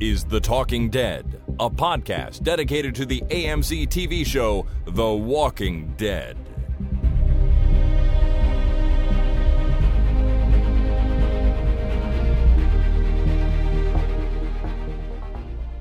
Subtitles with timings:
[0.00, 6.36] is The Talking Dead, a podcast dedicated to the AMC TV show The Walking Dead.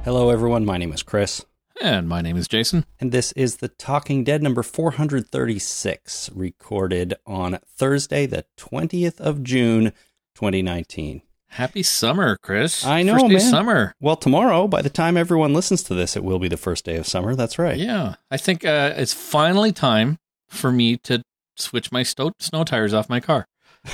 [0.04, 0.66] Hello, everyone.
[0.66, 1.46] My name is Chris,
[1.82, 2.86] And my name is Jason.
[3.00, 9.92] and this is The Talking Dead number 436, recorded on Thursday, the 20th of June,
[10.36, 11.22] 2019.
[11.50, 12.86] Happy summer, Chris.
[12.86, 13.52] I know, First day of man.
[13.52, 13.94] summer.
[14.00, 16.98] Well, tomorrow, by the time everyone listens to this, it will be the first day
[16.98, 17.36] of summer.
[17.36, 17.78] That's right.
[17.78, 18.16] Yeah.
[18.30, 21.24] I think uh, it's finally time for me to
[21.56, 23.46] switch my sto- snow tires off my car.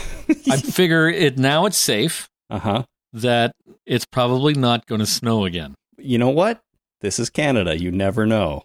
[0.50, 2.84] I figure it now it's safe Uh huh.
[3.14, 3.54] that
[3.86, 5.76] it's probably not going to snow again.
[5.98, 6.60] You know what?
[7.02, 7.80] This is Canada.
[7.80, 8.64] You never know.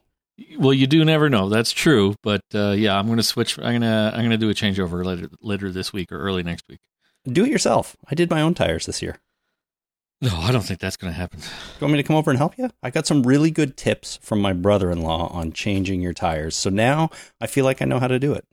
[0.58, 1.48] Well, you do never know.
[1.48, 3.58] That's true, but uh, yeah, I'm going to switch.
[3.58, 6.42] I'm going to I'm going to do a changeover later later this week or early
[6.44, 6.78] next week.
[7.32, 7.96] Do it yourself.
[8.10, 9.18] I did my own tires this year.
[10.20, 11.38] No, I don't think that's going to happen.
[11.40, 12.70] Do you want me to come over and help you?
[12.82, 16.56] I got some really good tips from my brother in law on changing your tires.
[16.56, 18.44] So now I feel like I know how to do it.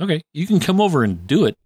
[0.00, 1.56] Okay, you can come over and do it.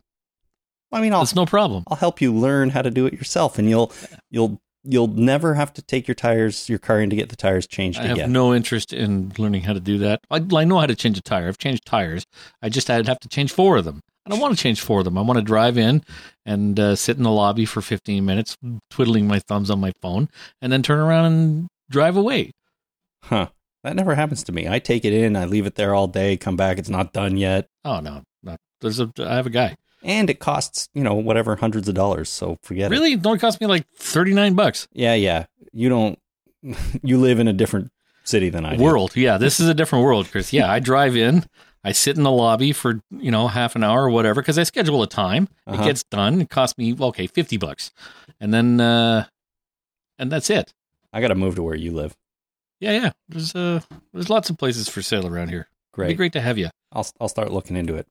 [0.93, 1.85] I mean, I'll That's no problem.
[1.89, 3.93] I'll help you learn how to do it yourself, and you'll
[4.31, 7.67] you'll you'll never have to take your tires, your car in to get the tires
[7.67, 8.33] changed I have again.
[8.33, 10.21] no interest in learning how to do that.
[10.31, 11.49] I, I know how to change a tire.
[11.49, 12.25] I've changed tires.
[12.63, 14.01] I just I'd have to change four of them.
[14.27, 15.17] I don't want to change four of them.
[15.17, 16.03] I want to drive in
[16.45, 18.57] and uh, sit in the lobby for 15 minutes,
[18.91, 20.29] twiddling my thumbs on my phone,
[20.61, 22.51] and then turn around and drive away.
[23.23, 23.49] huh?
[23.85, 24.67] That never happens to me.
[24.69, 27.37] I take it in, I leave it there all day, come back, it's not done
[27.37, 28.57] yet, Oh no, no.
[28.81, 29.77] There's a I have a guy.
[30.03, 32.29] and it costs you know whatever hundreds of dollars.
[32.29, 32.95] So forget it.
[32.97, 33.15] Really?
[33.15, 34.89] Don't cost me like 39 bucks.
[34.93, 35.47] Yeah, yeah.
[35.73, 36.19] You don't.
[37.05, 37.93] You live in a different
[38.25, 38.83] city than I do.
[38.83, 39.15] World.
[39.15, 40.53] Yeah, this is a different world, Chris.
[40.53, 41.45] Yeah, I drive in.
[41.87, 44.65] I sit in the lobby for you know half an hour or whatever because I
[44.65, 45.49] schedule a time.
[45.69, 45.81] Uh-huh.
[45.81, 46.41] It gets done.
[46.41, 47.93] It costs me okay fifty bucks,
[48.41, 49.27] and then uh,
[50.19, 50.75] and that's it.
[51.13, 52.17] I got to move to where you live.
[52.81, 53.11] Yeah, yeah.
[53.29, 55.69] There's uh, there's lots of places for sale around here.
[55.69, 56.17] It'd be Great.
[56.17, 56.71] great to have you.
[56.91, 58.09] I'll I'll start looking into it.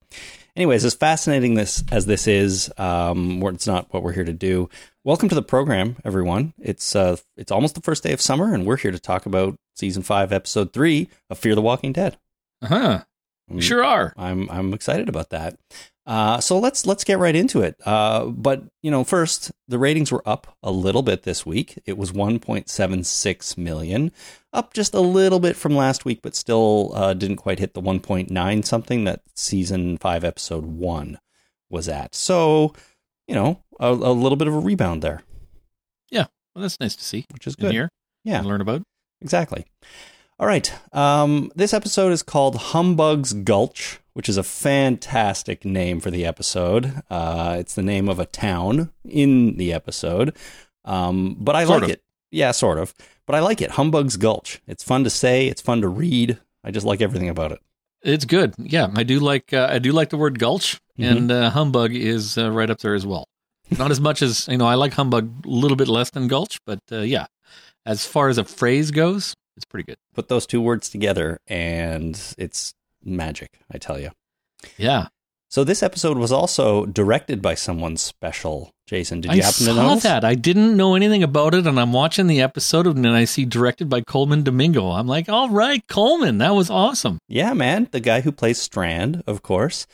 [0.56, 4.70] Anyways, as fascinating this as this is, um, it's not what we're here to do.
[5.04, 6.54] Welcome to the program, everyone.
[6.62, 9.56] It's uh, it's almost the first day of summer, and we're here to talk about
[9.76, 12.18] season five, episode three of Fear the Walking Dead.
[12.62, 13.04] Uh huh.
[13.52, 14.14] Mm, Sure are.
[14.18, 15.58] I'm I'm excited about that.
[16.08, 17.76] Uh, so let's let's get right into it.
[17.86, 21.80] Uh, but you know, first the ratings were up a little bit this week.
[21.86, 24.12] It was 1.76 million,
[24.54, 27.82] up just a little bit from last week, but still uh, didn't quite hit the
[27.82, 31.20] 1.9 something that season five, episode one
[31.70, 32.14] was at.
[32.16, 32.74] So
[33.28, 35.22] you know, a, a little bit of a rebound there,
[36.12, 37.26] Yeah, Well, that's nice to see.
[37.34, 37.72] which is good.
[37.72, 37.90] here
[38.24, 38.38] Yeah.
[38.40, 38.84] and learn about.
[39.22, 39.66] Exactly.
[40.38, 40.72] All right.
[40.94, 47.02] Um, this episode is called Humbug's Gulch, which is a fantastic name for the episode.
[47.10, 50.36] Uh, it's the name of a town in the episode.
[50.84, 51.94] Um, but I Sort like of.
[51.96, 52.04] it.
[52.32, 52.94] Yeah, sort of.
[53.26, 53.72] But I like it.
[53.72, 54.62] Humbug's Gulch.
[54.68, 55.48] It's fun to say.
[55.48, 56.38] It's fun to read.
[56.64, 57.60] I just like everything about it.
[58.04, 58.54] It's good.
[58.58, 61.18] Yeah, I do like uh, I do like the word gulch, Mhm.
[61.18, 63.28] and uh, humbug is uh, right up there as well.
[63.80, 64.68] Not as much as you know.
[64.68, 67.26] I like humbug a little bit less than gulch, but uh, yeah,
[67.84, 69.98] as far as a phrase goes, it's pretty good.
[70.14, 72.74] Put those two words together, and it's
[73.04, 74.12] magic, I tell you.
[74.78, 75.08] Yeah,
[75.48, 78.72] So this episode was also directed by someone special.
[78.88, 80.04] Jason, did I you happen saw to notice?
[80.04, 80.24] that.
[80.26, 83.46] I didn't know anything about it, and I'm watching the episode, and then I see
[83.46, 84.90] directed by Colman Domingo.
[84.92, 87.20] I'm like, all right, Colman, that was awesome.
[87.28, 87.88] Yeah, man.
[87.92, 89.86] The guy who plays Strand, of course.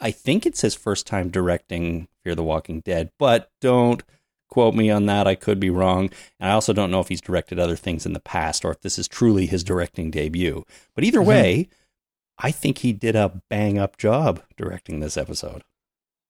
[0.00, 4.02] I think it's his first time directing Fear the Walking Dead, but don't
[4.50, 5.26] quote me on that.
[5.26, 6.10] I could be wrong.
[6.38, 8.80] And I also don't know if he's directed other things in the past or if
[8.82, 10.64] this is truly his directing debut.
[10.94, 11.26] But either Mhm.
[11.26, 11.68] way,
[12.38, 15.62] I think he did a bang up job directing this episode.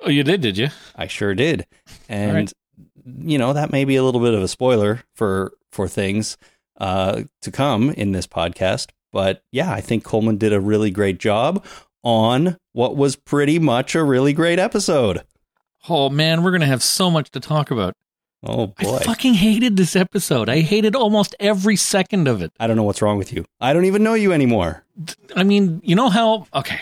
[0.00, 0.69] Oh, you did, did you?
[0.97, 1.66] I sure did.
[2.09, 2.53] And right.
[3.16, 6.36] you know, that may be a little bit of a spoiler for for things
[6.78, 11.18] uh to come in this podcast, but yeah, I think Colman did a really great
[11.18, 11.65] job
[12.03, 15.22] on what was pretty much a really great episode.
[15.89, 17.94] Oh man, we're gonna have so much to talk about.
[18.42, 18.97] Oh boy.
[18.97, 20.48] I fucking hated this episode.
[20.48, 22.53] I hated almost every second of it.
[22.59, 23.45] I don't know what's wrong with you.
[23.60, 24.84] I don't even know you anymore.
[25.37, 26.47] I mean, you know how?
[26.54, 26.81] Okay.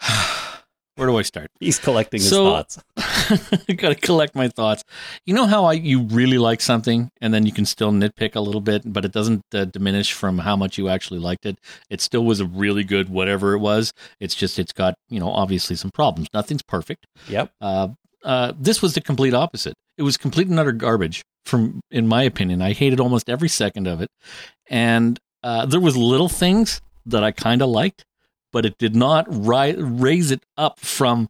[0.96, 1.50] Where do I start?
[1.58, 2.78] He's collecting his So- thoughts.
[3.68, 4.84] I gotta collect my thoughts.
[5.26, 8.40] You know how I you really like something, and then you can still nitpick a
[8.40, 11.58] little bit, but it doesn't uh, diminish from how much you actually liked it.
[11.90, 13.92] It still was a really good whatever it was.
[14.20, 16.28] It's just it's got you know obviously some problems.
[16.34, 17.06] Nothing's perfect.
[17.28, 17.50] Yep.
[17.60, 17.88] Uh,
[18.24, 19.74] uh, this was the complete opposite.
[19.96, 22.62] It was complete and utter garbage, from in my opinion.
[22.62, 24.10] I hated almost every second of it,
[24.68, 28.04] and uh, there was little things that I kind of liked,
[28.52, 31.28] but it did not ri- raise it up from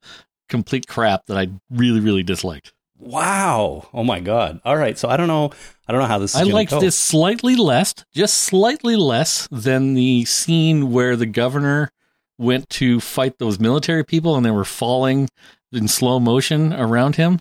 [0.48, 2.72] complete crap that I really, really disliked.
[2.98, 3.88] Wow.
[3.92, 4.60] Oh my god.
[4.64, 4.96] All right.
[4.96, 5.50] So I don't know
[5.86, 6.80] I don't know how this is I liked go.
[6.80, 11.90] this slightly less, just slightly less than the scene where the governor
[12.38, 15.28] went to fight those military people and they were falling
[15.74, 17.40] in slow motion around him.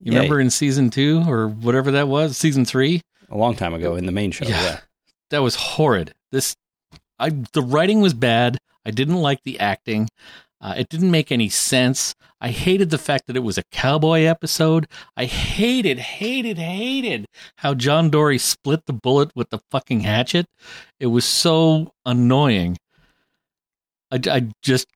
[0.00, 0.18] You Yeah.
[0.18, 3.02] remember in season two or whatever that was, season three?
[3.30, 4.46] a long time ago in the main show.
[4.46, 4.62] Yeah.
[4.62, 4.80] Yeah.
[5.30, 6.14] That was horrid.
[6.32, 6.56] This,
[7.18, 8.56] I the writing was bad.
[8.86, 10.08] I didn't like the acting.
[10.58, 12.14] Uh, it didn't make any sense.
[12.40, 14.88] I hated the fact that it was a cowboy episode.
[15.18, 17.26] I hated, hated, hated
[17.56, 20.46] how John Dorie split the bullet with the fucking hatchet.
[20.98, 22.78] It was so annoying.
[24.10, 24.86] I, I just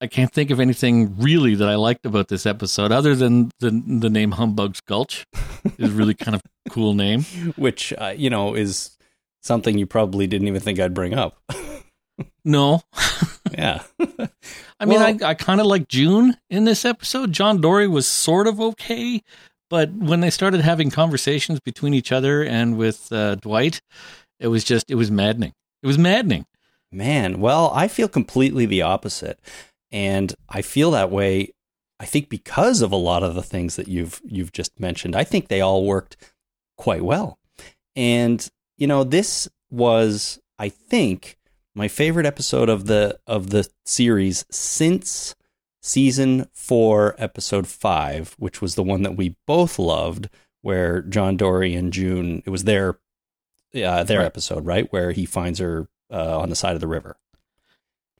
[0.00, 3.70] I can't think of anything really that I liked about this episode other than the
[3.70, 5.24] the name Humbug's Gulch
[5.78, 7.22] is really kind of cool name.
[7.56, 8.96] Which uh, you know is
[9.42, 11.36] something you probably didn't even think I'd bring up.
[12.44, 12.82] No,
[13.52, 13.82] yeah.
[14.78, 17.32] I mean, Well- I, I kind of like June in this episode.
[17.32, 19.22] John Dorie was sort of okay,
[19.70, 23.80] but when they started having conversations between each other and with uh, Dwight,
[24.38, 25.54] it was just, it was maddening.
[25.82, 26.44] It was maddening.
[26.92, 29.40] Man, well, I feel completely the opposite.
[29.94, 31.50] And I feel that way
[32.00, 35.14] I think because of a lot of the things that you've you've just mentioned.
[35.14, 36.16] I think they all worked
[36.76, 37.38] quite well.
[37.94, 38.46] And
[38.76, 41.38] you know, this was I think
[41.76, 45.36] my favorite episode of the of the series since
[45.82, 50.28] season 4 episode 5, which was the one that we both loved
[50.62, 52.98] where John Dorie and June it was their
[53.74, 54.26] uh, their Right.
[54.26, 54.92] episode, right?
[54.92, 57.16] Where he finds her uh, on the side of the river.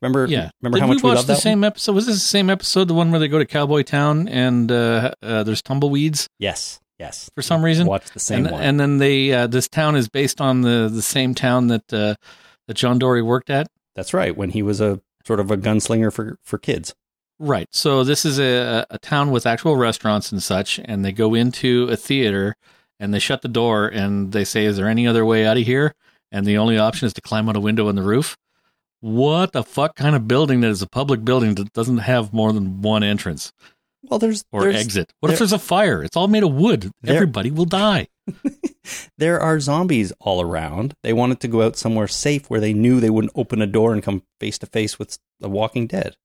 [0.00, 0.26] Remember?
[0.26, 0.50] Yeah.
[0.60, 1.94] Remember Did how we much we, watch loved the same episode?
[1.94, 5.12] Was this the same episode, the one where they go to Cowboy Town and uh,
[5.22, 6.80] uh, there's tumbleweeds Yes.
[6.98, 7.30] Yes.
[7.34, 7.86] for some reason?
[7.86, 8.62] Watch the same and, one.
[8.62, 12.14] and then they, uh, this town is based on the, the same town that, uh,
[12.68, 13.66] that John Dorie worked at.
[13.94, 14.36] That's right.
[14.36, 16.94] When he was a sort of a gunslinger for for kids.
[17.38, 17.68] Right.
[17.72, 21.88] So this is a, a town with actual restaurants and such, and they go into
[21.90, 22.54] a theater
[23.00, 25.64] and they shut the door and they say, "Is there any other way out of
[25.64, 25.94] here?"
[26.30, 28.36] And the only option is to climb out a window on the roof.
[29.04, 32.54] What the fuck kind of building that is a public building that doesn't have more
[32.54, 33.52] than one entrance
[34.02, 35.12] Well, there's or there's, exit?
[35.20, 36.02] What if there's a fire?
[36.02, 36.90] It's all made of wood.
[37.02, 38.08] There- Everybody will die.
[39.18, 40.94] there are zombies all around.
[41.02, 43.92] They wanted to go out somewhere safe where they knew they wouldn't open a door
[43.92, 46.16] and come face to face with the Walking Dead.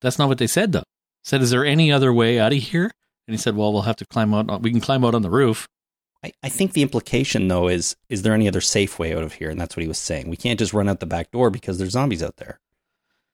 [0.00, 0.84] That's not what they said though.
[1.22, 2.92] Said, "Is there any other way out of here?"
[3.28, 4.62] And he said, "Well, we'll have to climb out.
[4.62, 5.68] We can climb out on the roof."
[6.26, 9.34] I, I think the implication though is is there any other safe way out of
[9.34, 9.50] here?
[9.50, 10.28] And that's what he was saying.
[10.28, 12.60] We can't just run out the back door because there's zombies out there.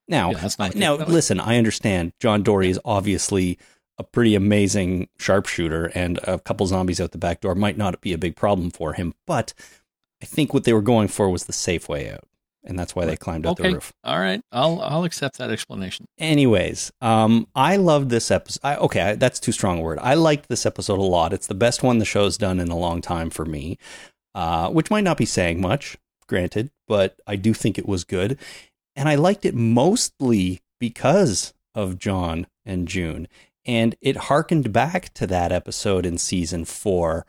[0.07, 1.39] Now, Yeah, that's not now listen.
[1.39, 2.13] I understand.
[2.19, 3.57] John Dorie is obviously
[3.97, 8.11] a pretty amazing sharpshooter, and a couple zombies out the back door might not be
[8.13, 9.13] a big problem for him.
[9.25, 9.53] But
[10.21, 12.27] I think what they were going for was the safe way out,
[12.63, 13.63] and that's why they climbed Okay.
[13.69, 13.93] the roof.
[14.03, 14.41] All right.
[14.51, 16.05] I'll I'll accept that explanation.
[16.17, 18.59] Anyways, um, I loved this episode.
[18.63, 19.99] I, okay, I, that's too strong a word.
[20.01, 21.33] I liked this episode a lot.
[21.33, 23.77] It's the best one the show's done in a long time for me,
[24.35, 28.37] uh, which might not be saying much, granted, but I do think it was good.
[28.95, 33.27] And I liked it mostly because of John and June.
[33.65, 37.25] And it harkened back to that episode in season four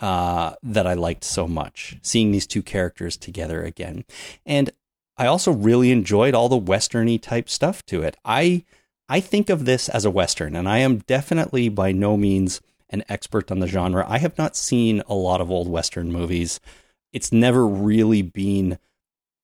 [0.00, 4.04] uh, that I liked so much, seeing these two characters together again.
[4.44, 4.70] And
[5.16, 8.16] I also really enjoyed all the westerny type stuff to it.
[8.24, 8.64] I
[9.08, 13.04] I think of this as a western, and I am definitely by no means an
[13.08, 14.04] expert on the genre.
[14.08, 16.58] I have not seen a lot of old western movies.
[17.12, 18.78] It's never really been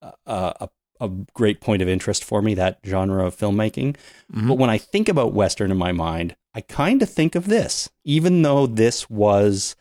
[0.01, 3.95] a, a, a great point of interest for me that genre of filmmaking.
[4.33, 4.47] Mhm.
[4.47, 7.89] But when I think about western in my mind, I kind of think of this,
[8.03, 9.75] even though this was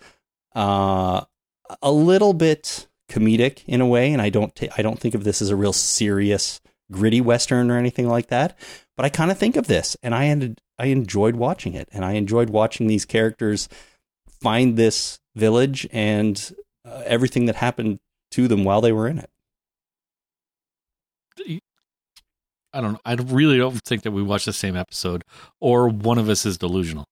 [0.55, 1.23] uh,
[1.83, 5.25] a little bit comedic in a way, and I don't ta- I don't think of
[5.25, 8.59] this as a real serious, gritty western or anything like that.
[8.97, 12.05] But I kind of think of this, and I ended I enjoyed watching it, and
[12.05, 13.69] I enjoyed watching these characters
[14.41, 16.53] find this village and
[16.85, 18.01] uh, everything that happened
[18.33, 19.31] to them while they were in it.
[22.73, 23.01] I don't know.
[23.05, 25.25] I really don't think that we watched the same episode,
[25.59, 27.09] or one of us is delusional.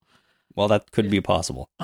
[0.55, 1.69] Well, that could be possible.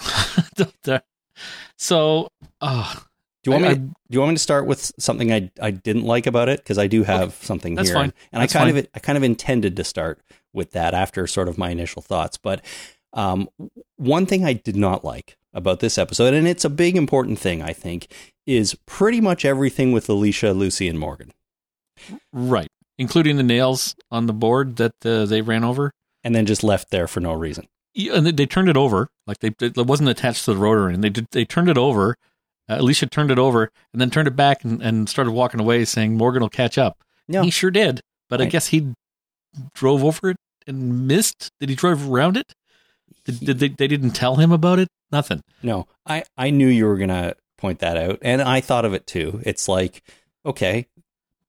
[1.79, 2.29] so,
[2.61, 2.95] uh,
[3.43, 3.75] Do you want I- me?
[3.75, 6.61] To, do you want me to start with something I I didn't like about it?
[6.61, 8.13] Because I do have something that's here, fine.
[8.33, 8.79] and That's I kind fine.
[8.85, 10.21] of I kind of intended to start
[10.53, 12.37] with that after sort of my initial thoughts.
[12.39, 12.65] But
[13.13, 13.49] um,
[13.97, 17.63] one thing I did not like about this episode, and it's a big important thing,
[17.63, 18.09] I think,
[18.47, 21.33] is pretty much everything with Alicia, Lucy, and Morgan,
[22.33, 25.93] right, including the nails on the board that uh, they ran over.
[26.25, 27.67] and then just left there for no reason.
[27.95, 30.89] Yeah, and they, they turned it over, like they it wasn't attached to the rotor,
[30.89, 32.17] and they did, they turned it over.
[32.69, 35.85] Uh, Alicia turned it over and then turned it back and, and started walking away,
[35.85, 36.99] saying Morgan will catch up.
[37.29, 38.93] No, He sure did, but I guess he
[39.75, 40.37] drove over it
[40.67, 41.51] and missed.
[41.61, 42.53] Did he drive around it?
[43.25, 44.89] Did, did they, they didn't tell him about it?
[45.13, 45.43] Nothing.
[45.63, 48.19] No, I, I knew you were going to point that out.
[48.23, 49.41] And I thought of it too.
[49.45, 50.03] It's like,
[50.45, 50.87] okay,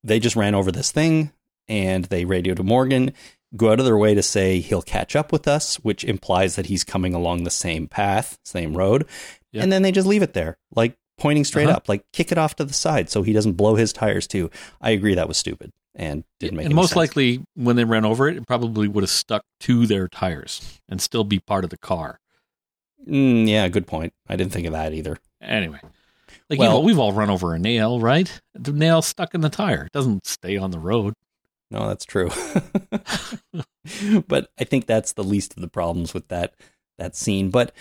[0.04, 1.32] they just ran over this thing
[1.68, 3.12] and they radioed to Morgan,
[3.56, 6.66] go out of their way to say he'll catch up with us, which implies that
[6.68, 9.06] he's coming along the same path, same road.
[9.52, 9.64] Yeah.
[9.64, 11.78] And then they just leave it there, like pointing straight Uh-huh.
[11.78, 14.50] up, like kick it off to the side so he doesn't blow his tires too.
[14.82, 16.98] I agree that was stupid and didn't make and most sense.
[16.98, 21.00] likely, when they ran over it, it probably would have stuck to their tires and
[21.02, 22.20] still be part of the car.
[23.08, 24.14] Mm, yeah, good point.
[24.28, 25.18] I didn't think of that either.
[25.42, 25.80] Anyway,
[26.50, 28.42] like Well- you know, we've all run over a nail, right?
[28.54, 29.86] The nail stuck in the tire.
[29.86, 31.14] It doesn't stay on the road.
[31.72, 32.30] No, that's true.
[34.28, 36.56] but I think that's the least of the problems with that
[36.98, 37.50] that scene.
[37.50, 37.72] But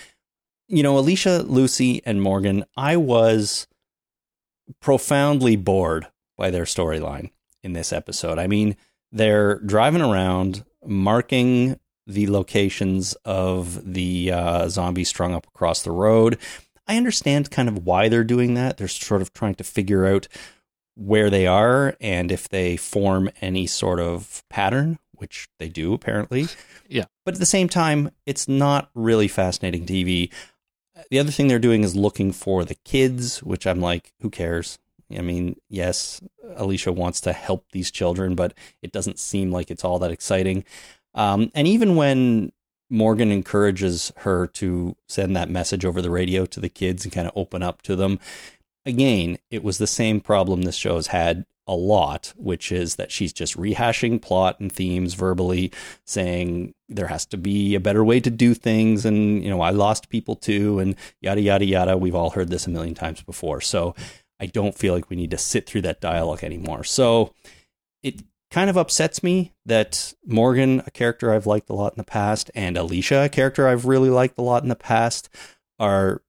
[0.69, 3.67] you know, Alicia, Lucy, and Morgan, I was
[4.81, 7.31] profoundly bored by their storyline
[7.62, 8.38] in this episode.
[8.38, 8.76] I mean,
[9.12, 16.38] they're driving around marking the locations of the uh, zombies strung up across the road.
[16.87, 18.76] I understand kind of why they're doing that.
[18.76, 20.29] They're sort of trying to figure out
[20.96, 26.46] where they are and if they form any sort of pattern, which they do apparently.
[26.86, 27.06] Yeah.
[27.24, 30.30] But at the same time, it's not really fascinating TV.
[31.10, 34.78] The other thing they're doing is looking for the kids, which I'm like, who cares?
[35.10, 36.20] I mean, yes,
[36.56, 40.64] Alicia wants to help these children, but it doesn't seem like it's all that exciting.
[41.14, 42.52] Um, and even when
[42.90, 47.26] Morgan encourages her to send that message over the radio to the kids and kind
[47.26, 48.18] of open up to them,
[48.87, 53.11] again, it was the same problem this show has had a lot, which is that
[53.11, 55.73] she's just rehashing plot and themes verbally,
[56.05, 59.07] saying there has to be a better way to do things.
[59.07, 61.97] And, you know, I lost people too, and yada, yada, yada.
[61.97, 63.62] We've all heard this a million times before.
[63.62, 63.95] So
[64.38, 66.85] I don't feel like we need to sit through that dialogue anymore.
[66.85, 67.33] So
[68.03, 72.05] it kind of upsets me that Morgan, a character I've liked a lot in the
[72.05, 75.31] past, and Alicia, a character I've really liked a lot in the past,
[75.79, 76.21] are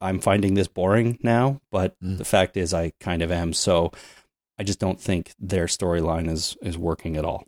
[0.00, 2.18] I'm finding this boring now, but Mm.
[2.18, 3.52] the fact is I kind of am.
[3.52, 3.92] So
[4.58, 7.46] I just don't think their storyline is is working at all.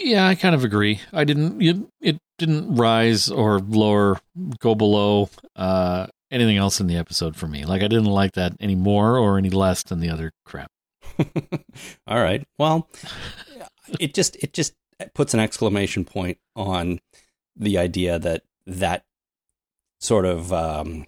[0.00, 1.00] Yeah, I kind of agree.
[1.12, 1.62] I didn't.
[1.62, 4.18] It, it didn't rise or lower,
[4.58, 7.64] go below uh, anything else in the episode for me.
[7.64, 10.70] Like I didn't like that any more or any less than the other crap.
[12.08, 12.44] all right.
[12.58, 12.88] Well,
[14.00, 14.74] it just it just
[15.14, 16.98] puts an exclamation point on
[17.54, 19.04] the idea that that
[19.98, 21.06] sort of um,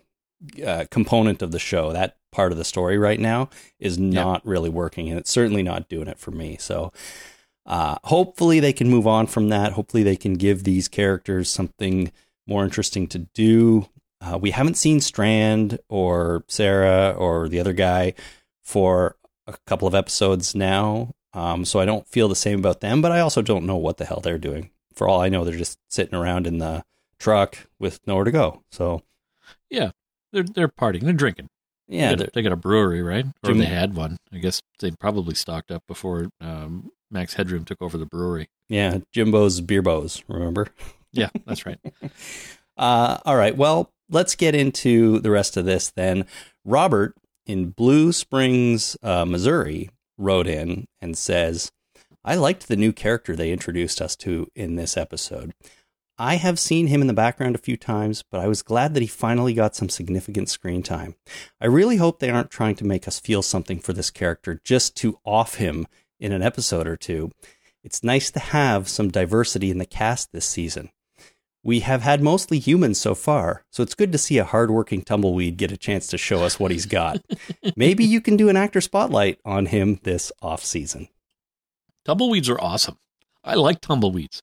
[0.64, 4.70] uh, component of the show, that part of the story right now, is not really
[4.70, 6.56] working, and it's certainly not doing it for me.
[6.58, 6.92] So.
[7.66, 9.72] Uh, hopefully they can move on from that.
[9.72, 12.10] Hopefully they can give these characters something
[12.46, 13.86] more interesting to do.
[14.20, 18.14] Uh, we haven't seen Strand or Sarah or the other guy
[18.64, 19.16] for
[19.46, 23.00] a couple of episodes now, um, so I don't feel the same about them.
[23.00, 24.70] But I also don't know what the hell they're doing.
[24.94, 26.84] For all I know, they're just sitting around in the
[27.18, 28.62] truck with nowhere to go.
[28.72, 29.02] So
[29.70, 29.90] yeah,
[30.32, 31.02] They're they're partying.
[31.02, 31.48] They're drinking.
[31.88, 33.26] yeah, they, they're- got, they got a brewery, right?
[33.44, 34.16] Or Jim- they had one.
[34.32, 38.48] I guess they probably stocked up before um, Max Headroom took over the brewery.
[38.68, 40.22] yeah, Jimbo's beer bows.
[40.28, 40.68] Remember?
[41.12, 41.78] Yeah, that's right.
[42.76, 43.56] Uh, all right.
[43.56, 46.26] Well, let's get into the rest of this then.
[46.64, 51.72] Robert in Blue Springs, uh, Missouri, wrote in and says,
[52.24, 55.54] I liked the new character they introduced us to in this episode.
[56.20, 59.02] I have seen him in the background a few times, but I was glad that
[59.02, 61.14] he finally got some significant screen time.
[61.60, 64.96] I really hope they aren't trying to make us feel something for this character just
[64.96, 65.86] to off him
[66.18, 67.30] in an episode or two.
[67.84, 70.90] It's nice to have some diversity in the cast this season.
[71.62, 75.56] We have had mostly humans so far, so it's good to see a hardworking tumbleweed
[75.56, 77.18] get a chance to show us what he's got.
[77.76, 81.08] Maybe you can do an actor spotlight on him this off season.
[82.04, 82.98] Tumbleweeds are awesome.
[83.44, 84.42] I like tumbleweeds.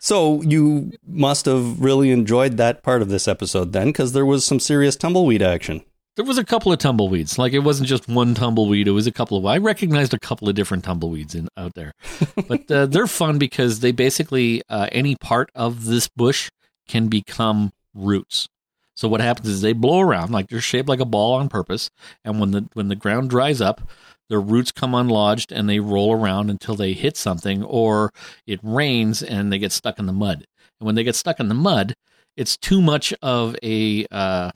[0.00, 4.46] So you must have really enjoyed that part of this episode then, because there was
[4.46, 5.84] some serious tumbleweed action.
[6.16, 7.38] There was a couple of tumbleweeds.
[7.38, 8.88] Like it wasn't just one tumbleweed.
[8.88, 9.44] It was a couple of.
[9.44, 11.92] I recognized a couple of different tumbleweeds in out there,
[12.48, 16.50] but uh, they're fun because they basically uh, any part of this bush
[16.88, 18.48] can become roots.
[18.94, 21.90] So what happens is they blow around like they're shaped like a ball on purpose,
[22.24, 23.82] and when the when the ground dries up,
[24.30, 28.10] their roots come unlodged and they roll around until they hit something or
[28.46, 30.46] it rains and they get stuck in the mud.
[30.78, 31.94] And when they get stuck in the mud,
[32.36, 34.52] it's too much of a uh,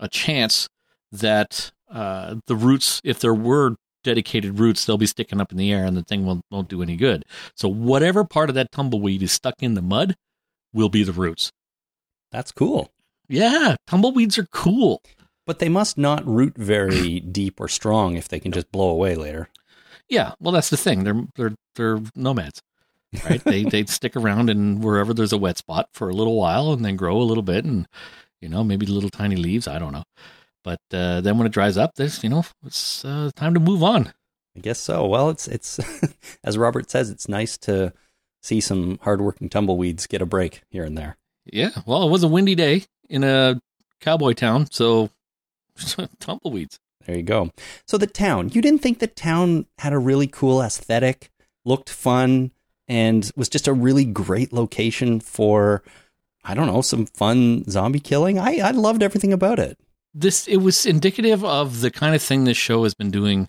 [0.00, 0.68] a chance
[1.12, 5.72] that uh, the roots, if there were dedicated roots, they'll be sticking up in the
[5.72, 7.24] air and the thing won't, won't do any good.
[7.56, 10.16] So whatever part of that tumbleweed is stuck in the mud
[10.72, 11.52] will be the roots.
[12.32, 12.90] That's cool.
[13.28, 15.00] Yeah, tumbleweeds are cool.
[15.46, 19.14] But they must not root very deep or strong if they can just blow away
[19.14, 19.48] later.
[20.08, 21.04] Yeah, well, that's the thing.
[21.04, 22.62] They're they're they're nomads.
[23.24, 23.42] right?
[23.44, 26.84] they they'd stick around and wherever there's a wet spot for a little while and
[26.84, 27.86] then grow a little bit and
[28.40, 29.66] you know maybe little tiny leaves.
[29.66, 30.04] I don't know,
[30.64, 33.82] but uh, then when it dries up, there's you know it's uh, time to move
[33.82, 34.12] on.
[34.56, 35.06] I guess so.
[35.06, 35.80] Well, it's it's
[36.44, 37.92] as Robert says, it's nice to
[38.42, 41.16] see some hardworking tumbleweeds get a break here and there.
[41.44, 43.60] Yeah, well, it was a windy day in a
[44.00, 45.10] cowboy town, so
[46.20, 46.78] tumbleweeds.
[47.06, 47.50] There you go.
[47.86, 51.30] So the town, you didn't think the town had a really cool aesthetic,
[51.64, 52.52] looked fun,
[52.88, 55.82] and was just a really great location for,
[56.44, 58.38] I don't know, some fun zombie killing.
[58.38, 59.78] I, I loved everything about it.
[60.14, 63.48] This it was indicative of the kind of thing this show has been doing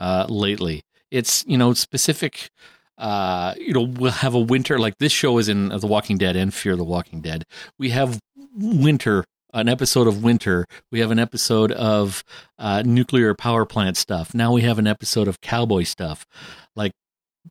[0.00, 0.82] uh, lately.
[1.12, 2.50] It's you know specific.
[2.98, 6.36] Uh, you know, we'll have a winter like this show is in The Walking Dead
[6.36, 7.44] and Fear the Walking Dead.
[7.78, 8.20] We have
[8.54, 10.66] winter an episode of winter.
[10.90, 12.24] We have an episode of
[12.58, 14.34] uh, nuclear power plant stuff.
[14.34, 16.26] Now we have an episode of cowboy stuff.
[16.74, 16.92] Like,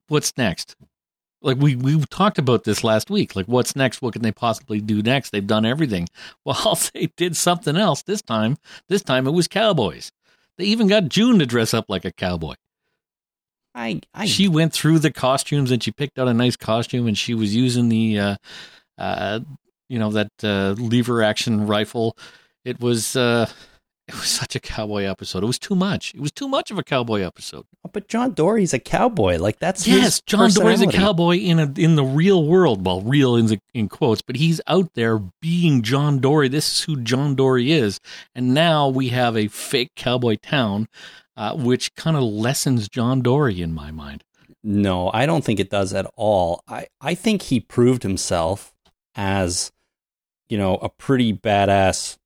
[0.07, 0.75] what's next?
[1.43, 3.35] Like we we talked about this last week.
[3.35, 4.01] Like, what's next?
[4.01, 5.31] What can they possibly do next?
[5.31, 6.07] They've done everything.
[6.45, 8.57] Well, they did something else this time.
[8.89, 10.11] This time it was cowboys.
[10.57, 12.55] They even got June to dress up like a cowboy.
[13.73, 17.17] I, I she went through the costumes and she picked out a nice costume and
[17.17, 18.35] she was using the uh,
[18.97, 19.39] uh,
[19.91, 22.15] you know that uh, lever action rifle.
[22.63, 23.49] It was uh,
[24.07, 25.43] it was such a cowboy episode.
[25.43, 26.13] It was too much.
[26.13, 27.65] It was too much of a cowboy episode.
[27.91, 29.37] But John Dorie's a cowboy.
[29.37, 32.85] Like that's yes, John Dorie's a cowboy in a in the real world.
[32.85, 36.47] Well, real in the, in quotes, but he's out there being John Dorie.
[36.47, 37.99] This is who John Dorie is,
[38.33, 40.87] and now we have a fake cowboy town,
[41.35, 44.23] uh, which kind of lessens John Dorie in my mind.
[44.63, 46.63] No, I don't think it does at all.
[46.67, 48.73] I I think he proved himself
[49.15, 49.71] as
[50.51, 52.17] you know, a pretty badass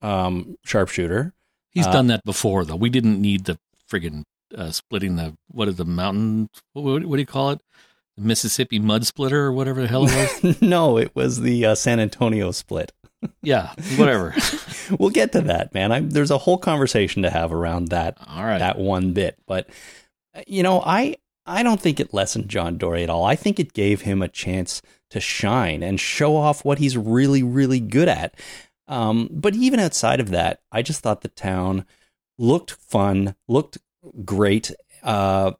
[0.00, 1.34] um, sharpshooter.
[1.72, 2.76] He's uh, done that before, though.
[2.76, 3.58] We didn't need the
[3.90, 4.22] friggin'
[4.56, 6.48] uh, splitting the what is the mountain?
[6.72, 7.60] What, what, do you call it?
[8.16, 10.62] The Mississippi mud splitter or whatever the hell it was.
[10.62, 12.92] no, it was the uh, San Antonio split.
[13.42, 14.36] yeah, whatever.
[15.00, 15.90] we'll get to that, man.
[15.90, 18.16] I, there's a whole conversation to have around that.
[18.24, 18.60] All right.
[18.60, 19.68] that one bit, but
[20.46, 23.24] you know, I I don't think it lessened John Dorie at all.
[23.24, 24.80] I think it gave him a chance
[25.14, 28.34] to shine and show off what he's really, really good at.
[28.86, 31.86] Um, but even outside of that, I just thought the town
[32.38, 33.78] looked fun, looked
[34.24, 34.72] great,
[35.02, 35.52] uh,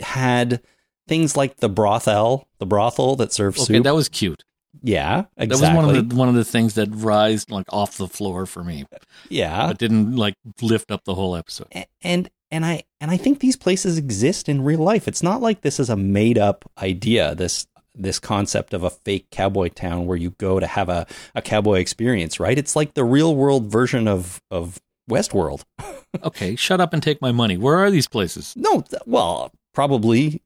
[0.00, 0.62] had
[1.08, 3.84] things like the brothel, the brothel that serves okay, soup.
[3.84, 4.44] that was cute.
[4.82, 5.46] Yeah, exactly.
[5.46, 8.46] That was one of the one of the things that rise like off the floor
[8.46, 8.84] for me.
[9.28, 11.66] Yeah, but didn't like lift up the whole episode.
[12.02, 15.08] And and I and I think these places exist in real life.
[15.08, 17.34] It's not like this is a made up idea.
[17.34, 17.66] This
[18.02, 21.78] this concept of a fake cowboy town where you go to have a, a cowboy
[21.78, 22.58] experience, right?
[22.58, 25.64] It's like the real world version of, of Westworld.
[26.24, 27.56] okay, shut up and take my money.
[27.56, 28.54] Where are these places?
[28.56, 30.42] No, well, probably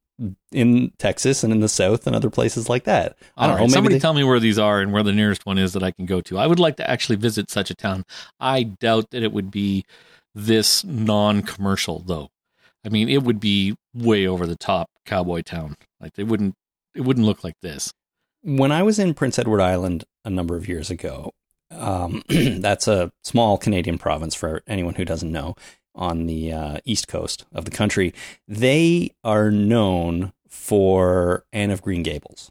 [0.52, 3.16] in Texas and in the South and other places like that.
[3.36, 3.68] I don't right, know.
[3.68, 4.00] Somebody they...
[4.00, 6.20] tell me where these are and where the nearest one is that I can go
[6.22, 6.38] to.
[6.38, 8.04] I would like to actually visit such a town.
[8.38, 9.84] I doubt that it would be
[10.34, 12.28] this non-commercial though.
[12.84, 15.76] I mean, it would be way over the top cowboy town.
[16.00, 16.54] Like they wouldn't
[16.94, 17.92] it wouldn't look like this.
[18.42, 21.33] When I was in Prince Edward Island a number of years ago,
[21.70, 25.57] um, that's a small Canadian province for anyone who doesn't know
[25.94, 28.12] on the uh, east coast of the country.
[28.48, 32.50] They are known for Anne of Green Gables,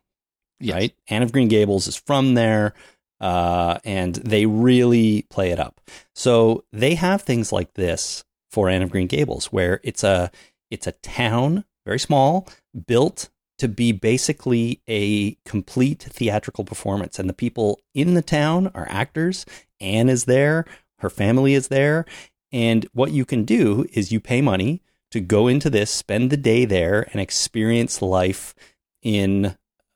[0.60, 0.75] yes.
[0.75, 0.95] right?
[1.08, 2.73] Anne of Green Gables is from there,
[3.19, 5.82] uh, and they really play it up.
[6.15, 10.32] So they have things like this for Anne of Green Gables, where it's a
[10.69, 12.47] it's a town, very small,
[12.88, 17.19] built to be basically a complete theatrical performance.
[17.19, 19.45] And the people in the town are actors.
[19.79, 20.65] Anne is there,
[20.99, 22.05] her family is there.
[22.51, 26.37] And what you can do is you pay money to go into this, spend the
[26.37, 28.55] day there, and experience life
[29.01, 29.55] in,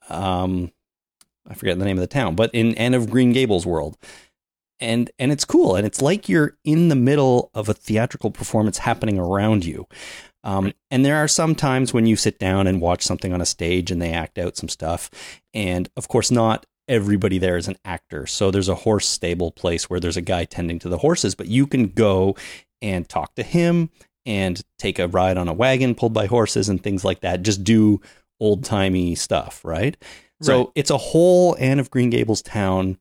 [0.09, 0.71] um,
[1.47, 3.97] I forget the name of the town, but in Anne of Green Gables world.
[4.79, 8.77] And and it's cool, and it's like you're in the middle of a theatrical performance
[8.77, 9.87] happening around you.
[10.47, 13.45] Um, and there are some times when you sit down and watch something on a
[13.45, 15.12] stage and they act out some stuff.
[15.53, 18.25] And of course, not everybody there is an actor.
[18.25, 21.47] So there's a horse stable place where there's a guy tending to the horses, but
[21.47, 22.38] you can go
[22.81, 23.89] and talk to him
[24.25, 27.41] and take a ride on a wagon pulled by horses and things like that.
[27.41, 27.99] Just do
[28.39, 29.97] old timey stuff, right?
[30.41, 32.99] So it's a whole Anne of Green Gables town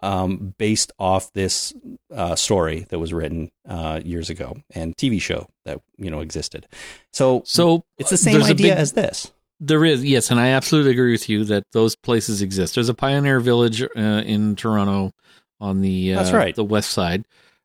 [0.00, 1.72] um, based off this
[2.14, 6.66] uh, story that was written uh, years ago and TV show that you know existed.
[7.12, 9.32] So, so it's the same idea big, as this.
[9.60, 12.74] There is yes, and I absolutely agree with you that those places exist.
[12.74, 13.88] There's a pioneer village uh,
[14.24, 15.12] in Toronto
[15.60, 17.24] on the that's uh, right the west side,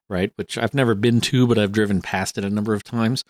[0.09, 0.31] right?
[0.35, 3.23] Which I've never been to, but I've driven past it a number of times.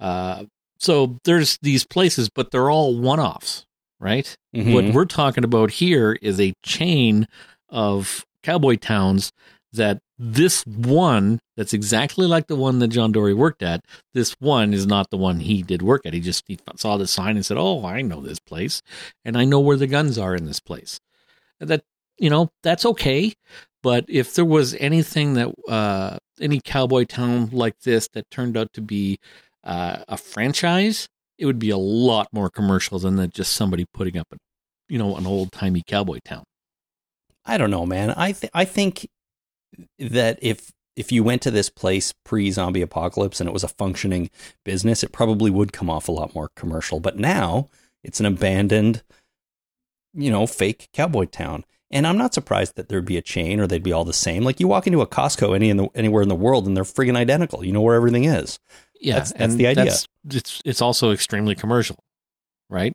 [0.00, 0.46] Uh,
[0.78, 3.66] so there's these places, but they're all one offs,
[4.00, 4.36] right?
[4.52, 4.74] Mhm.
[4.74, 7.28] What we're talking about here is a chain
[7.68, 9.32] of cowboy towns
[9.72, 13.84] that this one that's exactly like the one that John Dorie worked at.
[14.14, 16.14] This one is not the one he did work at.
[16.14, 18.82] He just he saw the sign and said, "Oh, I know this place,
[19.24, 21.00] and I know where the guns are in this place."
[21.60, 21.82] And that
[22.18, 23.32] you know that's okay,
[23.82, 28.72] but if there was anything that uh, any cowboy town like this that turned out
[28.74, 29.18] to be
[29.64, 34.28] uh, a franchise, it would be a lot more commercial than just somebody putting up
[34.32, 34.36] a
[34.88, 36.44] you know an old timey cowboy town.
[37.44, 38.10] I don't know, man.
[38.16, 39.08] I th- I think
[39.98, 43.68] that if if you went to this place pre zombie apocalypse and it was a
[43.68, 44.30] functioning
[44.64, 47.00] business, it probably would come off a lot more commercial.
[47.00, 47.68] But now
[48.04, 49.02] it's an abandoned,
[50.14, 51.64] you know, fake cowboy town.
[51.90, 54.44] And I'm not surprised that there'd be a chain or they'd be all the same.
[54.44, 56.84] Like you walk into a Costco any in the, anywhere in the world and they're
[56.84, 57.64] friggin' identical.
[57.64, 58.58] You know where everything is.
[59.00, 59.92] Yeah, That's- that's the idea.
[60.30, 61.96] it's it's also extremely commercial,
[62.70, 62.92] right?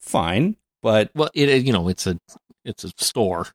[0.00, 2.18] Fine, but Well, it you know it's a
[2.64, 3.48] it's a store,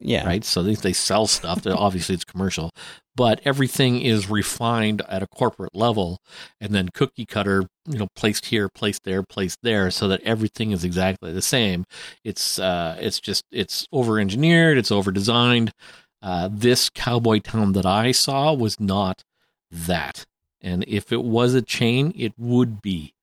[0.00, 0.44] yeah, right?
[0.44, 1.66] So they they sell stuff.
[1.66, 2.70] obviously, it's commercial,
[3.16, 6.20] but everything is refined at a corporate level,
[6.60, 10.72] and then cookie cutter, you know, placed here, placed there, placed there, so that everything
[10.72, 11.84] is exactly the same.
[12.24, 15.72] It's uh, it's just it's over engineered, it's over designed.
[16.20, 19.22] Uh, this cowboy town that I saw was not
[19.70, 20.26] that,
[20.60, 23.14] and if it was a chain, it would be,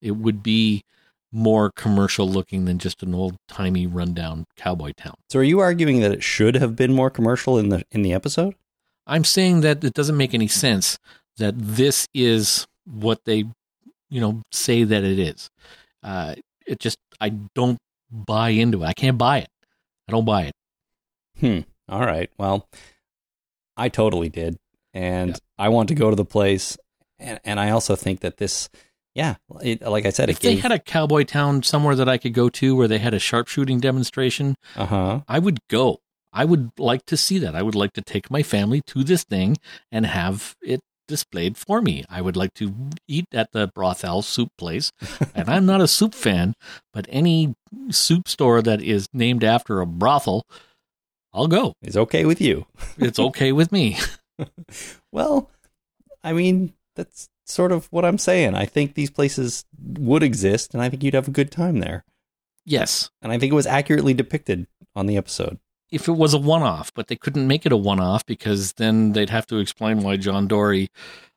[0.00, 0.82] it would be
[1.32, 5.14] more commercial looking than just an old timey rundown cowboy town.
[5.28, 8.12] So are you arguing that it should have been more commercial in the in the
[8.12, 8.54] episode?
[9.06, 10.98] I'm saying that it doesn't make any sense
[11.36, 13.44] that this is what they,
[14.10, 15.48] you know, say that it is.
[16.02, 16.34] Uh,
[16.66, 17.78] it just I don't
[18.10, 18.86] buy into it.
[18.86, 19.48] I can't buy it.
[20.08, 20.52] I don't buy it.
[21.40, 21.60] Hmm.
[21.88, 22.30] All right.
[22.38, 22.68] Well,
[23.76, 24.56] I totally did,
[24.94, 25.36] and Yeah.
[25.58, 26.76] I want to go to the place,
[27.18, 28.68] and and I also think that this,
[29.14, 32.18] yeah, it, like I said, If it they had a cowboy town somewhere that I
[32.18, 35.20] could go to where they had a sharpshooting demonstration, Uh huh.
[35.28, 36.00] I would go.
[36.32, 37.54] I would like to see that.
[37.54, 39.56] I would like to take my family to this thing
[39.90, 42.04] and have it displayed for me.
[42.10, 42.74] I would like to
[43.08, 44.92] eat at the brothel soup place.
[45.34, 46.54] and I'm not a soup fan,
[46.92, 47.54] but any
[47.90, 50.44] soup store that is named after a brothel,
[51.32, 51.72] I'll go.
[51.82, 52.66] Is okay with you?
[52.98, 53.96] It's okay with me.
[55.10, 55.50] Well,
[56.22, 58.54] I mean, that's sort of what I'm saying.
[58.54, 59.64] I think these places
[59.98, 62.04] would exist, and I think you'd have a good time there.
[62.64, 65.58] Yes, And I think it was accurately depicted on the episode.
[65.90, 68.74] if it was a one off, but they couldn't make it a one off because
[68.74, 70.88] then they'd have to explain why John Dorie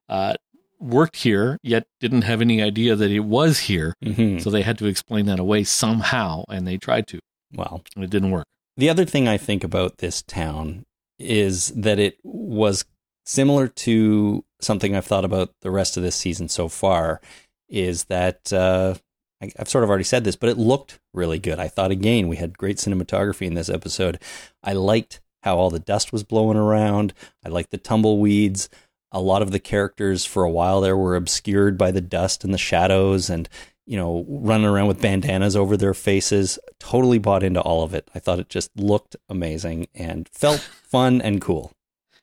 [0.10, 0.34] uh,
[0.78, 3.96] worked here, yet didn't have any idea that it was here.
[4.04, 4.40] Mm-hmm.
[4.40, 7.20] So they had to explain that away somehow, and they tried to,
[7.56, 8.46] Well, and it didn't work.
[8.76, 10.84] The other thing I think about this town
[11.18, 12.84] is that it was
[13.26, 17.22] similar to something I've thought about the rest of this season so far.
[17.70, 18.96] Is that uh,
[19.42, 21.60] I, I've sort of already said this, but it looked really good.
[21.60, 24.20] I thought again we had great cinematography in this episode.
[24.64, 27.14] I liked how all the dust was blowing around.
[27.46, 28.70] I liked the tumbleweeds.
[29.12, 32.54] A lot of the characters for a while there were obscured by the dust and
[32.54, 33.50] the shadows, and
[33.86, 36.58] you know, running around with bandanas over their faces.
[36.80, 38.10] Totally bought into all of it.
[38.16, 41.74] I thought it just looked amazing and felt fun and cool.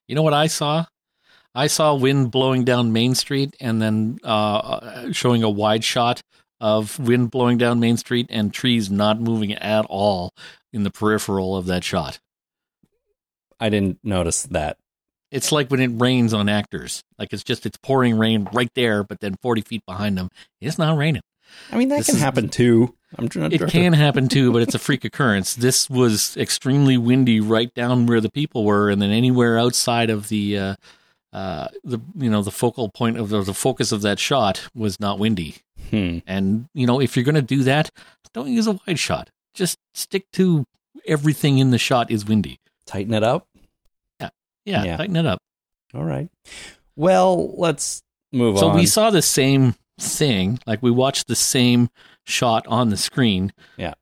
[0.09, 0.87] You know what I saw?
[1.55, 6.23] I saw wind blowing down Main Street and then uh, showing a wide shot
[6.61, 10.33] of wind blowing down Main Street and trees not moving at all
[10.73, 12.19] in the peripheral of that shot.
[13.61, 14.77] I didn't notice that.
[15.31, 17.03] It's like when it rains on actors.
[17.19, 20.79] Like it's just it's pouring rain right there, but then forty feet behind them, it's
[20.79, 21.23] not raining.
[21.71, 22.95] I mean, that This can is- happen too.
[23.17, 25.55] I'm trying It can happen too, but it's a freak occurrence.
[25.55, 30.29] This was extremely windy right down where the people were, and then anywhere outside of
[30.29, 30.75] the uh,
[31.33, 35.01] uh, the you know the focal point of the, the focus of that shot was
[35.01, 35.57] not windy.
[35.91, 36.19] Hmm.
[36.27, 37.91] And you know if you're going to do that,
[38.35, 39.31] don't use a wide shot.
[39.55, 40.67] Just stick to
[41.07, 42.59] everything in the shot is windy.
[42.87, 43.47] Tighten it up.
[44.21, 44.97] Yeah, Yeah.
[44.99, 45.39] tighten it up.
[45.95, 46.29] All right.
[46.95, 48.75] Well, let's move So on.
[48.75, 51.91] So we saw the same thing, like we watched the same
[52.25, 53.53] shot on the screen.
[53.77, 53.95] Yeah.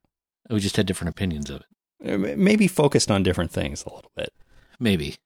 [0.51, 2.13] We just had different opinions of it.
[2.13, 4.33] Uh, Maybe focused on different things a little bit.
[4.79, 5.17] Maybe.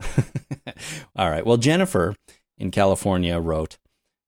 [1.16, 1.44] All right.
[1.44, 2.14] Well, Jennifer
[2.56, 3.78] in California wrote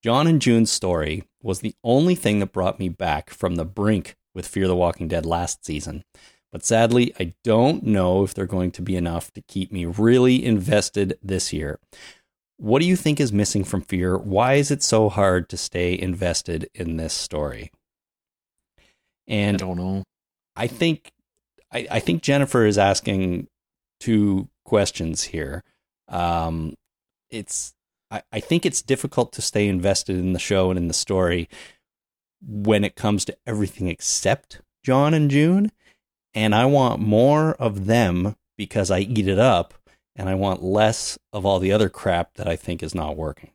[0.02, 4.16] John and June's story was the only thing that brought me back from the brink
[4.35, 6.05] with Fear the Walking Dead last season.
[6.50, 10.44] But sadly, I don't know if they're going to be enough to keep me really
[10.44, 11.78] invested this year.
[12.62, 14.18] What do you think is missing from Fear?
[14.18, 17.72] Why is it so hard to stay invested in this story?
[19.27, 20.05] And I don't know.
[20.55, 21.11] I think
[21.72, 23.48] I, I think Jennifer is asking
[23.98, 25.64] two questions here.
[26.07, 26.75] Um,
[27.31, 27.75] it's
[28.12, 31.48] I, I think it's difficult to stay invested in the show and in the story
[32.40, 35.72] when it comes to everything except John and June,
[36.33, 39.75] and I want more of them because I eat it up,
[40.16, 43.51] and I want less of all the other crap that I think is not working.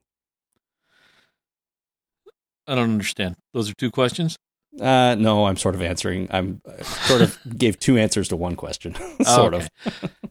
[2.67, 3.35] I don't understand.
[3.53, 4.37] Those are two questions.
[4.79, 6.27] Uh, no, I'm sort of answering.
[6.29, 9.69] I'm I sort of gave two answers to one question, sort of.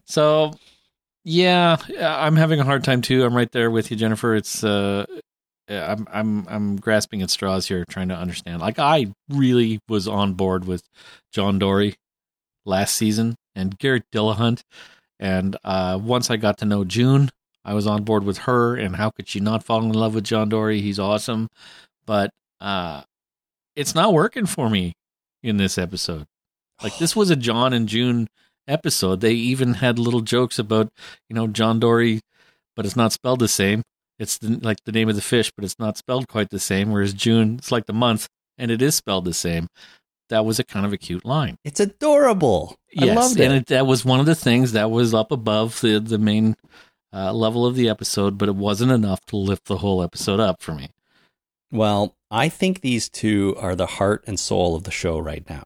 [0.05, 0.53] So,
[1.23, 3.25] yeah, I'm having a hard time too.
[3.25, 4.35] I'm right there with you, Jennifer.
[4.35, 5.05] It's uh,
[5.69, 8.61] I'm I'm I'm grasping at straws here, trying to understand.
[8.61, 10.83] Like I really was on board with
[11.33, 11.95] John Dorie
[12.65, 14.61] last season and Garrett Dillahunt,
[15.19, 17.29] and uh, once I got to know June,
[17.65, 18.75] I was on board with her.
[18.75, 20.81] And how could she not fall in love with John Dorie?
[20.81, 21.49] He's awesome,
[22.05, 23.03] but uh,
[23.75, 24.93] it's not working for me
[25.43, 26.25] in this episode.
[26.81, 28.27] Like this was a John and June
[28.67, 29.21] episode.
[29.21, 30.89] They even had little jokes about,
[31.29, 32.21] you know, John Dorie,
[32.75, 33.83] but it's not spelled the same.
[34.19, 36.91] It's the, like the name of the fish, but it's not spelled quite the same.
[36.91, 38.27] Whereas June, it's like the month,
[38.57, 39.67] and it is spelled the same.
[40.29, 41.57] That was a kind of a cute line.
[41.63, 42.77] It's adorable.
[42.99, 43.45] I yes, loved it.
[43.45, 46.55] and it, that was one of the things that was up above the the main
[47.13, 50.61] uh, level of the episode, but it wasn't enough to lift the whole episode up
[50.61, 50.89] for me.
[51.71, 55.63] Well, I think these two are the heart and soul of the show right now.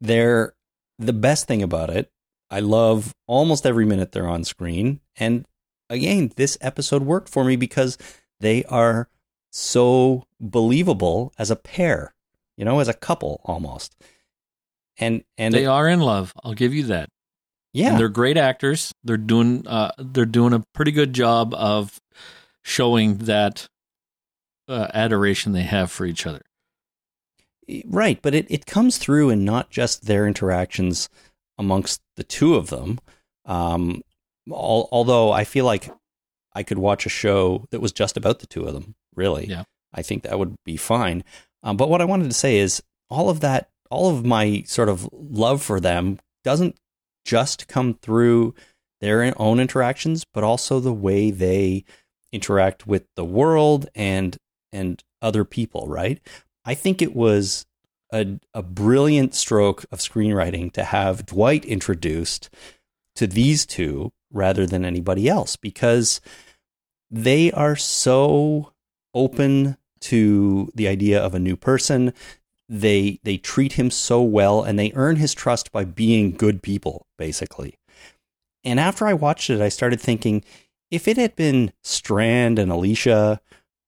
[0.00, 0.54] They're
[0.98, 2.10] the best thing about it.
[2.50, 5.00] I love almost every minute they're on screen.
[5.16, 5.46] And
[5.90, 7.98] again, this episode worked for me because
[8.40, 9.08] they are
[9.50, 12.13] so believable as a pair,
[12.56, 13.94] you know, as a couple almost.
[14.98, 16.32] And and they it- are in love.
[16.44, 17.08] I'll give you that.
[17.72, 18.92] yeah, And they're great actors.
[19.02, 22.00] They're doing uh, they're doing a pretty good job of
[22.62, 23.68] showing that
[24.68, 26.42] uh, adoration they have for each other.
[27.86, 31.08] Right, but it, it comes through in not just their interactions
[31.56, 32.98] amongst the two of them.
[33.46, 34.02] Um,
[34.50, 35.90] al- although I feel like
[36.54, 39.46] I could watch a show that was just about the two of them, really.
[39.46, 39.64] Yeah.
[39.94, 41.24] I think that would be fine.
[41.64, 44.88] Um, but what I wanted to say is all of that, all of my sort
[44.88, 46.76] of love for them doesn't
[47.24, 48.54] just come through
[49.00, 51.84] their own interactions, but also the way they
[52.32, 54.36] interact with the world and
[54.72, 56.20] and other people, right?
[56.64, 57.64] I think it was
[58.12, 62.50] a, a brilliant stroke of screenwriting to have Dwight introduced
[63.16, 66.20] to these two rather than anybody else because
[67.10, 68.72] they are so
[69.14, 72.12] open to the idea of a new person.
[72.68, 77.06] They they treat him so well and they earn his trust by being good people,
[77.18, 77.78] basically.
[78.64, 80.44] And after I watched it, I started thinking
[80.90, 83.40] if it had been Strand and Alicia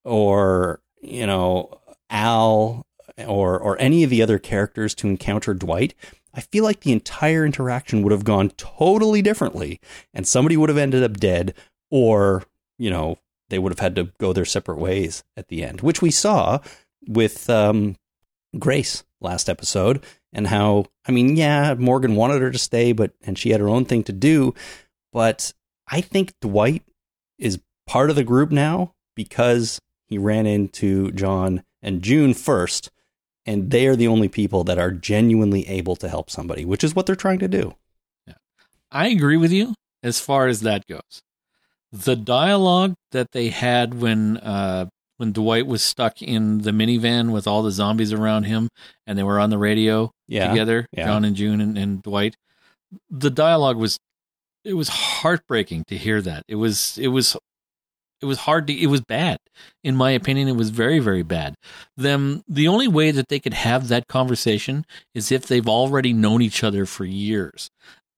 [0.03, 2.85] or, you know, Al
[3.25, 5.95] or or any of the other characters to encounter Dwight,
[6.33, 9.79] I feel like the entire interaction would have gone totally differently
[10.13, 11.55] and somebody would have ended up dead
[11.89, 12.43] or,
[12.77, 13.17] you know,
[13.49, 16.59] they would have had to go their separate ways at the end, which we saw
[17.07, 17.95] with um,
[18.57, 23.37] Grace last episode and how I mean, yeah, Morgan wanted her to stay, but and
[23.37, 24.53] she had her own thing to do,
[25.13, 25.53] but
[25.89, 26.83] I think Dwight
[27.37, 32.91] is part of the group now because he ran into John and June first,
[33.45, 36.95] and they are the only people that are genuinely able to help somebody, which is
[36.95, 37.75] what they're trying to do.
[38.25, 38.35] Yeah.
[38.91, 41.21] I agree with you as far as that goes.
[41.91, 47.47] The dialogue that they had when uh, when Dwight was stuck in the minivan with
[47.47, 48.69] all the zombies around him,
[49.05, 50.49] and they were on the radio Yeah.
[50.49, 51.05] together, yeah.
[51.05, 52.35] John and June and, and Dwight.
[53.09, 53.97] The dialogue was
[54.63, 56.43] it was heartbreaking to hear that.
[56.47, 57.35] It was it was
[58.21, 59.37] it was hard to it was bad.
[59.83, 61.55] In my opinion, it was very, very bad.
[61.95, 66.41] Them the only way that they could have that conversation is if they've already known
[66.41, 67.69] each other for years.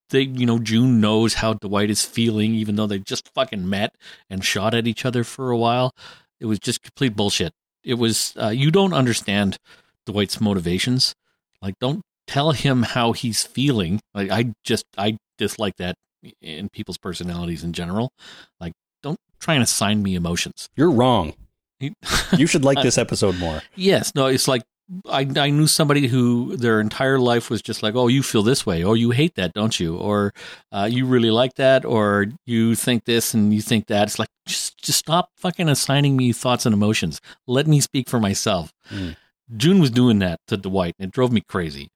[0.10, 3.96] They you know, June knows how Dwight is feeling, even though they just fucking met
[4.30, 5.94] and shot at each other for a while.
[6.40, 7.54] It was just complete bullshit.
[7.84, 9.58] It was uh, you don't understand
[10.06, 11.14] Dwight's motivations.
[11.62, 14.00] Like, don't tell him how he's feeling.
[14.14, 15.96] Like, I just I dislike that
[16.42, 18.12] in people's personalities in general.
[18.60, 20.70] Like, don't try and assign me emotions.
[20.76, 21.34] You're wrong.
[21.80, 23.62] You should like this episode more.
[23.76, 24.64] yes, no, it's like
[25.08, 28.66] I I knew somebody who their entire life was just like, oh, you feel this
[28.66, 30.34] way, or you hate that, don't you, or
[30.72, 34.08] uh, you really like that, or you think this and you think that.
[34.08, 37.22] It's like just just stop fucking assigning me thoughts and emotions.
[37.46, 38.74] Let me speak for myself.
[38.90, 39.16] Mm.
[39.56, 41.92] June was doing that to Dwight, and it drove me crazy.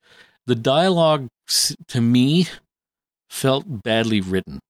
[0.46, 1.28] The dialogue
[1.88, 2.48] to me
[3.28, 4.60] felt badly written,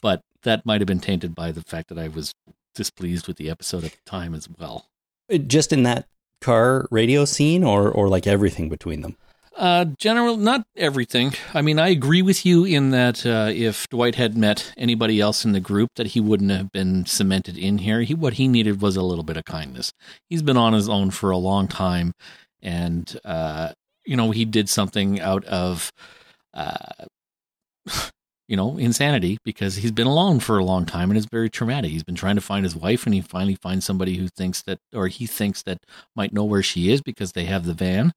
[0.00, 2.34] but that might have been tainted by the fact that I was
[2.74, 4.86] displeased with the episode at the time as well.
[5.32, 6.06] Uh, Just in that
[6.40, 9.16] car radio scene or or like everything between them.
[9.56, 11.32] Uh, general, not everything.
[11.52, 15.44] I mean, I agree with you in that uh, if Dwight had met anybody else
[15.44, 18.02] in the group, that he wouldn't have been cemented in here.
[18.02, 19.92] He what he needed was a little bit of kindness.
[20.28, 22.12] He's been on his own for a long time,
[22.62, 23.72] and uh,
[24.08, 25.92] you know, he did something out of,
[26.54, 27.04] uh,
[28.48, 31.90] you know, insanity because he's been alone for a long time and it's very traumatic.
[31.90, 34.78] He's been trying to find his wife and he finally finds somebody who thinks that,
[34.94, 35.78] or he thinks that
[36.16, 38.12] might know where she is because they have the van.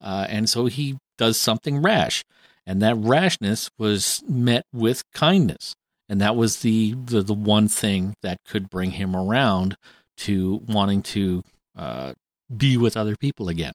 [0.00, 2.24] Uh, and so he does something rash.
[2.66, 5.74] And that rashness was met with kindness.
[6.08, 9.76] And that was the, the, the one thing that could bring him around
[10.18, 11.42] to wanting to
[11.76, 12.14] uh,
[12.54, 13.72] be with other people again.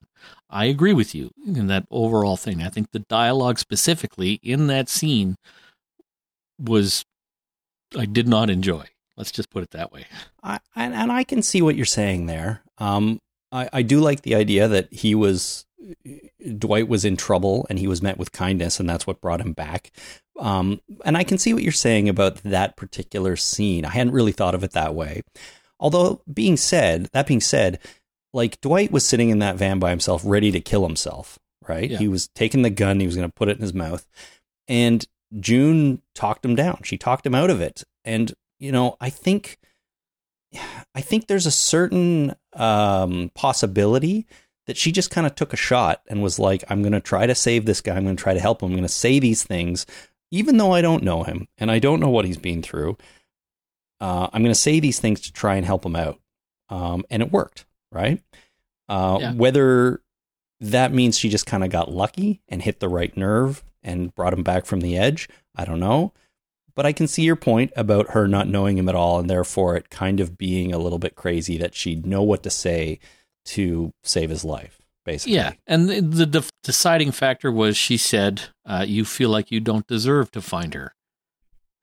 [0.49, 2.63] I agree with you in that overall thing.
[2.63, 5.35] I think the dialogue specifically in that scene
[6.59, 7.05] was
[7.97, 8.85] I did not enjoy.
[9.17, 10.05] Let's just put it that way.
[10.41, 12.63] I, and, and I can see what you're saying there.
[12.79, 13.19] Um,
[13.51, 15.65] I, I do like the idea that he was
[16.57, 19.53] Dwight was in trouble and he was met with kindness, and that's what brought him
[19.53, 19.91] back.
[20.39, 23.85] Um, and I can see what you're saying about that particular scene.
[23.85, 25.21] I hadn't really thought of it that way.
[25.79, 27.79] Although, being said, that being said,
[28.33, 31.37] like Dwight was sitting in that van by himself, ready to kill himself.
[31.67, 31.91] Right?
[31.91, 31.97] Yeah.
[31.97, 34.05] He was taking the gun, he was going to put it in his mouth,
[34.67, 35.05] and
[35.39, 36.81] June talked him down.
[36.83, 37.83] She talked him out of it.
[38.05, 39.57] And, you know, I think
[40.95, 44.27] I think there's a certain um, possibility
[44.67, 47.25] that she just kind of took a shot and was like, I'm going to try
[47.25, 47.95] to save this guy.
[47.95, 48.67] I'm going to try to help him.
[48.67, 49.85] I'm going to say these things,
[50.31, 52.97] even though I don't know him and I don't know what he's been through.
[53.99, 56.19] Uh, I'm going to say these things to try and help him out.
[56.69, 58.21] Um, and it worked, right?
[58.87, 59.33] Uh, yeah.
[59.33, 60.01] Whether
[60.59, 64.33] that means she just kind of got lucky and hit the right nerve and brought
[64.33, 65.27] him back from the edge.
[65.55, 66.13] I don't know.
[66.75, 69.75] But I can see your point about her not knowing him at all and therefore
[69.75, 72.99] it kind of being a little bit crazy that she'd know what to say
[73.45, 75.35] to save his life, basically.
[75.35, 75.53] Yeah.
[75.67, 80.31] And the, the deciding factor was she said, uh, You feel like you don't deserve
[80.31, 80.95] to find her.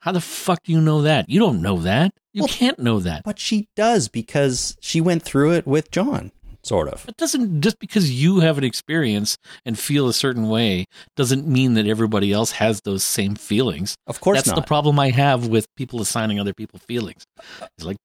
[0.01, 1.29] How the fuck do you know that?
[1.29, 2.15] You don't know that.
[2.33, 3.23] You well, can't know that.
[3.23, 7.09] But she does because she went through it with John sort of.
[7.09, 11.75] It doesn't just because you have an experience and feel a certain way doesn't mean
[11.75, 13.97] that everybody else has those same feelings.
[14.07, 14.57] Of course, that's not.
[14.57, 17.25] the problem I have with people assigning other people feelings.
[17.63, 17.97] It's like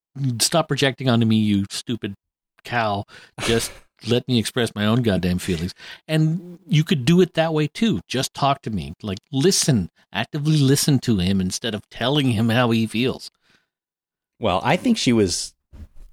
[0.42, 2.16] stop projecting onto me, you stupid
[2.64, 3.06] cow.
[3.42, 3.72] Just
[4.08, 5.74] let me express my own goddamn feelings.
[6.08, 8.02] And you could do it that way too.
[8.08, 8.94] Just talk to me.
[9.02, 13.30] Like listen, actively listen to him instead of telling him how he feels.
[14.40, 15.55] Well, I think she was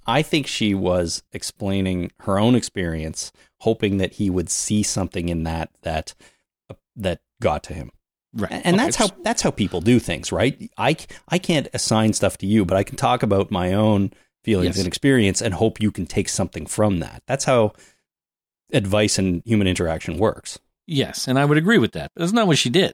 [0.06, 5.44] I think she was explaining her own experience, hoping that he would see something in
[5.44, 6.14] that that
[6.70, 7.90] uh, that got to him.
[8.34, 8.50] Right.
[8.50, 8.84] And okay.
[8.84, 10.70] that's how that's how people do things, right?
[10.78, 10.96] I
[11.28, 14.12] I can't assign stuff to you, but I can talk about my own
[14.42, 14.78] feelings yes.
[14.78, 17.22] and experience and hope you can take something from that.
[17.26, 17.74] That's how
[18.72, 20.58] advice and human interaction works.
[20.86, 22.10] Yes, and I would agree with that.
[22.14, 22.92] But that's not what she did.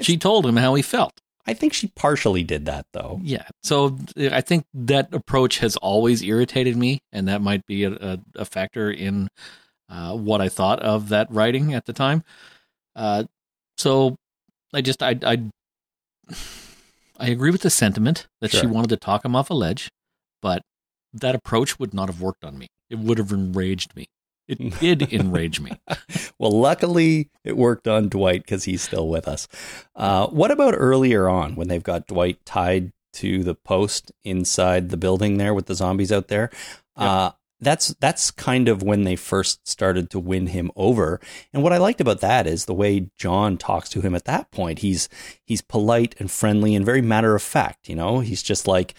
[0.00, 1.20] She told him how he felt.
[1.46, 3.20] I think she partially did that though.
[3.22, 3.46] Yeah.
[3.62, 8.18] So I think that approach has always irritated me, and that might be a, a,
[8.36, 9.28] a factor in
[9.88, 12.24] uh, what I thought of that writing at the time.
[12.96, 13.24] Uh,
[13.76, 14.16] so
[14.72, 15.42] I just I I
[17.20, 18.60] I agree with the sentiment that sure.
[18.60, 19.90] she wanted to talk him off a ledge,
[20.40, 20.62] but
[21.12, 22.66] that approach would not have worked on me.
[22.90, 24.06] It would have enraged me.
[24.48, 25.72] It did enrage me.
[26.38, 29.48] well, luckily it worked on Dwight because he's still with us.
[29.94, 34.96] Uh, what about earlier on when they've got Dwight tied to the post inside the
[34.96, 36.50] building there with the zombies out there?
[36.98, 37.08] Yep.
[37.08, 37.30] Uh,
[37.60, 41.20] that's that's kind of when they first started to win him over.
[41.52, 44.50] And what I liked about that is the way John talks to him at that
[44.50, 44.80] point.
[44.80, 45.08] He's
[45.44, 47.88] he's polite and friendly and very matter of fact.
[47.88, 48.94] You know, he's just like,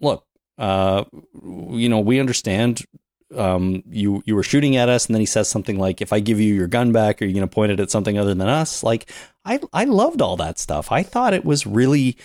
[0.00, 0.26] look,
[0.58, 1.04] uh,
[1.42, 2.84] you know, we understand
[3.34, 6.20] um, you you were shooting at us, and then he says something like, "If I
[6.20, 8.48] give you your gun back, are you going to point it at something other than
[8.48, 9.10] us?" Like,
[9.44, 10.92] I I loved all that stuff.
[10.92, 12.16] I thought it was really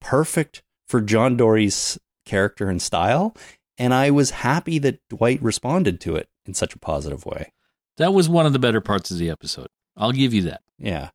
[0.00, 3.36] perfect for John Dorie's character and style,
[3.78, 7.52] and I was happy that Dwight responded to it in such a positive way.
[7.96, 9.68] That was one of the better parts of the episode.
[9.96, 10.62] I'll give you that.
[10.78, 11.10] Yeah,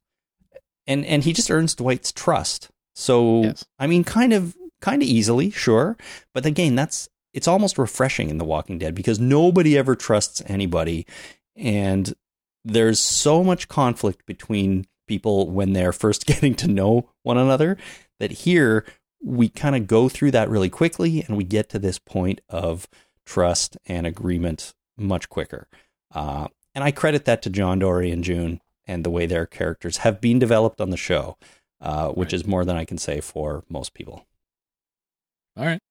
[0.88, 2.70] and and he just earns Dwight's trust.
[2.96, 3.66] So yes.
[3.78, 5.98] I mean, kind of kind of easily, sure,
[6.34, 11.06] but again, that's it's almost refreshing in The Walking Dead because nobody ever trusts anybody.
[11.56, 12.14] And
[12.66, 17.78] there's so much conflict between people when they're first getting to know one another
[18.20, 18.86] that here
[19.22, 22.88] we kind of go through that really quickly and we get to this point of
[23.26, 25.68] trust and agreement much quicker.
[26.14, 29.98] Uh, and I credit that to John Dorie and June and the way their characters
[29.98, 31.38] have been developed on the show,
[31.82, 32.34] uh, which right.
[32.34, 34.26] is more than I can say for most people.
[35.58, 35.82] All right.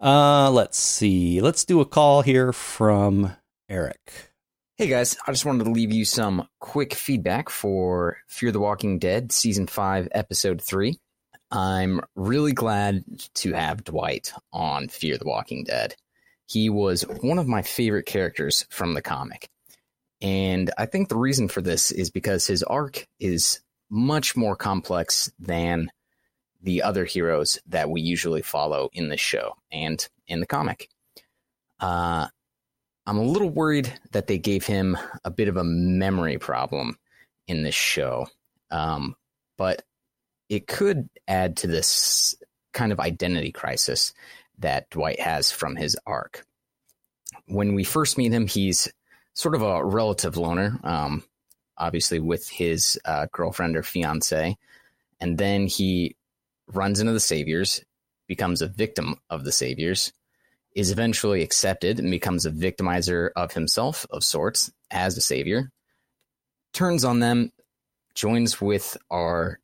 [0.00, 1.40] Uh, let's see.
[1.40, 3.34] Let's do a call here from
[3.68, 4.30] Eric.
[4.76, 8.98] Hey guys, I just wanted to leave you some quick feedback for Fear the Walking
[8.98, 10.98] Dead Season 5, Episode 3.
[11.52, 15.94] I'm really glad to have Dwight on Fear the Walking Dead.
[16.46, 19.48] He was one of my favorite characters from the comic.
[20.20, 25.30] And I think the reason for this is because his arc is much more complex
[25.38, 25.90] than
[26.64, 30.88] the other heroes that we usually follow in the show and in the comic.
[31.78, 32.26] Uh,
[33.06, 36.98] I'm a little worried that they gave him a bit of a memory problem
[37.46, 38.28] in this show,
[38.70, 39.14] um,
[39.58, 39.82] but
[40.48, 42.34] it could add to this
[42.72, 44.14] kind of identity crisis
[44.58, 46.46] that Dwight has from his arc.
[47.46, 48.90] When we first meet him, he's
[49.34, 51.24] sort of a relative loner, um,
[51.76, 54.56] obviously with his uh, girlfriend or fiance,
[55.20, 56.16] and then he
[56.72, 57.84] runs into the Saviors,
[58.26, 60.12] becomes a victim of the Saviors,
[60.74, 65.70] is eventually accepted and becomes a victimizer of himself of sorts as a savior,
[66.72, 67.52] turns on them,
[68.14, 69.60] joins with our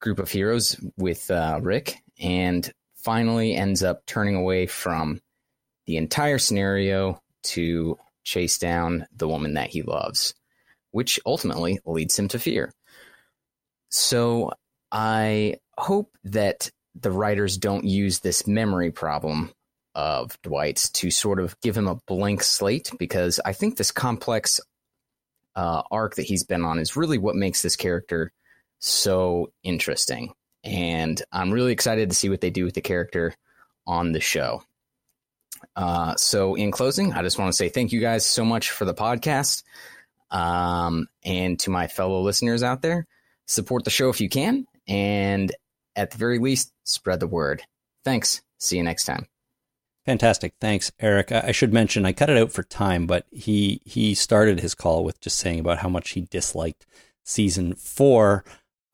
[0.00, 5.20] group of heroes with uh, Rick, and finally ends up turning away from
[5.86, 10.34] the entire scenario to chase down the woman that he loves,
[10.90, 12.72] which ultimately leads him to fear.
[13.90, 14.52] So
[14.94, 19.52] I hope that the writers don't use this memory problem
[19.96, 24.60] of Dwight's to sort of give him a blank slate because I think this complex
[25.56, 28.32] uh, arc that he's been on is really what makes this character
[28.78, 30.32] so interesting.
[30.62, 33.34] And I'm really excited to see what they do with the character
[33.86, 34.62] on the show.
[35.74, 38.84] Uh, so, in closing, I just want to say thank you guys so much for
[38.84, 39.64] the podcast.
[40.30, 43.06] Um, and to my fellow listeners out there,
[43.46, 44.66] support the show if you can.
[44.86, 45.54] And
[45.96, 47.62] at the very least, spread the word.
[48.04, 48.42] Thanks.
[48.58, 49.26] See you next time.
[50.06, 50.52] Fantastic.
[50.60, 51.32] Thanks, Eric.
[51.32, 55.02] I should mention I cut it out for time, but he he started his call
[55.02, 56.84] with just saying about how much he disliked
[57.24, 58.44] season four.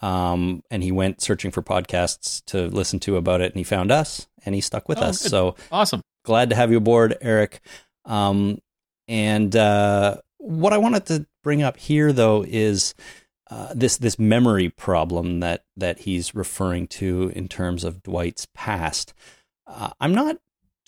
[0.03, 3.91] Um, and he went searching for podcasts to listen to about it, and he found
[3.91, 5.23] us, and he stuck with Oh, us.
[5.23, 5.31] good.
[5.31, 6.01] So Awesome.
[6.25, 7.61] glad to have you aboard, Eric.
[8.07, 8.59] Um,
[9.09, 12.95] and uh, what I wanted to bring up here, though, is
[13.51, 19.13] uh, this this memory problem that that he's referring to in terms of Dwight's past.
[19.67, 20.37] Uh, I'm not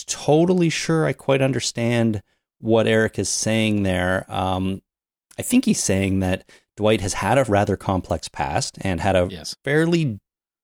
[0.07, 2.23] totally sure I quite understand
[2.61, 4.25] what Eric is saying there.
[4.29, 4.83] Um,
[5.39, 9.29] I think he's saying that Dwight has had a rather complex past and had a
[9.31, 9.57] Yes.
[9.65, 10.21] fairly,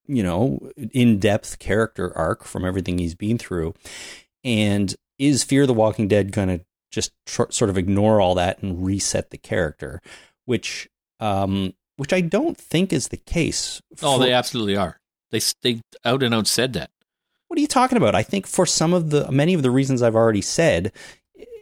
[0.06, 3.74] you know, in depth character arc from everything he's been through.
[4.44, 8.62] And is Fear the Walking Dead going to just tr- sort of ignore all that
[8.62, 10.00] and reset the character?
[10.44, 10.88] Which,
[11.20, 13.82] um, which I don't think is the case.
[14.02, 14.98] Oh, they absolutely are.
[15.30, 16.90] They they out and out said that.
[17.48, 18.14] what are you talking about?
[18.14, 20.92] I think for some of the many of the reasons I've already said,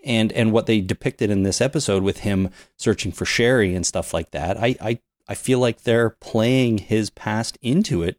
[0.05, 4.14] and and what they depicted in this episode with him searching for Sherry and stuff
[4.14, 8.18] like that, I I, I feel like they're playing his past into it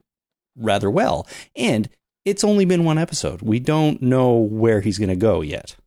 [0.57, 1.27] rather well.
[1.55, 1.87] And
[2.25, 3.41] it's only been one episode.
[3.41, 5.77] We don't know where he's going to go yet.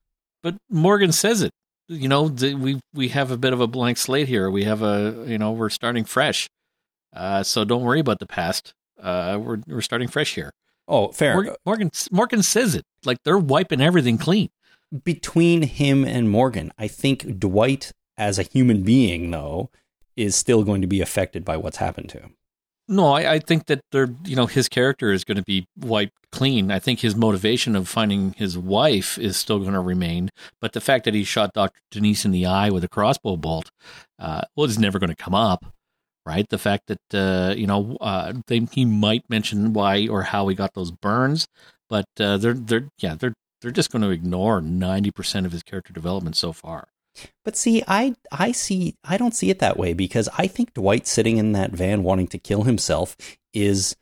[0.43, 1.51] But Morgan says it.
[1.91, 4.49] You know, the, we we have a bit of a blank slate here.
[4.49, 6.49] We have a you know we're starting fresh.
[7.13, 8.75] Uh, so don't worry about the past.
[9.01, 10.53] Uh, we're we're starting fresh here.
[10.87, 11.35] Oh, fair.
[11.35, 14.51] Morgan, Morgan Morgan says it like they're wiping everything clean.
[15.05, 19.71] Between him and Morgan, I think Dwight as a human being though
[20.17, 22.37] is still going to be affected by what's happened to him.
[22.93, 26.13] No, I, I think that they're you know his character is going to be wiped
[26.33, 26.73] clean.
[26.73, 30.29] I think his motivation of finding his wife is still going to remain,
[30.61, 33.71] but the fact that he shot Doctor Denise in the eye with a crossbow bolt,
[34.19, 35.67] uh, well, is never going to come up,
[36.27, 36.49] right?
[36.49, 40.57] The fact that uh, you know uh, they, he might mention why or how he
[40.57, 41.47] got those burns,
[41.89, 45.63] but uh, they're they're yeah they're they're just going to ignore ninety percent of his
[45.63, 46.89] character development so far.
[47.45, 51.07] But see, I I see I don't see it that way because I think Dwight
[51.07, 53.17] sitting in that van wanting to kill himself
[53.53, 53.97] is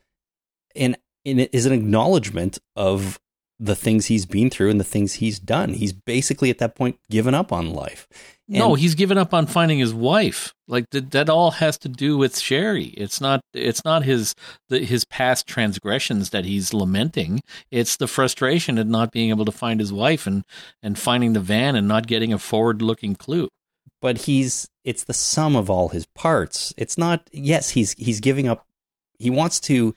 [0.77, 3.21] an, an is an acknowledgement of
[3.61, 5.75] the things he's been through and the things he's done.
[5.75, 8.07] He's basically at that point given up on life.
[8.47, 10.55] no, he's given up on finding his wife.
[10.69, 12.87] Like that, that all has to do with Sherry.
[12.97, 13.41] It's not.
[13.53, 14.35] It's not his
[14.69, 17.41] the, his past transgressions that he's lamenting.
[17.71, 20.45] It's the frustration at not being able to find his wife and
[20.83, 23.49] and finding the van and not getting a forward looking clue.
[24.01, 26.73] but he's it's the sum of all his parts.
[26.77, 28.67] It's not yes, he's he's giving up
[29.19, 29.95] he wants to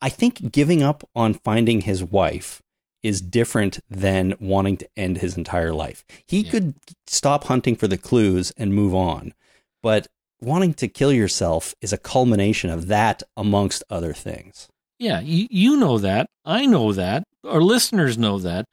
[0.00, 2.62] I- think giving up on finding his wife
[3.02, 6.04] is different than wanting to end his entire life.
[6.26, 6.50] He Yeah.
[6.50, 6.74] could
[7.06, 9.34] stop hunting for the clues and move on,
[9.82, 10.06] but
[10.40, 14.68] wanting to kill yourself is a culmination of that amongst other things.
[14.98, 16.28] Yeah, you, you know that.
[16.44, 17.24] I know that.
[17.44, 18.66] Our listeners know that.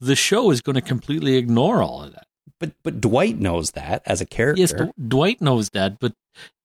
[0.00, 2.26] The show is going to completely ignore all of that.
[2.58, 4.60] But but Dwight knows that as a character.
[4.60, 6.12] Yes, D- Dwight knows that, but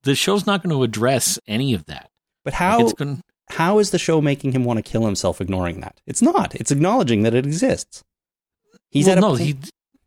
[0.03, 2.09] the show's not going to address any of that.
[2.43, 3.21] but Like, how going
[3.51, 5.99] how is the show making him want to kill himself ignoring that?
[6.07, 6.55] It's not.
[6.55, 8.03] It's acknowledging that it exists.
[8.89, 9.57] He's well, at a no, he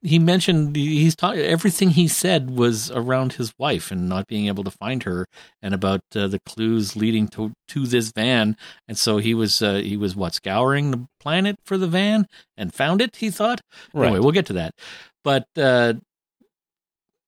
[0.02, 4.62] he mentioned he's ta- everything he said was around his wife and not being able
[4.64, 5.26] to find her
[5.62, 8.54] and about uh, the clues leading to to this van
[8.86, 12.26] and so he was uh, he was what scouring the planet for the van
[12.58, 13.62] and found it he thought
[13.94, 14.08] Right.
[14.08, 14.74] anyway we'll get to that
[15.22, 15.94] but uh,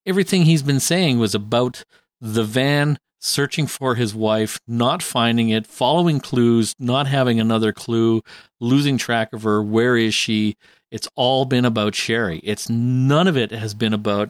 [0.04, 1.82] everything he's been saying was about
[2.20, 8.22] the van searching for his wife not finding it following clues not having another clue
[8.60, 10.56] losing track of her where is she
[10.90, 12.40] it's all been about Sherry.
[12.42, 14.28] It's none of it has been about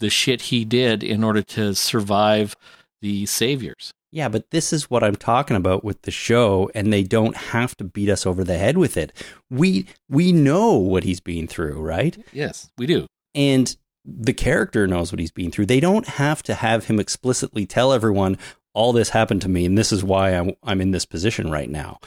[0.00, 2.54] the shit he did in order to survive
[3.00, 3.92] the saviors.
[4.12, 7.76] Yeah, but this is what I'm talking about with the show, and they don't have
[7.78, 9.12] to beat us over the head with it.
[9.50, 12.16] We we know what he's been through, right?
[12.32, 13.06] Yes, we do.
[13.34, 15.66] And the character knows what he's been through.
[15.66, 18.38] They don't have to have him explicitly tell everyone
[18.74, 21.70] all this happened to me, and this is why I'm I'm in this position right
[21.70, 22.00] now.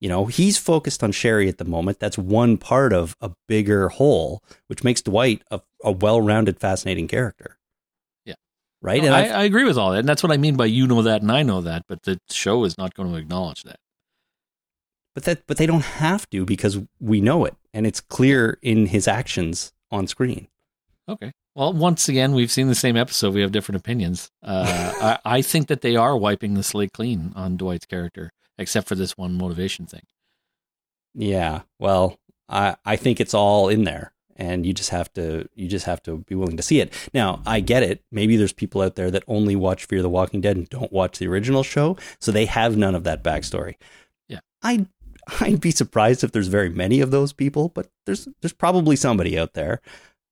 [0.00, 2.00] You know, he's focused on Sherry at the moment.
[2.00, 7.58] That's one part of a bigger whole, which makes Dwight a, a well-rounded, fascinating character.
[8.24, 8.34] Yeah.
[8.82, 9.00] Right.
[9.00, 10.86] No, and I, I agree with all that, and that's what I mean by you
[10.86, 13.78] know that and I know that, but the show is not going to acknowledge that.
[15.14, 18.86] But that but they don't have to because we know it and it's clear in
[18.86, 20.48] his actions on screen.
[21.08, 21.32] Okay.
[21.54, 23.34] Well, once again, we've seen the same episode.
[23.34, 24.30] We have different opinions.
[24.42, 28.88] Uh, I, I think that they are wiping the slate clean on Dwight's character, except
[28.88, 30.02] for this one motivation thing.
[31.14, 31.62] Yeah.
[31.78, 35.86] Well, I I think it's all in there and you just have to you just
[35.86, 36.92] have to be willing to see it.
[37.12, 38.02] Now, I get it.
[38.10, 41.18] Maybe there's people out there that only watch Fear the Walking Dead and don't watch
[41.18, 43.76] the original show, so they have none of that backstory.
[44.28, 44.40] Yeah.
[44.62, 44.86] I
[45.40, 49.38] I'd be surprised if there's very many of those people, but there's there's probably somebody
[49.38, 49.80] out there.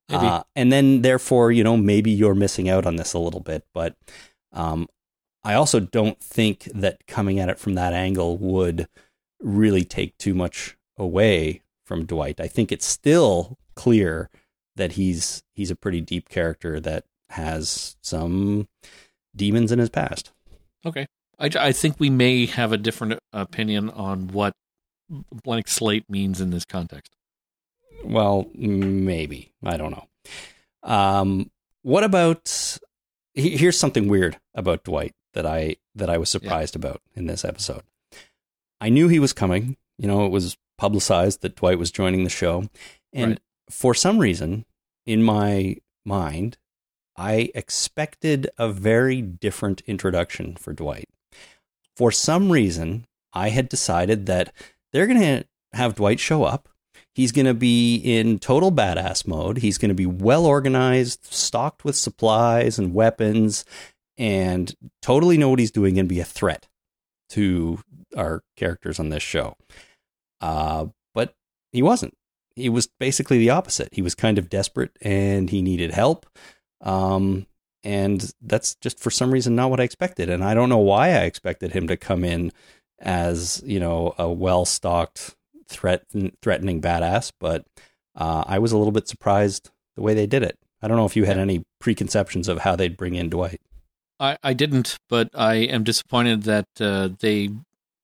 [0.09, 3.65] Uh, and then therefore, you know, maybe you're missing out on this a little bit,
[3.73, 3.95] but
[4.51, 4.87] um
[5.43, 8.87] I also don't think that coming at it from that angle would
[9.41, 12.39] really take too much away from Dwight.
[12.39, 14.29] I think it's still clear
[14.75, 18.67] that he's he's a pretty deep character that has some
[19.35, 20.31] demons in his past.
[20.85, 21.07] Okay.
[21.39, 24.53] I, I think we may have a different opinion on what
[25.43, 27.15] blank slate means in this context.
[28.03, 29.51] Well, maybe.
[29.63, 30.07] I don't know.
[30.83, 31.49] Um
[31.81, 32.77] what about
[33.33, 37.81] here's something weird about Dwight that I that I was surprised about in this episode.
[38.81, 39.77] I knew he was coming.
[39.97, 42.69] You know, it was publicized that Dwight was joining the show.
[43.13, 43.39] And Right.
[43.69, 44.65] for some reason,
[45.05, 46.57] in my mind,
[47.15, 51.07] I expected a very different introduction for Dwight.
[51.95, 54.51] For some reason, I had decided that
[54.91, 56.69] they're going to have Dwight show up.
[57.15, 59.57] He's going to be in total badass mode.
[59.57, 63.65] He's going to be well organized, stocked with supplies and weapons,
[64.17, 66.67] and totally know what he's doing and be a threat
[67.29, 67.79] to
[68.15, 69.55] our characters on this show.
[70.41, 71.35] Uh, but
[71.71, 72.15] he wasn't.
[72.55, 73.89] He was basically the opposite.
[73.91, 76.27] He was kind of desperate and he needed help.
[76.81, 77.47] Um,
[77.83, 80.29] and that's just for some reason not what I expected.
[80.29, 82.51] And I don't know why I expected him to come in
[82.99, 85.35] as, you know, a well stocked,
[85.73, 86.03] threat,
[86.41, 87.31] threatening badass.
[87.39, 87.65] But
[88.15, 90.57] uh, I was a little bit surprised the way they did it.
[90.81, 93.59] I don't know if you had any preconceptions of how they'd bring in Dwight.
[94.19, 97.49] I, I didn't, but I am disappointed that uh, they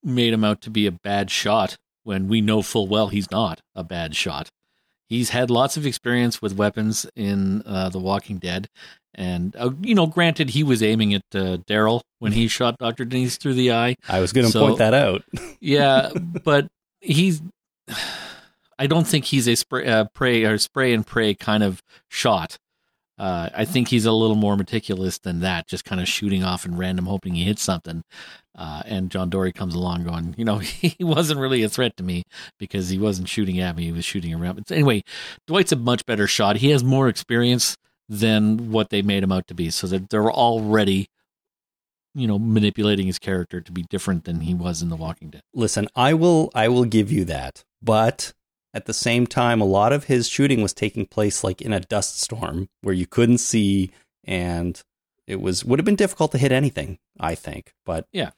[0.03, 3.61] made him out to be a bad shot when we know full well he's not
[3.75, 4.49] a bad shot.
[5.07, 8.67] He's had lots of experience with weapons in uh, The Walking Dead.
[9.15, 13.05] And, uh, you know, granted, he was aiming at uh, Daryl when he shot Dr.
[13.05, 13.95] Denise through the eye.
[14.07, 15.23] I was going to So- point that out.
[15.59, 16.11] Yeah,
[16.43, 16.67] but
[17.01, 17.41] he's.
[18.77, 22.57] I don't think he's a spray, uh, pray or spray and pray kind of shot.
[23.17, 26.65] Uh, I think he's a little more meticulous than that, just kind of shooting off
[26.65, 28.03] in random, hoping he hits something.
[28.57, 32.03] Uh, and John Dorie comes along, going, you know, he wasn't really a threat to
[32.03, 32.23] me
[32.57, 34.55] because he wasn't shooting at me; he was shooting around.
[34.55, 35.03] But anyway,
[35.47, 36.57] Dwight's a much better shot.
[36.57, 37.75] He has more experience
[38.07, 41.09] than what they made him out to be, so that they're already,
[42.13, 45.41] you know, manipulating his character to be different than he was in The Walking Dead.
[45.53, 47.63] Listen, I will I will give you that.
[47.81, 48.33] But
[48.73, 51.79] at the same time, a lot of his shooting was taking place like in a
[51.79, 53.91] dust storm where you couldn't see
[54.23, 54.81] and
[55.27, 57.73] it was would have been difficult to hit anything, I think.
[57.85, 58.31] But Yeah.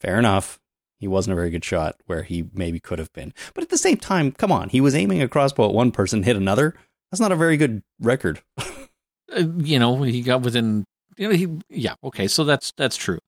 [0.00, 0.58] Fair enough.
[0.98, 3.34] He wasn't a very good shot where he maybe could have been.
[3.54, 6.22] But at the same time, come on, he was aiming a crossbow at one person,
[6.22, 6.76] hit another.
[7.10, 8.40] That's not a very good record.
[8.58, 10.84] uh, you know, he got within.
[11.16, 13.20] You know, he yeah, okay, so that's that's true,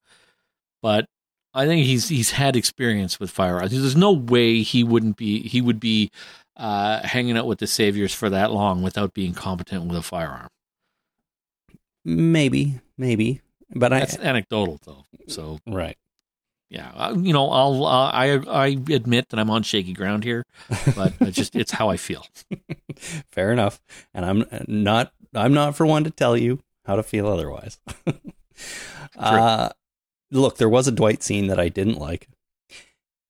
[0.81, 1.07] but
[1.53, 3.71] I think he's he's had experience with firearms.
[3.71, 6.11] There's no way he wouldn't be he would be
[6.57, 10.49] uh, hanging out with the saviors for that long without being competent with a firearm.
[12.03, 13.41] maybe, maybe.
[13.73, 15.97] But I That's anecdotal though, so right.
[16.69, 20.45] yeah, uh, you know, I'll uh, I I admit that I'm on shaky ground here,
[20.95, 22.25] but it's just it's how I feel.
[23.31, 23.79] Fair enough.
[24.13, 27.79] And I'm not I'm not for one to tell you how to feel otherwise.
[29.17, 29.69] uh,
[30.31, 32.27] look, there was a Dwight scene that I didn't like.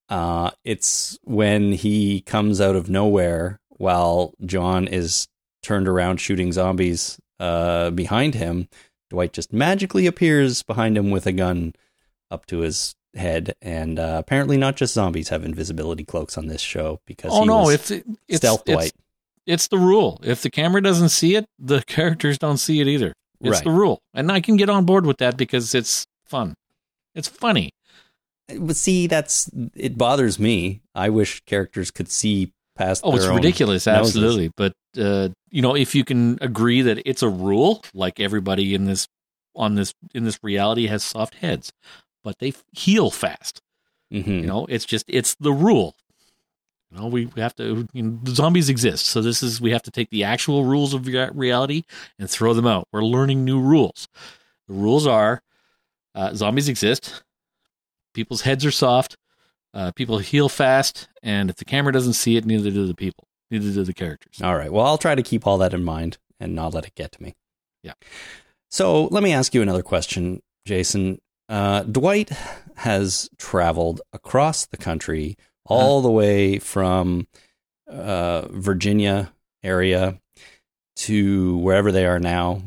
[0.08, 5.28] Uh, it's when he comes out of nowhere while John is
[5.62, 8.68] turned around shooting zombies uh, behind him.
[9.10, 11.74] Dwight just magically appears behind him with a gun
[12.30, 16.60] up to his head, and uh, apparently not just zombies have invisibility cloaks on this
[16.60, 18.92] show because oh no, it's it's stealth it's, Dwight.
[19.46, 20.20] it's the rule.
[20.22, 23.14] If the camera doesn't see it, the characters don't see it either.
[23.40, 23.64] It's Right.
[23.64, 26.54] the rule, and I can get on board with that because it's fun.
[27.14, 27.70] It's funny.
[28.58, 30.82] But see, that's it bothers me.
[30.94, 33.02] I wish characters could see past.
[33.04, 34.16] Oh, it's ridiculous, noses.
[34.16, 34.50] absolutely.
[34.56, 38.84] But uh, you know, if you can agree that it's a rule, like everybody in
[38.84, 39.08] this
[39.54, 41.72] on this in this reality has soft heads,
[42.22, 43.60] but they heal fast.
[44.12, 44.30] Mm-hmm.
[44.30, 45.96] You know, it's just it's the rule.
[46.90, 47.86] You know, we we have to.
[47.92, 50.94] You know, the zombies exist, so this is we have to take the actual rules
[50.94, 51.82] of reality
[52.18, 52.88] and throw them out.
[52.92, 54.08] We're learning new rules.
[54.68, 55.42] The rules are
[56.14, 57.22] uh, zombies exist.
[58.14, 59.16] People's heads are soft.
[59.74, 63.28] Uh, people heal fast, and if the camera doesn't see it, neither do the people.
[63.50, 64.40] Neither do the characters.
[64.42, 64.72] All right.
[64.72, 67.22] Well, I'll try to keep all that in mind and not let it get to
[67.22, 67.34] me.
[67.82, 67.92] Yeah.
[68.70, 71.20] So let me ask you another question, Jason.
[71.48, 72.30] Uh, Dwight
[72.76, 75.36] has traveled across the country,
[75.68, 77.26] all the way from
[77.88, 80.20] uh, Virginia area
[80.96, 82.62] to wherever they are now,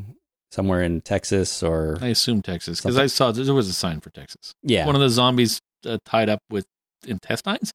[0.52, 4.10] somewhere in Texas or I assume Texas because I saw there was a sign for
[4.10, 4.54] Texas.
[4.64, 4.86] yeah.
[4.86, 6.66] One of the zombies uh, tied up with
[7.06, 7.72] intestines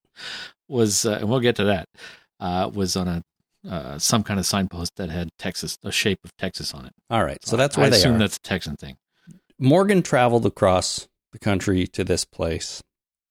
[0.69, 1.89] was, uh, and we'll get to that,
[2.41, 3.23] uh, was on a
[3.69, 6.93] uh, some kind of signpost that had Texas, a shape of Texas on it.
[7.09, 7.43] all right.
[7.47, 8.19] So that's where I they assume are.
[8.19, 8.97] that's a Texan thing.
[9.59, 12.83] Morgan traveled across the country to this place.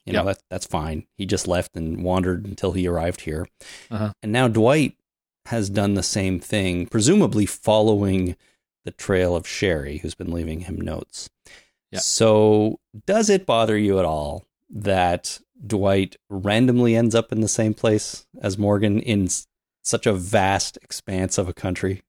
[0.06, 0.36] You know, Yep.
[0.38, 1.06] that, that's fine.
[1.18, 3.48] He just left and wandered until he arrived here.
[3.90, 4.14] Uh-huh.
[4.22, 4.98] And now Dwight
[5.46, 8.36] has done the same thing, presumably following
[8.86, 11.30] the trail of Sherry, who's been leaving him notes.
[11.92, 12.00] Yeah.
[12.00, 17.74] So, does it bother you at all that Dwight randomly ends up in the same
[17.74, 19.30] place as Morgan in
[19.84, 22.02] such a vast expanse of a country?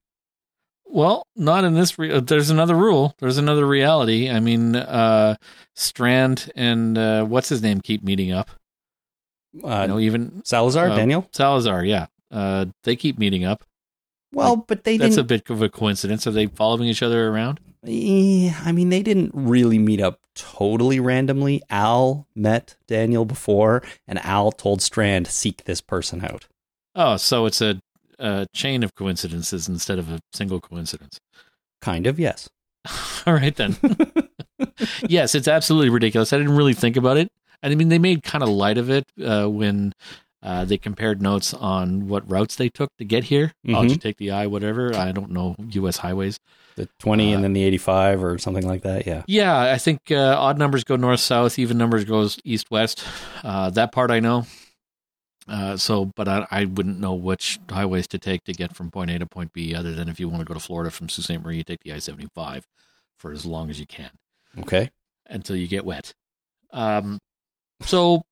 [0.95, 1.99] Well, not in this.
[1.99, 3.17] Re- uh, there's another rule.
[3.19, 4.31] There's another reality.
[4.31, 5.35] I mean, uh,
[5.75, 8.49] Strand and uh, what's his name keep meeting up.
[9.63, 11.29] Uh, you know, even Salazar, uh, Daniel?
[11.33, 11.85] Salazar.
[11.85, 13.65] Yeah, uh, they keep meeting up.
[14.33, 16.29] Well, but they That's a bit of a coincidence.
[16.29, 17.59] Are they following each other around?
[17.85, 21.61] I mean, they didn't really meet up totally randomly.
[21.71, 26.47] Al met Daniel before, and Al told Strand, seek this person out.
[26.95, 27.81] Oh, so it's a,
[28.19, 31.19] a chain of coincidences instead of a single coincidence.
[31.81, 32.49] Kind of, yes.
[33.27, 33.77] All right then.
[35.09, 36.33] yes, it's absolutely ridiculous.
[36.33, 37.29] I didn't really think about it.
[37.63, 39.93] I mean, they made kind of light of it uh, when
[40.43, 43.53] uh, they compared notes on what routes they took to get here.
[43.69, 43.89] I'll Mhm.
[43.89, 44.95] just take the I, whatever.
[44.95, 45.97] I don't know U.S.
[45.99, 46.39] highways.
[46.77, 49.23] The 20 Uh, and then the 85 or something like that, yeah.
[49.27, 53.03] Yeah, I think uh, odd numbers go north south, even numbers goes east west.
[53.43, 54.45] Uh, that part I know.
[55.47, 59.11] Uh, so, but I, I wouldn't know which highways to take to get from point
[59.11, 61.25] A to point B, other than if you want to go to Florida from Sault
[61.25, 61.43] Ste.
[61.43, 62.67] Marie, you take the I seventy five
[63.19, 64.11] for as long as you can
[64.59, 64.91] Okay.
[65.27, 66.15] until you get wet.
[66.73, 67.19] Um,
[67.83, 68.23] so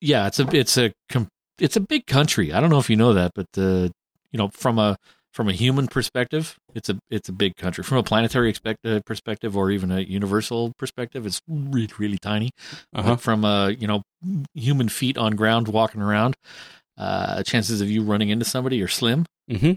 [0.00, 0.92] yeah, it's a it's a
[1.58, 2.52] it's a big country.
[2.52, 3.88] I don't know if you know that, but uh,
[4.32, 4.96] you know from a
[5.38, 7.84] from a human perspective, it's a it's a big country.
[7.84, 12.50] From a planetary expect- uh, perspective, or even a universal perspective, it's really really tiny.
[12.92, 13.10] Uh-huh.
[13.10, 14.02] But from a you know
[14.52, 16.34] human feet on ground walking around,
[16.96, 19.26] uh, chances of you running into somebody are slim.
[19.48, 19.74] Mm-hmm.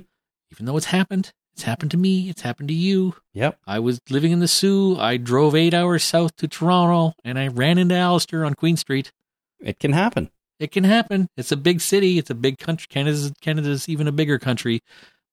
[0.51, 2.27] Even though it's happened, it's happened to me.
[2.27, 3.13] It's happened to you.
[3.35, 3.59] Yep.
[3.67, 4.97] I was living in the Soo.
[4.97, 9.11] I drove eight hours south to Toronto and I ran into Alistair on Queen Street.
[9.59, 10.31] It can happen.
[10.59, 11.27] It can happen.
[11.37, 12.17] It's a big city.
[12.17, 12.87] It's a big country.
[12.89, 14.81] Canada's, Canada's even a bigger country.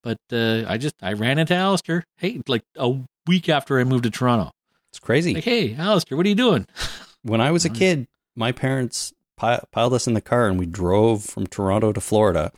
[0.03, 2.05] But uh, I just, I ran into Alistair.
[2.17, 2.97] Hey, like a
[3.27, 4.53] week after I moved to Toronto.
[4.91, 5.35] It's crazy.
[5.35, 6.67] Like, hey, Alistair, what are you doing?
[7.23, 10.67] when I was a kid, my parents pi- piled us in the car and we
[10.67, 12.53] drove from Toronto to Florida.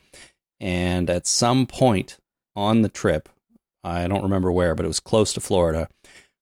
[0.59, 2.17] And at some point
[2.55, 3.29] on the trip,
[3.83, 5.89] I don't remember where, but it was close to Florida.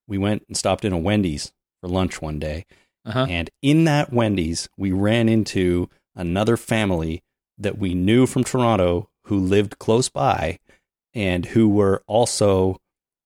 [0.07, 2.65] We went and stopped in a Wendy's for lunch one day.
[3.05, 3.25] Uh-huh.
[3.29, 7.23] And in that Wendy's, we ran into another family
[7.57, 10.59] that we knew from Toronto who lived close by
[11.19, 12.77] and who were also,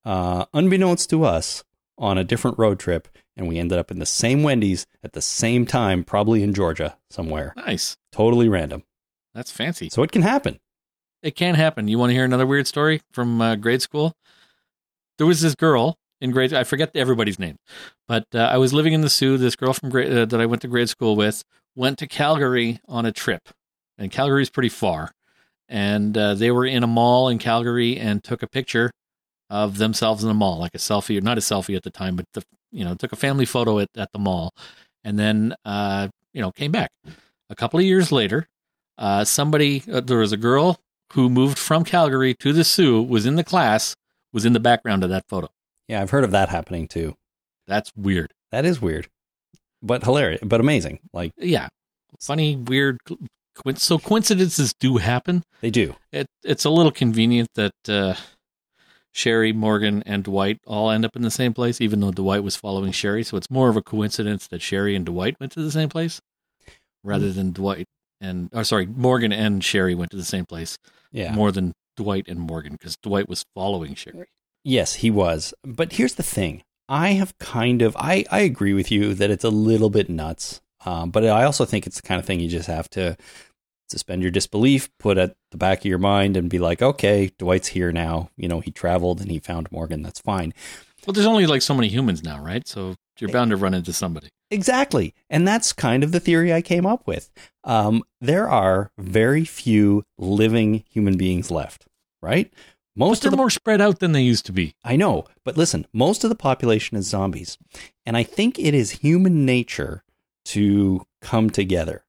[0.04, 1.64] uh, unbeknownst to us,
[1.98, 3.08] on a different road trip.
[3.38, 6.98] And we ended up in the same Wendy's at the same time, probably in Georgia
[7.10, 7.54] somewhere.
[7.56, 7.98] Nice.
[8.12, 8.84] Totally random.
[9.34, 9.90] That's fancy.
[9.90, 10.60] So it can happen.
[11.22, 11.88] It can happen.
[11.88, 14.14] You want to hear another weird story from uh, grade school?
[15.18, 16.54] There was this girl in grade.
[16.54, 17.58] I forget everybody's name,
[18.08, 19.38] but uh, I was living in the Soo.
[19.38, 21.44] This girl from grade uh, that I went to grade school with
[21.76, 23.50] went to Calgary on a trip,
[23.98, 25.12] and Calgary's pretty far.
[25.70, 28.92] And uh, they were in a mall in Calgary and took a picture
[29.50, 32.16] of themselves in the mall, like a selfie, or not a selfie at the time,
[32.16, 34.52] but the you know took a family photo at, at the mall,
[35.04, 36.92] and then uh, you know came back.
[37.50, 38.48] A couple of years later,
[38.98, 40.80] uh, somebody uh, there was a girl
[41.14, 43.96] who moved from Calgary to the Soo, was in the class,
[44.32, 45.50] was in the background of that photo.
[45.88, 47.16] Yeah, I've heard of that happening too.
[47.68, 48.34] That's weird.
[48.52, 49.08] That is weird,
[49.82, 51.00] but hilarious, but amazing.
[51.14, 51.68] Like Yeah,
[52.20, 52.98] funny, weird.
[53.76, 55.44] So coincidences do happen.
[55.62, 55.96] they do.
[56.12, 58.16] It it's a little convenient that uh,
[59.12, 62.56] Sherry, Morgan, and Dwight all end up in the same place, even though Dwight was
[62.56, 63.24] following Sherry.
[63.24, 66.20] So it's more of a coincidence that Sherry and Dwight went to the same place,
[67.04, 67.86] rather than Dwight
[68.20, 70.78] and or sorry, Morgan and Sherry went to the same place
[71.12, 71.34] Yeah.
[71.36, 74.28] more than Dwight and Morgan because Dwight was following Sherry.
[74.64, 75.54] Yes, he was.
[75.64, 76.64] But here's the thing.
[76.90, 80.60] I have kind of I, I agree with you that it's a little bit nuts.
[80.86, 83.18] Um, but I also think it's the kind of thing you just have to
[83.90, 87.70] suspend your disbelief, put at the back of your mind and be like, okay, Dwight's
[87.70, 88.30] here now.
[88.36, 90.02] You know, he traveled and he found Morgan.
[90.02, 90.54] That's fine.
[91.06, 92.68] Well, there's only like so many humans now, right?
[92.68, 94.30] So you're bound to run into somebody.
[94.50, 95.14] Exactly.
[95.30, 97.32] And that's kind of the theory I came up with.
[97.64, 101.86] Um, there are very few living human beings left,
[102.22, 102.52] right?
[102.96, 104.76] But Most they're of the more spread out than they used to be.
[104.84, 107.58] I know, but listen, most of the population is zombies.
[108.06, 110.03] And I think it is human nature
[110.46, 112.04] to come together.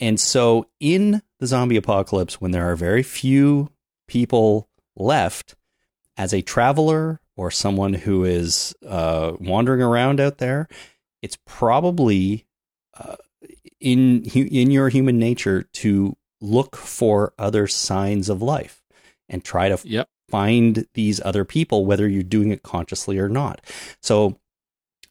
[0.00, 3.70] And so, in the zombie apocalypse, when there are very few
[4.06, 5.54] people left,
[6.16, 10.68] as a traveler or someone who is uh, wandering around out there,
[11.22, 12.46] it's probably
[12.98, 13.16] uh,
[13.80, 18.82] in in your human nature to look for other signs of life
[19.28, 20.08] and try to Yep.
[20.28, 23.60] find these other people, whether you're doing it consciously or not.
[24.02, 24.38] So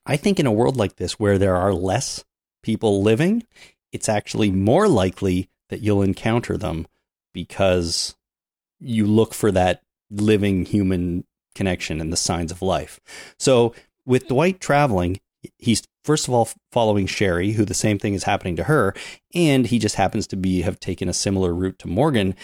[0.05, 2.23] I think in a world like this where there are less
[2.63, 3.43] people living,
[3.91, 6.87] it's actually more likely that you'll encounter them
[7.33, 8.15] because
[8.79, 12.99] you look for that living human connection and the signs of life.
[13.37, 13.73] So
[14.05, 14.29] with hmm.
[14.29, 15.19] Dwight traveling,
[15.57, 18.93] he's first of all following Sherry, who the same thing is happening to her,
[19.33, 22.35] and he just happens to be have taken a similar route to Morgan.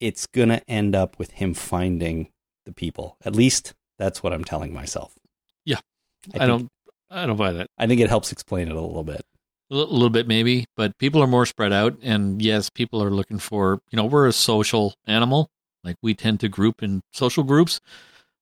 [0.00, 2.28] It's gonna end up with him finding
[2.64, 3.16] the people.
[3.24, 5.14] At least that's what I'm telling myself.
[5.64, 5.78] Yeah.
[6.32, 6.68] I, I, think, don't.
[7.10, 7.68] I don't buy that.
[7.78, 9.24] I think it helps explain it a little bit.
[9.74, 13.38] A little bit maybe, but people are more spread out, and yes, people are looking
[13.40, 13.80] for.
[13.90, 15.50] You know, we're a social animal.
[15.82, 17.80] Like we tend to group in social groups.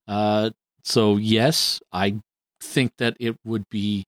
[0.06, 0.50] Uh,
[0.84, 2.20] so yes, I
[2.60, 4.04] think that it would be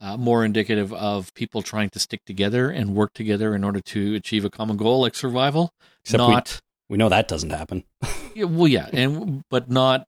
[0.00, 4.14] uh, more indicative of people trying to stick together and work together in order to
[4.16, 5.72] achieve a common goal, like survival.
[6.04, 7.84] Except we- not We know that doesn't happen.
[8.34, 10.06] Yeah, well, yeah, and but not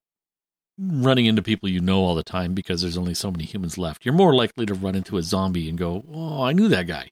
[0.78, 4.04] running into people you know all the time because there's only so many humans left.
[4.04, 7.10] You're more likely to run into a zombie and go, "Oh, I knew that guy."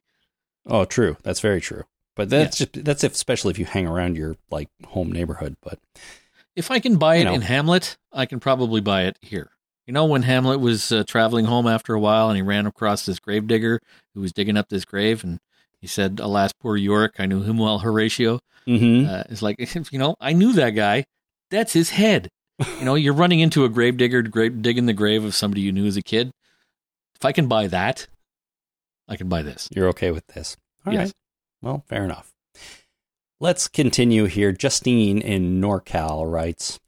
[0.67, 1.17] Oh, true.
[1.23, 1.85] That's very true.
[2.15, 5.57] But that's just that's if, especially if you hang around your like home neighborhood.
[5.63, 5.79] But
[6.55, 7.35] If I can buy it know.
[7.35, 9.51] in Hamlet, I can probably buy it here.
[9.87, 13.05] You know, when Hamlet was uh, traveling home after a while and he ran across
[13.07, 13.81] this grave digger
[14.15, 15.39] who was digging up this grave, and
[15.81, 19.09] he said, "Alas, poor Yorick, I knew him well, Horatio." Mhm.
[19.09, 19.57] Uh, it's like,
[19.93, 21.05] you know, I knew that guy.
[21.51, 22.31] That's his head.
[22.59, 25.73] You know, you're running into a grave digger, grave, digging the grave of somebody you
[25.73, 26.31] knew as a kid.
[27.15, 28.07] If I can buy that,
[29.09, 29.69] I can buy this.
[29.73, 30.57] you're okay with this.
[30.87, 31.01] All right.
[31.01, 31.15] Yes.
[31.63, 32.33] Well, fair enough.
[33.41, 34.53] Let's continue here.
[34.53, 36.81] Justine in NorCal writes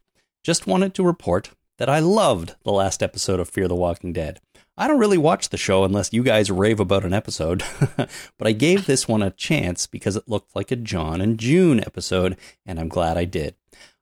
[0.42, 4.40] Just wanted to report that I loved the last episode of Fear the Walking Dead.
[4.76, 7.64] I don't really watch the show unless you guys rave about an episode,
[7.96, 11.80] but I gave this one a chance because it looked like a John and June
[11.80, 13.56] episode, and I'm glad I did.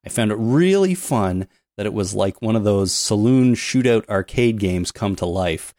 [0.06, 4.58] I found it really fun that it was like one of those saloon shootout arcade
[4.58, 5.74] games come to life,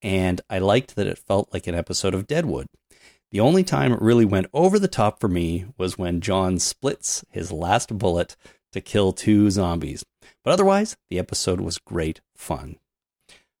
[0.00, 2.66] and I liked that it felt like an episode of Deadwood.
[3.32, 7.24] The only time it really went over the top for me was when John splits
[7.30, 8.36] his last bullet
[8.72, 10.04] to kill two zombies.
[10.44, 12.76] But otherwise, the episode was great fun.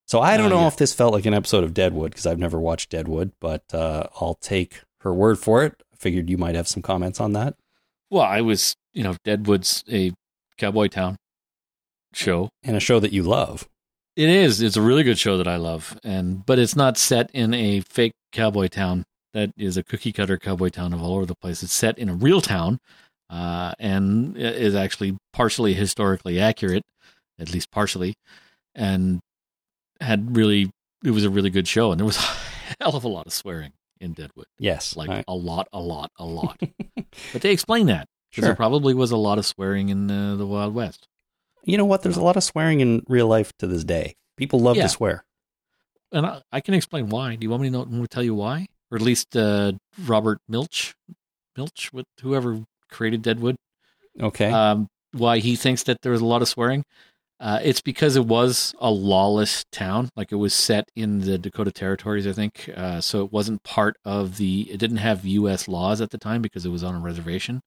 [0.06, 0.66] So I don't Uh, know yeah.
[0.68, 4.08] if this felt like an episode of Deadwood because I've never watched Deadwood, but uh,
[4.20, 5.82] I'll take her word for it.
[5.92, 7.54] I figured you might have some comments on that.
[8.10, 10.12] Well, I was, you know, Deadwood's a
[10.58, 11.16] cowboy town
[12.14, 12.48] show.
[12.62, 13.68] And a show that you love.
[14.16, 14.60] It is.
[14.60, 17.80] It's a really good show that I love, and but it's not set in a
[17.80, 21.62] fake cowboy town that is a cookie cutter cowboy town of all over the place.
[21.62, 22.78] It's set in a real town,
[23.30, 26.82] uh, and is actually partially historically accurate,
[27.38, 28.12] at least partially,
[28.74, 29.20] and
[30.02, 30.70] had really.
[31.02, 32.20] It was a really good show, and there was a
[32.82, 34.94] hell of a lot of swearing in Deadwood, Yes.
[34.94, 36.60] like a lot, a lot, a lot.
[37.32, 38.42] but they explain that Sure.
[38.46, 41.06] there probably was a lot of swearing in uh, the Wild West.
[41.64, 42.02] you know what?
[42.02, 44.14] There's a lot of swearing in real life to this day.
[44.36, 44.84] People love Yeah.
[44.84, 45.24] to swear.
[46.10, 47.36] and I, I can explain why.
[47.36, 49.72] Do you want me to, know, me to tell you why, or at least uh,
[50.04, 50.94] Robert Milch,
[51.56, 53.56] Milch, with whoever created Deadwood.
[54.20, 54.50] Okay.
[54.50, 56.84] Um, why he thinks that there was a lot of swearing.
[57.40, 60.08] Uh, it's because it was a lawless town.
[60.16, 62.70] Like it was set in the Dakota territories, I think.
[62.76, 64.70] Uh, so it wasn't part of the.
[64.70, 65.66] It didn't have U.S.
[65.68, 67.62] laws at the time because it was on a reservation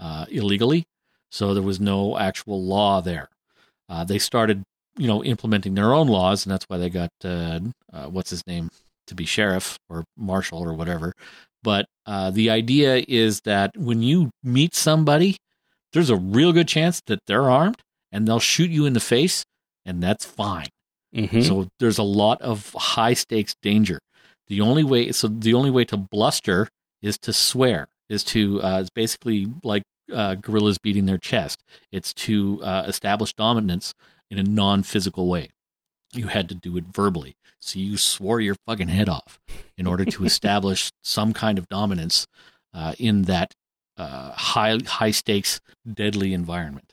[0.00, 0.84] uh, illegally.
[1.30, 3.28] So there was no actual law there.
[3.88, 4.62] Uh, they started,
[4.98, 7.60] you know, implementing their own laws, and that's why they got uh,
[7.92, 8.70] uh, what's his name
[9.06, 11.12] to be sheriff or marshal or whatever.
[11.62, 15.36] But uh, the idea is that when you meet somebody,
[15.92, 17.80] there's a real good chance that they're armed
[18.10, 19.44] and they'll shoot you in the face,
[19.84, 20.68] and that's fine.
[21.14, 21.44] Mhm.
[21.46, 23.98] So there's a lot of high stakes danger.
[24.46, 26.68] The only way, so the only way to bluster
[27.02, 29.82] is to swear, is to, uh, it's basically like
[30.12, 31.62] uh, gorillas beating their chest.
[31.90, 33.94] It's to uh, establish dominance
[34.30, 35.48] in a non physical way.
[36.12, 37.36] You had to do it verbally.
[37.60, 39.38] So you swore your fucking head off
[39.78, 42.26] in order to establish some kind of dominance
[42.74, 43.52] uh, in that
[43.96, 46.92] uh, high high stakes, deadly environment.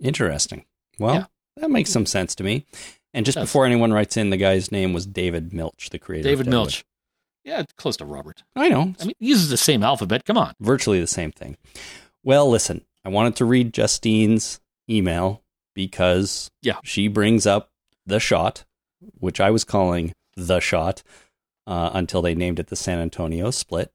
[0.00, 0.64] Interesting.
[0.98, 1.24] Well, Yeah.
[1.56, 2.66] that makes some sense to me.
[3.14, 6.28] And just before anyone writes in, the guy's name was David Milch, the creator.
[6.28, 6.46] David.
[6.46, 6.84] Milch.
[7.48, 8.42] Yeah, it's close to Robert.
[8.54, 8.94] I know.
[9.00, 10.24] I mean, he uses the same alphabet.
[10.26, 10.54] Come on.
[10.60, 11.56] virtually the same thing.
[12.22, 15.42] Well, listen, I wanted to read Justine's email
[15.74, 16.76] because Yeah.
[16.84, 17.70] she brings up
[18.04, 18.64] the shot,
[19.18, 21.02] which I was calling the shot
[21.66, 23.92] uh, until they named it the San Antonio split.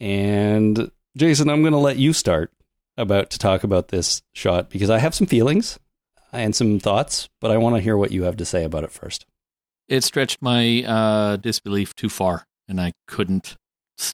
[0.00, 2.50] And Jason, I'm going to let you start
[2.96, 5.78] about to talk about this shot because I have some feelings
[6.32, 8.90] and some thoughts, but I want to hear what you have to say about it
[8.90, 9.26] first.
[9.88, 13.56] it stretched my uh, disbelief too far, and I couldn't.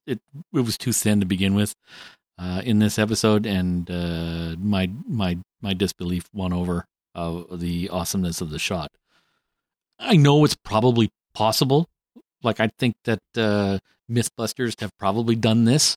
[0.06, 0.20] It
[0.52, 1.74] it was too thin to begin with
[2.38, 6.84] uh, in this episode, and uh, my my my disbelief won over
[7.14, 8.90] of the awesomeness of the shot.
[9.98, 11.88] I know it's probably possible.
[12.42, 13.78] Like I think that uh,
[14.10, 15.96] MythBusters have probably done this.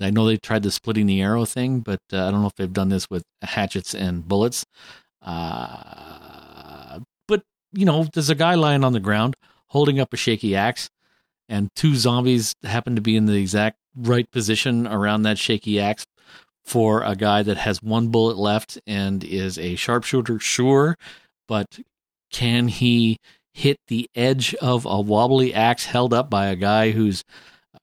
[0.00, 2.56] I know they tried the splitting the arrow thing, but uh, I don't know if
[2.56, 4.64] they've done this with hatchets and bullets.
[5.20, 6.98] Uh,
[7.28, 7.42] but
[7.72, 9.36] you know, there's a guy lying on the ground
[9.68, 10.90] holding up a shaky axe,
[11.48, 16.04] and two zombies happen to be in the exact right position around that shaky axe
[16.64, 20.96] for a guy that has one bullet left and is a sharpshooter, sure,
[21.48, 21.80] but
[22.30, 23.18] can he
[23.52, 27.24] hit the edge of a wobbly axe held up by a guy who's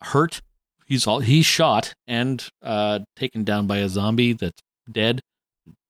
[0.02, 0.42] hurt?
[0.86, 5.22] He's all he's shot and uh, taken down by a zombie that's dead,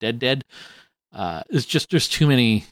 [0.01, 0.43] dead, dead.
[1.13, 2.65] Uh, it's just there's too many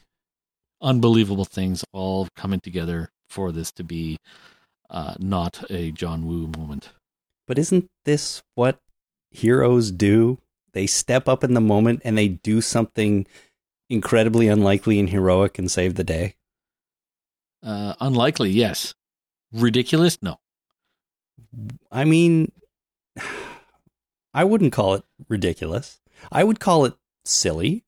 [0.82, 4.18] unbelievable things all coming together for this to be
[4.90, 6.90] uh, not a John Woo moment.
[7.46, 8.80] But isn't this what
[9.30, 10.38] heroes do?
[10.72, 13.26] They step up in the moment and they do something
[13.90, 16.34] incredibly unlikely and heroic and save the day.
[17.62, 18.94] Uh, unlikely, yes.
[19.52, 20.38] Ridiculous, no.
[21.90, 22.52] I mean,
[24.34, 26.00] I wouldn't call it ridiculous.
[26.30, 27.84] I would call it silly.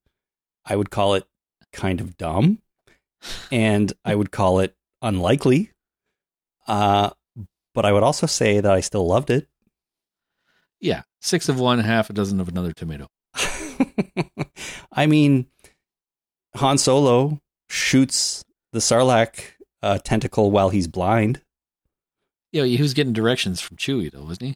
[0.65, 1.25] I would call it
[1.73, 2.59] kind of dumb.
[3.53, 5.71] And I would call it unlikely.
[6.71, 7.11] Uh,
[7.75, 9.49] but I would also say that I still loved it.
[10.81, 13.09] Yeah, six of one, half a dozen of another tomato.
[14.93, 15.47] I mean,
[16.57, 19.41] Han Solo shoots the Sarlacc
[19.83, 21.43] uh, tentacle while he's blind.
[22.53, 24.55] Yeah, he was getting directions from Chewie, though, wasn't he?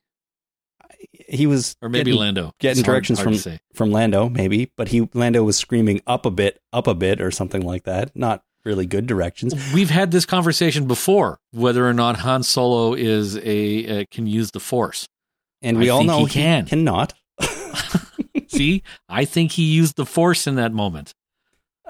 [1.29, 2.53] He was Or maybe getting, Lando.
[2.59, 6.27] getting It's directions hard to from from Lando, maybe, but he Lando was screaming up
[6.27, 8.15] a bit, up a bit, or something like that.
[8.17, 9.55] Not really good directions.
[9.73, 14.51] We've had this conversation before, whether or not Han Solo is a uh, can use
[14.51, 15.09] the Force.
[15.63, 16.67] And we I all know he can.
[16.67, 17.15] cannot.
[18.49, 21.15] See, I think he used the Force in that moment.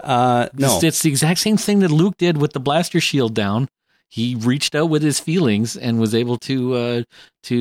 [0.01, 3.35] Uh, no, It's, it's the exact same thing that Luke did with the blaster shield
[3.35, 3.69] down.
[4.09, 7.03] He reached out with his feelings and was able to uh,
[7.45, 7.55] to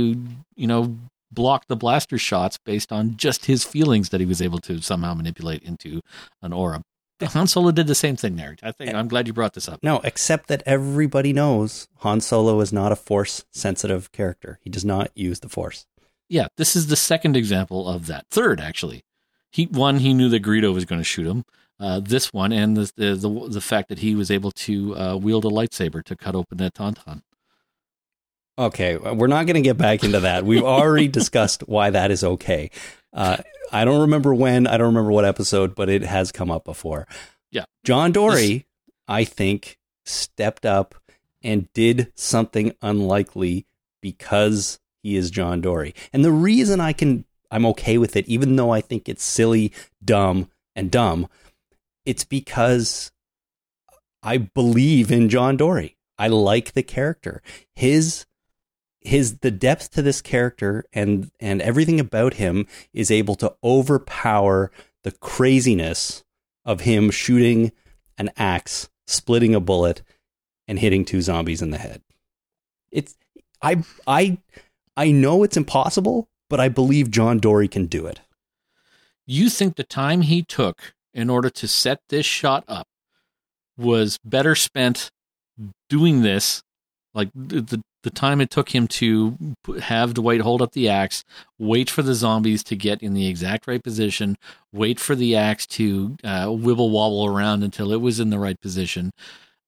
[0.56, 0.98] you know
[1.32, 5.14] block the blaster shots based on just his feelings that he was able to somehow
[5.16, 6.02] manipulate into
[6.44, 6.84] an aura.
[7.28, 8.56] Han Solo did the same thing there.
[8.62, 9.80] I think I'm glad you brought this up.
[9.84, 14.60] no, except that everybody knows Han Solo is not a Force sensitive character.
[14.62, 15.86] He does not use the Force.
[16.30, 18.26] Yeah, this is the second example of that.
[18.30, 19.04] Third, actually,
[19.52, 21.46] he one he knew that Greedo was going to shoot him.
[21.80, 25.16] Uh, this one and the, the the the fact that he was able to uh,
[25.18, 27.22] wield a lightsaber to cut open that tauntaun.
[28.58, 30.46] Okay, we're not going to get back into that.
[30.46, 32.70] We've already discussed why that is okay.
[33.12, 33.38] Uh,
[33.72, 37.08] I don't remember when, I don't remember what episode, but it has come up before.
[37.52, 37.66] Yeah.
[37.84, 38.68] John Dorie,
[39.08, 40.96] I think, stepped up
[41.42, 43.66] and did something unlikely
[44.02, 45.96] because he is John Dorie.
[46.12, 49.72] And the reason I can, I'm okay with it, even though I think it's silly,
[50.04, 51.28] dumb, and dumb,
[52.06, 53.12] it's because
[54.22, 55.98] I believe in John Dorie.
[56.18, 57.42] I like the character.
[57.76, 58.26] His
[59.04, 64.72] his the depth to this character and and everything about him is able to overpower
[65.04, 66.24] the craziness
[66.66, 67.72] of him shooting
[68.18, 70.02] an axe, splitting a bullet,
[70.68, 72.02] and hitting two zombies in the head.
[72.92, 73.16] It's
[73.62, 74.38] I I
[74.96, 78.22] I know it's impossible, but I believe John Dorie can do it.
[79.26, 82.88] You think the time he took in order to set this shot up
[83.78, 85.10] was better spent
[85.90, 86.62] doing this,
[87.14, 89.38] like the the time it took him to
[89.82, 91.24] have Dwight hold up the axe,
[91.58, 94.38] wait for the zombies to get in the exact right position,
[94.72, 98.60] wait for the axe to uh, wibble wobble around until it was in the right
[98.60, 99.12] position,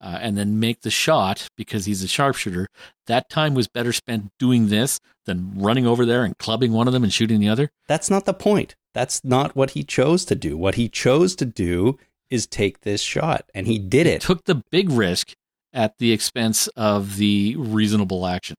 [0.01, 2.67] uh, and then make the shot because he's a sharpshooter.
[3.07, 6.93] That time was better spent doing this than running over there and clubbing one of
[6.93, 7.71] them and shooting the other.
[7.87, 8.75] That's not the point.
[8.93, 10.57] That's not what he chose to do.
[10.57, 11.97] What he chose to do
[12.29, 14.21] is take this shot, and he did it.
[14.21, 15.33] Took the big risk
[15.75, 18.55] at the expense of the reasonable action.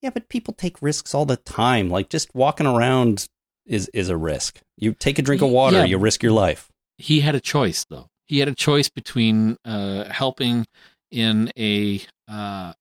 [0.00, 1.90] Yeah, but people take risks all the time.
[1.90, 3.26] Like just walking around
[3.66, 4.60] is is a risk.
[4.78, 5.84] You take a drink of water, Yeah.
[5.84, 6.70] you risk your life.
[6.96, 8.06] He had a choice, though.
[8.26, 10.66] He had a choice between uh, helping
[11.10, 12.72] in a uh,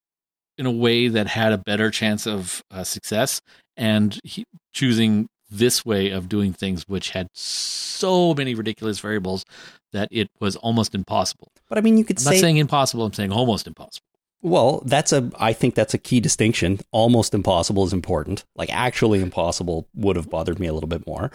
[0.58, 3.42] in a way that had a better chance of uh, success,
[3.76, 9.44] and he, choosing this way of doing things, which had so many ridiculous variables
[9.92, 11.52] that it was almost impossible.
[11.70, 13.06] But I mean, you could I'm not say saying impossible.
[13.06, 14.06] I'm saying almost impossible.
[14.42, 15.30] Well, that's a.
[15.38, 16.80] I think that's a key distinction.
[16.92, 18.46] Almost impossible is important.
[18.56, 21.32] Like actually impossible would have bothered me a little bit more.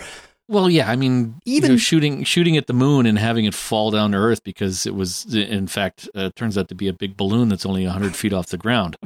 [0.48, 3.90] Well, yeah, I mean, Even- even shooting shooting at the moon and having it fall
[3.90, 7.16] down to Earth because it was, in fact, uh, turns out to be a big
[7.16, 8.96] balloon that's only hundred feet off the ground.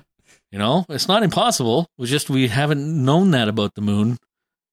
[0.52, 1.82] you know, it's not impossible.
[1.98, 4.18] It was just we haven't known that about the moon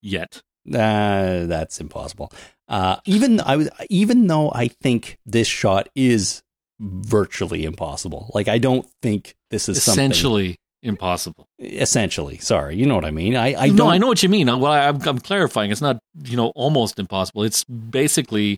[0.01, 0.41] yet.
[0.67, 2.31] Uh, that's impossible.
[2.67, 6.41] Uh, even I was, even though I think this shot is
[6.79, 8.31] virtually impossible.
[8.33, 11.47] Like I don't think this is something- Essentially impossible.
[11.59, 12.37] essentially.
[12.39, 13.35] Sorry, you know what I mean.
[13.35, 13.89] I, I no, don't.
[13.93, 14.47] I know what you mean.
[14.47, 15.71] Well, I, I'm, I'm clarifying.
[15.71, 17.43] It's not you know almost impossible.
[17.43, 18.57] It's basically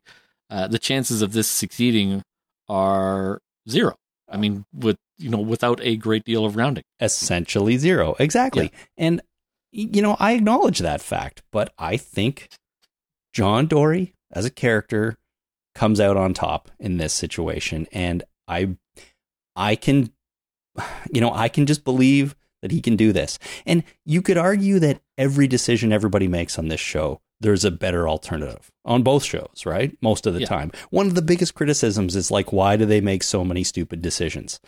[0.50, 2.22] uh, the chances of this succeeding
[2.70, 3.40] are
[3.70, 3.96] zero.
[4.30, 6.84] I mean, with you know, without a great deal of rounding.
[7.00, 8.16] essentially zero.
[8.20, 8.72] Exactly.
[8.98, 9.22] And, y-
[9.78, 12.50] you know, I acknowledge that fact, but I think
[13.34, 15.18] John Dorie as a character
[15.74, 17.86] comes out on top in this situation.
[17.92, 18.78] And I,
[19.56, 20.12] I can,
[21.12, 23.38] you know, I can just believe that he can do this.
[23.66, 28.08] And you could argue that every decision everybody makes on this show, there's a better
[28.08, 29.96] alternative on both shows, right?
[30.02, 30.48] Most of the Yeah.
[30.48, 30.72] time.
[30.90, 34.62] One of the biggest criticisms is like, why do they make so many stupid decisions?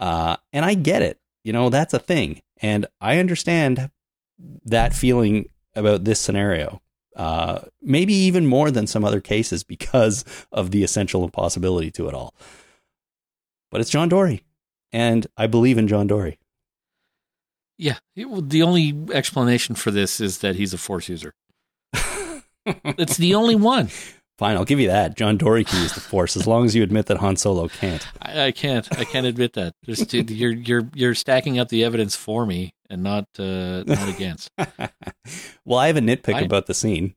[0.00, 1.18] Uh, and I get it.
[1.44, 2.42] You know, that's a thing.
[2.60, 3.90] And I understand
[4.64, 6.80] that feeling about this scenario.
[7.16, 12.14] Uh, maybe even more than some other cases because of the essential impossibility to it
[12.14, 12.34] all.
[13.70, 14.42] But it's John Dorie.
[14.92, 16.38] And I believe in John Dorie.
[17.78, 21.34] Yeah, it- well, the only explanation for this is that he's a force user.
[22.66, 23.88] it's the only one.
[24.40, 25.18] Fine, I'll give you that.
[25.18, 28.06] John Dorie can use the Force as long as you admit that Han Solo can't.
[28.22, 28.88] I, I can't.
[28.98, 29.74] I can't admit that.
[29.84, 34.50] Just you're you're you're stacking up the evidence for me and not uh, not against.
[35.66, 37.16] well, I have a nitpick I- about the scene.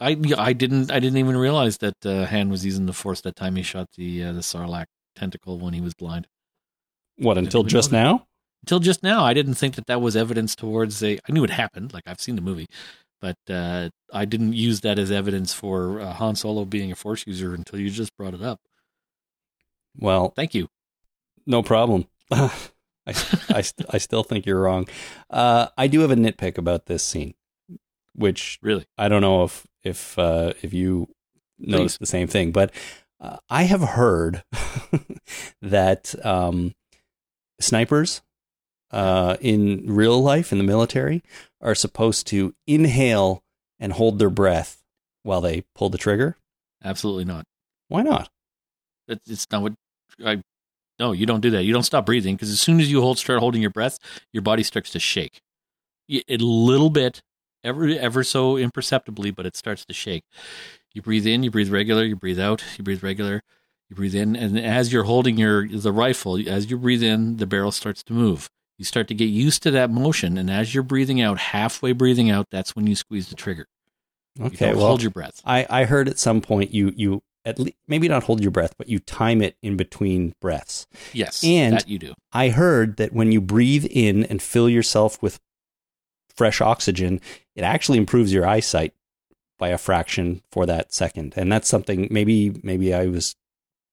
[0.00, 3.36] I I didn't I didn't even realize that uh, Han was using the force that
[3.36, 6.26] time he shot the uh, the Sarlacc tentacle when he was blind.
[7.16, 8.26] What, until just now?
[8.64, 11.20] Until just now, I didn't think that that was evidence towards a.
[11.28, 12.66] I knew it happened, like I've seen the movie,
[13.26, 17.26] but uh, I didn't use that as evidence for uh, Han Solo being a force
[17.26, 18.60] user until you just brought it up.
[19.98, 20.68] Well, Thank you.
[21.46, 22.06] No problem.
[22.30, 22.50] I,
[23.48, 24.86] I, I still think you're wrong.
[25.30, 27.34] Uh, I do have a nitpick about this scene,
[28.14, 31.08] which Really, I don't know if if uh, if you
[31.58, 32.72] noticed the same thing, but
[33.20, 34.44] uh, I have heard
[35.62, 36.74] that um,
[37.60, 38.22] snipers
[38.90, 41.22] uh, in real life in the military
[41.60, 43.42] are supposed to inhale
[43.78, 44.82] and hold their breath
[45.22, 46.36] while they pull the trigger.
[46.84, 47.44] absolutely not.
[47.88, 48.30] Why not?
[49.08, 49.74] It's not what
[50.24, 50.42] I.
[50.98, 51.64] No, you don't do that.
[51.64, 53.98] You don't stop breathing because as soon as you hold start holding your breath,
[54.32, 55.40] your body starts to shake.
[56.10, 57.22] a little bit,
[57.62, 60.24] ever ever so imperceptibly, but it starts to shake.
[60.92, 63.42] You breathe in, you breathe regular, you breathe out, you breathe regular,
[63.90, 67.46] you breathe in, and as you're holding your the rifle, as you breathe in, the
[67.46, 68.48] barrel starts to move.
[68.78, 72.30] You start to get used to that motion, and as you're breathing out, halfway breathing
[72.30, 73.66] out, that's when you squeeze the trigger.
[74.40, 75.40] Okay, well, hold your breath.
[75.46, 78.74] I, I heard at some point you you at least maybe not hold your breath,
[78.76, 80.86] but you time it in between breaths.
[81.14, 82.12] Yes, and- that you do.
[82.32, 85.40] I heard that when you breathe in and fill yourself with
[86.34, 87.20] fresh oxygen,
[87.54, 88.92] it actually improves your eyesight
[89.58, 91.32] by a fraction for that second.
[91.36, 93.34] And that's something maybe maybe I was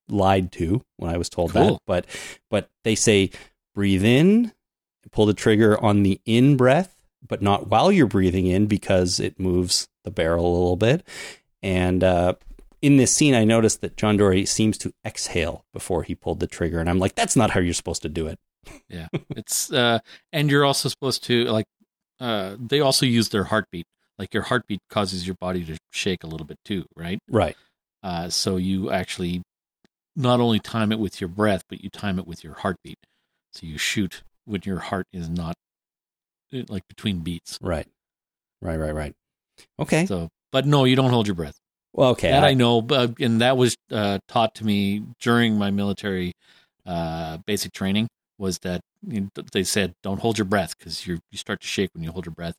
[0.10, 1.78] lied to when I was told that.
[1.88, 2.06] But
[2.50, 3.30] but they say
[3.74, 4.52] breathe in
[5.12, 6.96] pull the trigger on the in breath,
[7.26, 11.06] but not while you're breathing in because it moves the barrel a little bit.
[11.62, 12.34] And uh,
[12.82, 16.48] in this scene, I noticed that John Dorie seems to exhale before he pulled the
[16.48, 18.40] trigger, and I'm like, that's not how you're supposed to do it.
[18.90, 20.00] Yeah, it's uh,
[20.32, 21.66] and you're also supposed to like.
[22.20, 23.86] Uh, they also use their heartbeat.
[24.18, 27.20] Like your heartbeat causes your body to shake a little bit too, right?
[27.28, 27.58] Right.
[28.04, 29.42] Uh, so you actually
[30.16, 33.00] not only time it with your breath, but you time it with your heartbeat.
[33.52, 35.56] So you shoot when your heart is not
[36.54, 37.58] eh, like between beats.
[37.62, 37.88] Right.
[38.62, 38.78] Right.
[38.78, 38.94] Right.
[38.96, 39.14] Right.
[39.80, 40.06] Okay.
[40.06, 41.58] So, but no, you don't hold your breath.
[41.94, 42.32] well, okay.
[42.32, 46.34] that I, I- know, but and that was uh, taught to me during my military
[46.86, 48.08] uh, basic training.
[48.40, 51.68] Was that you know, they said don't hold your breath because you you start to
[51.68, 52.56] shake when you hold your breath.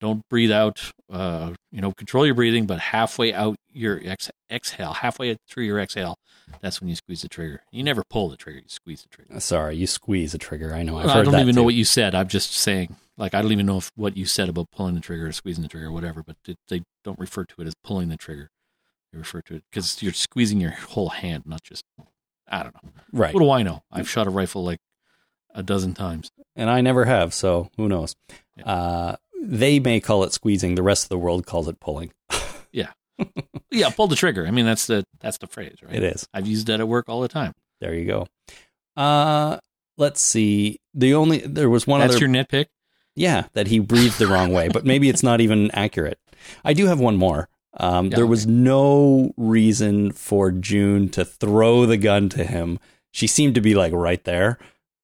[0.00, 0.92] Don't breathe out.
[1.10, 5.80] Uh, you know, control your breathing, but halfway out your ex- exhale, halfway through your
[5.80, 6.16] exhale,
[6.60, 7.62] that's when you squeeze the trigger.
[7.72, 9.40] You never pull the trigger; you squeeze the trigger.
[9.40, 10.72] Sorry, you squeeze the trigger.
[10.72, 10.98] I know.
[10.98, 12.14] I've I don't even know what you said.
[12.14, 12.96] I'm just saying.
[13.16, 15.62] Like I don't even know if what you said about pulling the trigger or squeezing
[15.62, 16.22] the trigger or whatever.
[16.22, 18.50] But it, they don't refer to it as pulling the trigger.
[19.12, 21.82] They refer to it because you're squeezing your whole hand, not just.
[22.48, 22.90] I don't know.
[23.12, 23.34] Right.
[23.34, 23.82] What do I know?
[23.90, 24.78] I've shot a rifle like
[25.54, 26.30] a dozen times.
[26.54, 28.14] and I never have, so who knows?
[28.56, 28.64] Yeah.
[28.64, 30.74] Uh, they may call it squeezing.
[30.74, 32.12] The rest of the world calls it pulling.
[32.70, 32.88] Yeah,
[33.70, 34.46] yeah, pull the trigger.
[34.46, 35.94] I mean, that's the that's the phrase, right?
[35.94, 36.28] It is.
[36.34, 37.54] I've used that at work all the time.
[37.80, 38.26] There you go.
[38.96, 39.58] Uh,
[39.96, 40.78] let's see.
[40.94, 42.26] The only there was one that's other.
[42.26, 42.66] your nitpick.
[43.16, 46.18] yeah, that he breathed the wrong way, but maybe it's not even accurate.
[46.64, 47.48] I do have one more.
[47.80, 52.78] Um, Yeah, there was no reason for June to throw the gun to him.
[53.12, 54.58] She seemed to be like right there,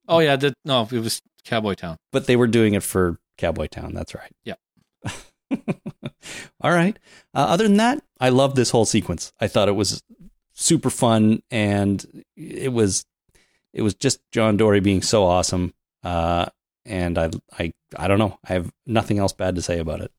[0.06, 1.96] Oh yeah, that, no, it was Cowboy Town.
[2.12, 3.92] but they were doing it for Cowboy Town.
[3.94, 4.32] That's right.
[4.44, 4.54] Yeah.
[6.60, 6.98] All right.
[7.34, 9.32] Uh, other than that, I love this whole sequence.
[9.40, 10.02] I thought it was
[10.54, 13.04] super fun, and it was
[13.72, 15.74] it was just John Dorie being so awesome.
[16.02, 16.46] Uh,
[16.86, 18.38] and I I I don't know.
[18.48, 20.10] I have nothing else bad to say about it.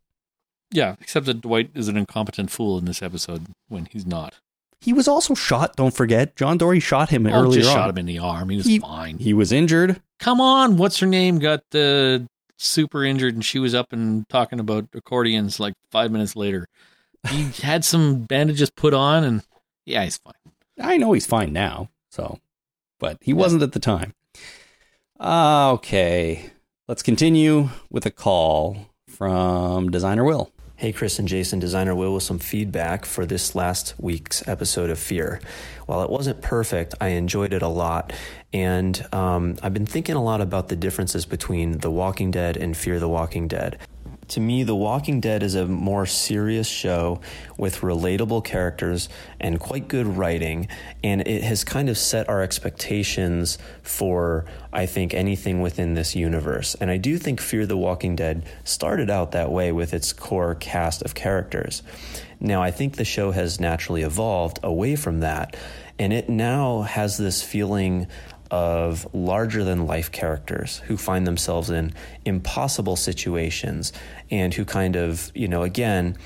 [0.72, 4.36] Yeah, except that Dwight is an incompetent fool in this episode when he's not.
[4.82, 5.76] He was also shot.
[5.76, 7.76] Don't forget, John Dorie shot him Oh, earlier just on.
[7.76, 8.50] shot him in the arm.
[8.50, 9.18] He was He- fine.
[9.18, 10.02] He was injured.
[10.20, 11.40] Come on, what's her name?
[11.40, 12.28] Got the
[12.58, 16.68] super injured, and she was up and talking about accordions like five minutes later.
[17.30, 19.44] He had some bandages put on, and
[19.86, 20.34] yeah, he's fine.
[20.80, 21.90] I know he's fine now.
[22.10, 22.40] So,
[23.00, 24.14] but he wasn't at the time.
[25.20, 26.52] Uh, okay,
[26.88, 30.52] let's continue with a call from designer Will.
[30.78, 35.00] Hey, Chris and Jason, Designer Will, with some feedback for this last week's episode of
[35.00, 35.40] Fear.
[35.86, 38.12] While it wasn't perfect, I enjoyed it a lot.
[38.52, 42.76] And um, I've been thinking a lot about the differences between The Walking Dead and
[42.76, 43.80] Fear the Walking Dead.
[44.30, 47.22] To me, The Walking Dead is a more serious show
[47.58, 49.08] with relatable characters
[49.40, 50.68] and quite good writing,
[51.04, 56.76] and it has kind of set our expectations for, I think, anything within this universe.
[56.76, 60.56] And I do think Fear the Walking Dead started out that way with its core
[60.56, 61.84] cast of characters.
[62.40, 65.56] Now, I think the show has naturally evolved away from that,
[66.00, 68.08] and it now has this feeling
[68.52, 71.94] of larger than life characters who find themselves in
[72.26, 73.92] impossible situations
[74.30, 76.18] and who kind of, you know, again,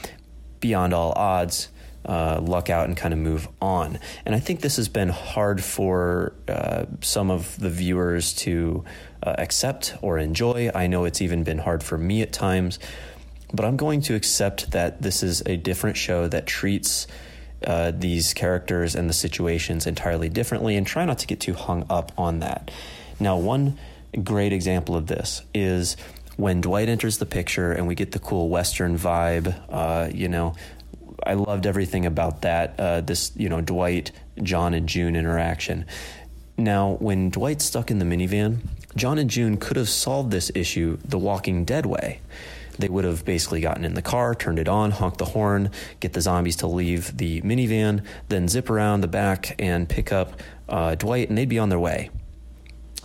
[0.59, 1.69] beyond all odds,
[2.05, 3.99] uh, luck out and kind of move on.
[4.25, 8.83] And I think this has been hard for uh, some of the viewers to
[9.21, 10.71] uh, accept or enjoy.
[10.73, 12.79] I know it's even been hard for me at times,
[13.53, 17.07] but I'm going to accept that this is a different show that treats
[17.65, 21.85] uh, these characters and the situations entirely differently and try not to get too hung
[21.89, 22.71] up on that.
[23.19, 23.77] Now, one
[24.23, 25.97] great example of this is
[26.37, 29.53] when Dwight enters the picture and we get the cool Western vibe.
[29.69, 30.55] Uh, you know,
[31.25, 32.79] I loved everything about that.
[32.79, 34.11] Uh, this, you know, Dwight,
[34.41, 35.85] John, and June interaction.
[36.57, 38.59] Now, when Dwight's stuck in the minivan,
[38.95, 42.21] John and June could have solved this issue the Walking Dead way.
[42.79, 45.69] They would have basically gotten in the car, turned it on, honked the horn,
[45.99, 50.39] get the zombies to leave the minivan, then zip around the back and pick up
[50.69, 52.09] uh, Dwight, and they'd be on their way.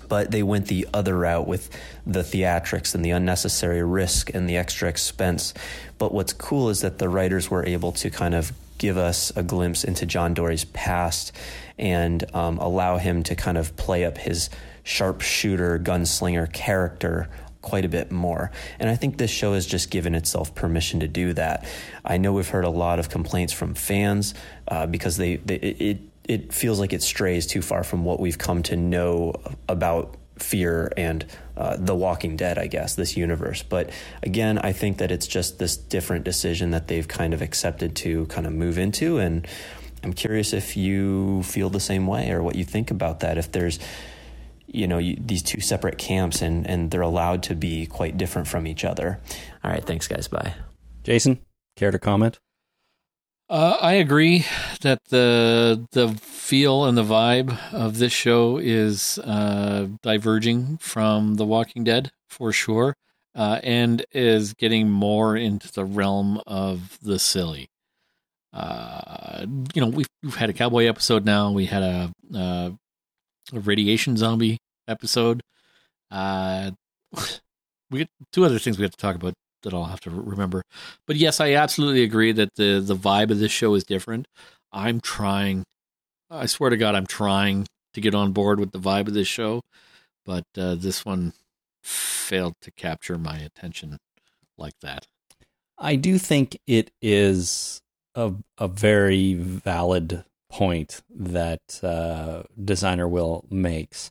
[0.08, 1.70] But they went the other route with
[2.06, 5.54] the theatrics and the unnecessary risk and the extra expense.
[5.98, 9.42] But what's cool is that the writers were able to kind of give us a
[9.42, 11.32] glimpse into John Dorie's past
[11.78, 14.50] and um, allow him to kind of play up his
[14.84, 17.28] sharpshooter, gunslinger character
[17.64, 18.52] quite a bit more.
[18.78, 21.66] And I think this show has just given itself permission to do that.
[22.04, 24.34] I know we've heard a lot of complaints from fans
[24.68, 28.38] uh, because they, they it it feels like it strays too far from what we've
[28.38, 29.34] come to know
[29.68, 31.24] about fear and
[31.56, 35.60] uh, the walking dead i guess this universe but again i think that it's just
[35.60, 39.46] this different decision that they've kind of accepted to kind of move into and
[40.02, 43.52] i'm curious if you feel the same way or what you think about that if
[43.52, 43.78] there's
[44.74, 48.48] you know you, these two separate camps and and they're allowed to be quite different
[48.48, 49.20] from each other
[49.62, 50.54] all right thanks guys bye
[51.04, 51.38] Jason,
[51.76, 52.40] care to comment?
[53.50, 54.46] Uh, I agree
[54.80, 61.44] that the the feel and the vibe of this show is uh, diverging from The
[61.44, 62.96] Walking Dead for sure,
[63.34, 67.68] uh, and is getting more into the realm of the silly.
[68.54, 69.44] Uh,
[69.74, 71.50] you know, we've, we've had a cowboy episode now.
[71.50, 72.70] We had a, uh,
[73.52, 75.42] a radiation zombie episode.
[76.10, 76.72] Uh,
[77.90, 80.62] we get two other things we have to talk about that I'll have to remember.
[81.06, 84.28] But yes, I absolutely agree that the the vibe of this show is different.
[84.72, 85.64] I'm trying.
[86.30, 89.28] I swear to God, I'm trying to get on board with the vibe of this
[89.28, 89.62] show,
[90.24, 91.32] but uh, this one
[91.82, 93.98] failed to capture my attention
[94.56, 95.06] like that.
[95.78, 97.80] I do think it is
[98.14, 104.10] a a very valid point that uh, designer Will makes.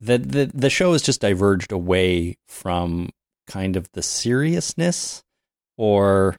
[0.00, 3.10] That the the show has just diverged away from
[3.46, 5.22] kind of the seriousness
[5.76, 6.36] or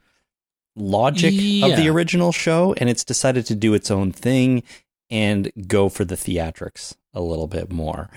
[0.76, 1.68] logic Yeah.
[1.68, 4.64] of the original show, and it's decided to do its own thing
[5.10, 8.10] and go for the theatrics a little bit more.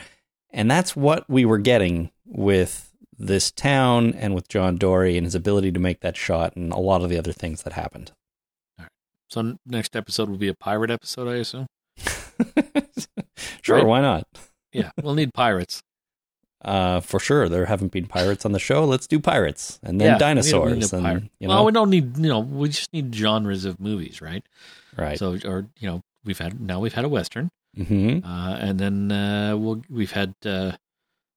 [0.51, 5.35] And that's what we were getting with this town and with John Dorie and his
[5.35, 8.13] ability to make that shot and a lot of the other things that happened.
[9.29, 11.67] So next episode will be a pirate episode, I assume.
[13.63, 13.87] sure, Right.
[13.87, 14.27] why not?
[14.75, 15.83] Yeah, we'll need pirates.
[16.65, 18.85] Uh, for sure, there haven't been pirates on the show.
[18.87, 20.19] Let's do pirates and then Yeah, we need- we
[20.51, 23.65] dinosaurs need and you know, well, we don't need you know we just need genres
[23.67, 24.43] of movies, right?
[24.97, 25.19] right?
[25.19, 29.13] So or you know we've had now we've had a western, hmm uh, and then
[29.13, 30.73] uh, we'll we've had uh,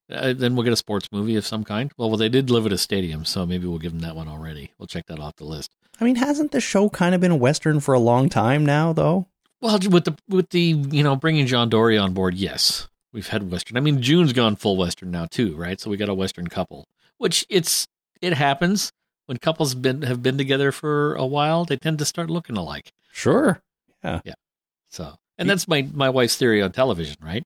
[0.09, 1.91] uh, then we'll get a sports movie of some kind.
[1.97, 4.29] Well, well, they did live at a stadium, so maybe we'll give them that one
[4.29, 4.71] already.
[4.79, 5.71] We'll check that off the list.
[5.99, 8.93] I mean, hasn't the show kind of been a western for a long time now,
[8.93, 9.27] though?
[9.59, 12.87] Well, with the with the you know bringing John Dorie on board, yes,
[13.17, 13.77] we've had western.
[13.77, 15.79] I mean, June's gone full western now too, right?
[15.81, 16.85] So we got a western couple,
[17.17, 17.87] which it's
[18.21, 18.91] it happens
[19.25, 21.65] when couples been have been together for a while.
[21.65, 22.91] They tend to start looking alike.
[23.11, 23.59] Sure.
[24.03, 24.21] Yeah.
[24.23, 24.35] Yeah.
[24.89, 27.43] So, and that's my my wife's theory on television, right?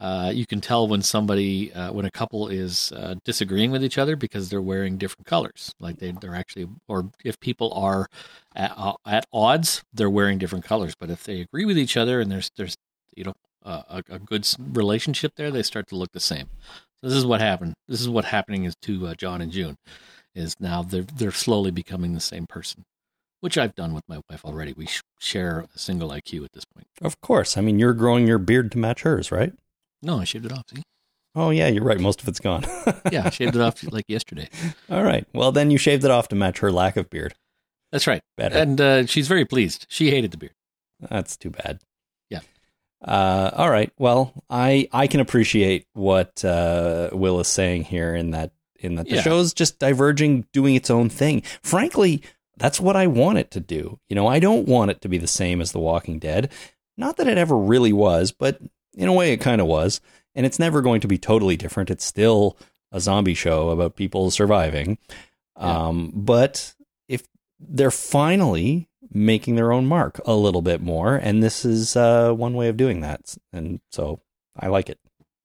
[0.00, 3.98] Uh, you can tell when somebody uh, when a couple is uh, disagreeing with each
[3.98, 5.74] other because they're wearing different colors.
[5.80, 8.06] Like they they're actually, or if people are
[8.54, 10.94] at, uh, at odds, they're wearing different colors.
[10.94, 12.76] But if they agree with each other and there's there's
[13.16, 16.48] you know uh, a, a good relationship there, they start to look the same.
[17.00, 17.74] So this is what happened.
[17.86, 19.76] This is what happening is to uh, John and June.
[20.34, 22.84] Is now they're they're slowly becoming the same person,
[23.40, 24.72] which I've done with my wife already.
[24.72, 26.86] We sh- share a single IQ at this point.
[27.02, 27.56] Of course.
[27.56, 29.52] I mean, you're growing your beard to match hers, right?
[30.00, 30.64] No, I shaved it off.
[30.72, 30.82] See?
[31.34, 31.98] Oh, yeah, you're right.
[31.98, 32.64] Most of it's gone.
[33.12, 34.48] Yeah, I shaved it off like yesterday.
[34.90, 35.26] All right.
[35.32, 37.34] Well, then you shaved it off to match her lack of beard.
[37.90, 38.22] That's right.
[38.36, 38.56] Better.
[38.58, 39.86] And uh, she's very pleased.
[39.88, 40.54] She hated the beard.
[41.00, 41.80] That's too bad.
[43.02, 43.92] Uh, all right.
[43.98, 49.08] Well, I I can appreciate what uh, Will is saying here in that in that
[49.08, 49.22] the Yeah.
[49.22, 51.42] show's just diverging, doing its own thing.
[51.62, 52.22] Frankly,
[52.56, 54.00] that's what I want it to do.
[54.08, 56.50] You know, I don't want it to be the same as The Walking Dead.
[56.96, 58.60] Not that it ever really was, but
[58.96, 60.00] in a way, it kind of was.
[60.34, 61.90] And it's never going to be totally different.
[61.90, 62.56] It's still
[62.90, 64.98] a zombie show about people surviving.
[65.56, 65.86] Yeah.
[65.88, 66.74] Um, but
[67.08, 67.24] if
[67.60, 72.54] they're finally making their own mark a little bit more, and this is uh, one
[72.54, 73.36] way of doing that.
[73.52, 74.20] And so
[74.58, 74.98] I like it.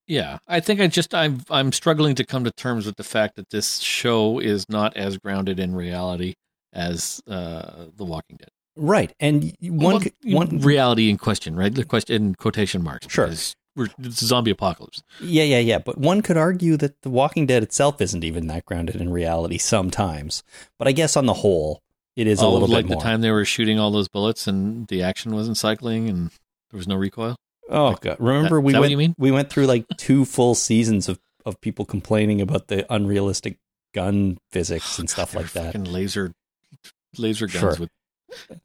[0.08, 3.36] Yeah, I think I just I'm I'm struggling to come to terms with the fact
[3.38, 6.36] that this show is not as grounded in reality
[6.74, 8.50] as uh, The Walking Dead.
[8.76, 9.14] Right.
[9.20, 11.74] And one, Well, one, reality in question, right?
[11.74, 13.08] The question in quotation marks.
[13.10, 13.30] Sure.
[13.76, 15.04] We're, it's a zombie apocalypse.
[15.22, 15.78] Yeah, yeah, yeah.
[15.80, 19.58] But one could argue that The Walking Dead itself isn't even that grounded in reality
[19.58, 20.44] sometimes.
[20.78, 21.82] But I guess on the whole,
[22.16, 23.04] it is a oh, little like bit the more.
[23.04, 26.30] time they were shooting all those bullets and the action wasn't cycling and
[26.72, 27.36] there was no recoil.
[27.70, 28.18] oh god!
[28.20, 29.16] Remember That- we is what went you mean?
[29.18, 33.58] we went through like two full seasons of of people complaining about the unrealistic
[33.94, 35.66] gun physics and stuff They like that.
[35.74, 36.32] Fucking laser,
[37.18, 37.76] laser guns Sure.
[37.80, 37.90] with.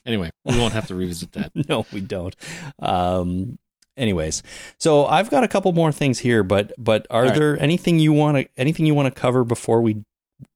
[0.07, 1.51] Anyway, we won't have to revisit that.
[1.69, 2.35] no, we don't.
[2.81, 3.59] Um,
[3.97, 4.43] anyways,
[4.79, 7.39] so I've got a couple more things here, but but are All right.
[7.39, 10.05] there anything you want to anything you want to cover before we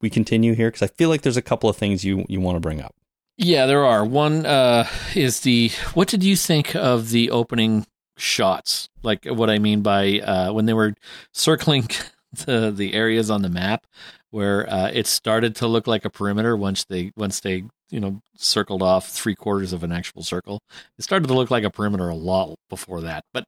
[0.00, 0.68] we continue here?
[0.68, 2.94] Because I feel like there's a couple of things you you want to bring up.
[3.36, 4.04] Yeah, there are.
[4.04, 5.70] One uh, is the.
[5.94, 7.86] What did you think of the opening
[8.16, 8.88] shots?
[9.02, 10.94] Like what I mean by uh, when they were
[11.32, 11.88] circling
[12.32, 13.86] the the areas on the map,
[14.30, 18.20] where uh, it started to look like a perimeter once they once they you know
[18.36, 20.60] circled off three quarters of an actual circle.
[20.98, 23.46] It started to look like a perimeter a lot before that, but.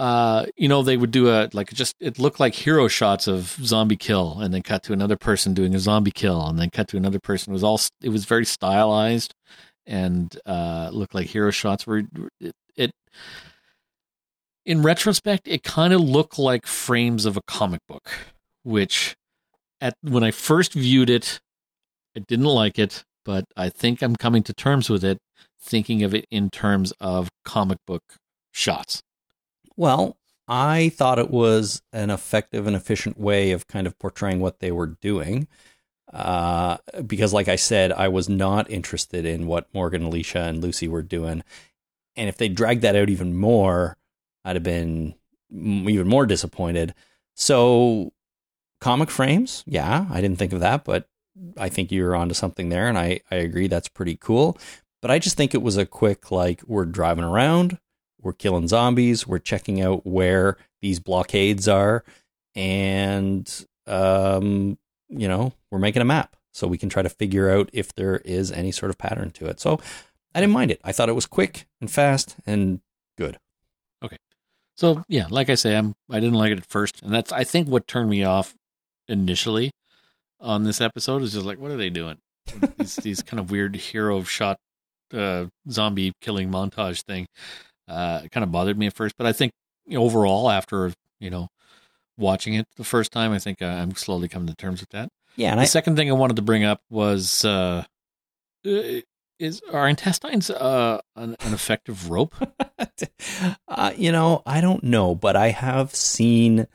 [0.00, 3.58] Uh, you know, they would do a like just it looked like hero shots of
[3.62, 6.88] zombie kill, and then cut to another person doing a zombie kill, and then cut
[6.88, 7.52] to another person.
[7.52, 9.34] It was all it was very stylized,
[9.86, 11.86] and uh, looked like hero shots.
[11.86, 12.04] Were
[12.40, 12.92] it, it
[14.64, 18.08] in retrospect, it kind of looked like frames of a comic book,
[18.62, 19.14] which
[19.82, 21.40] at when I first viewed it,
[22.16, 25.18] I didn't like it, but I think I'm coming to terms with it,
[25.60, 28.02] thinking of it in terms of comic book
[28.50, 29.02] shots.
[29.80, 34.60] Well, I thought it was an effective and efficient way of kind of portraying what
[34.60, 35.48] they were doing.
[36.12, 36.76] Uh,
[37.06, 41.00] because, like I said, I was not interested in what Morgan, Alicia, and Lucy were
[41.00, 41.42] doing.
[42.14, 43.96] And if they dragged that out even more,
[44.44, 45.14] I'd have been
[45.50, 46.92] even more disappointed.
[47.34, 48.12] So,
[48.82, 51.08] comic frames, yeah, I didn't think of that, but
[51.56, 52.86] I think you're onto something there.
[52.86, 54.58] And I, I agree that's pretty cool.
[55.00, 57.78] But I just think it was a quick, like, we're driving around,
[58.22, 62.04] we're killing zombies, we're checking out where these blockades are,
[62.54, 64.78] and um,
[65.08, 68.16] you know, we're making a map so we can try to figure out if there
[68.18, 69.60] is any sort of pattern to it.
[69.60, 69.80] So
[70.34, 70.80] I didn't mind it.
[70.84, 72.80] I thought it was quick and fast and
[73.16, 73.38] good.
[74.02, 74.16] Okay.
[74.76, 77.44] So yeah, like I say, I'm I didn't like it at first, and that's I
[77.44, 78.54] think what turned me off
[79.08, 79.70] initially
[80.40, 82.18] on this episode is just like, what are they doing?
[82.78, 84.56] these these kind of weird hero shot
[85.12, 87.26] uh, zombie killing montage thing.
[87.90, 89.52] Uh, it kind of bothered me at first, but I think
[89.92, 91.48] overall, after you know
[92.16, 95.10] watching it the first time, I think uh, I'm slowly coming to terms with that.
[95.36, 97.84] Yeah, and the I, second thing I wanted to bring up was uh,
[98.66, 99.00] uh,
[99.38, 102.34] is our intestines uh, an, an effective rope?
[103.68, 106.66] uh, you know, I don't know, but I have seen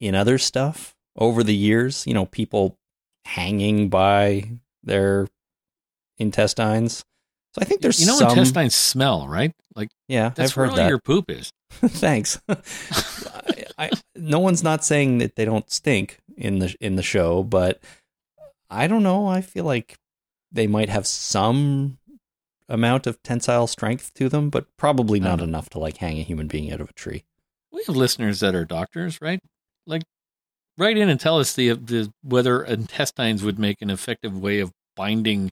[0.00, 2.78] in other stuff over the years, you know, people
[3.24, 4.50] hanging by
[4.82, 5.26] their
[6.18, 7.04] intestines.
[7.56, 9.54] So I think there's you know some, intestines smell, right?
[9.74, 10.90] Like yeah, that's I've heard that.
[10.90, 11.50] your poop is.
[11.70, 12.38] Thanks.
[12.50, 17.42] I, I, no one's not saying that they don't stink in the in the show,
[17.42, 17.80] but
[18.68, 19.26] I don't know.
[19.26, 19.96] I feel like
[20.52, 21.96] they might have some
[22.68, 25.44] amount of tensile strength to them, but probably not Uh-huh.
[25.44, 27.24] enough to like hang a human being out of a tree.
[27.72, 29.40] We have listeners that are doctors, right?
[29.86, 30.02] Like,
[30.76, 34.72] write in and tell us the, the whether intestines would make an effective way of
[34.94, 35.50] binding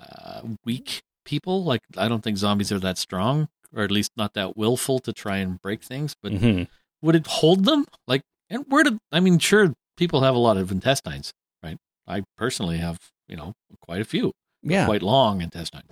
[0.00, 1.62] uh, weak people.
[1.62, 5.12] Like, I don't think zombies are that strong, or at least not that willful to
[5.12, 6.14] try and break things.
[6.22, 6.68] But Mhm.
[7.02, 7.84] would it hold them?
[8.06, 9.38] Like, and where did I mean?
[9.38, 11.32] Sure, people have a lot of intestines,
[11.62, 11.76] right?
[12.06, 12.98] I personally have,
[13.28, 13.52] you know,
[13.82, 14.32] quite a few
[14.62, 15.84] Yeah, quite long intestine.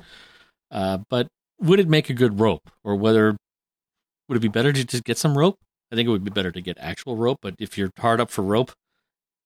[0.70, 1.28] Uh, but
[1.60, 3.36] would it make a good rope, or whether
[4.28, 5.58] would it be better to just get some rope?
[5.92, 7.38] I think it would be better to get actual rope.
[7.42, 8.72] But if you're hard up for rope,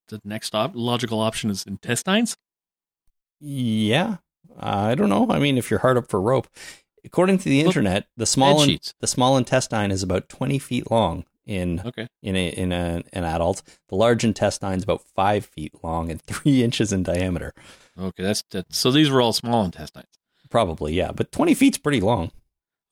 [0.08, 2.36] the next op- logical option is intestines.
[3.40, 4.18] yeah.
[4.58, 5.26] I don't know.
[5.30, 6.48] I mean, if you're hard up for rope,
[7.04, 10.90] according to the Look, internet, the small in, the small intestine is about twenty feet
[10.90, 13.62] long in Okay, in a, in a, an adult.
[13.88, 17.52] The large intestine is about five feet long and three inches in diameter.
[17.98, 18.66] okay, that's that.
[18.74, 20.06] So these were all small intestines.
[20.50, 21.12] Probably, yeah.
[21.12, 22.32] But 20 feet's pretty long.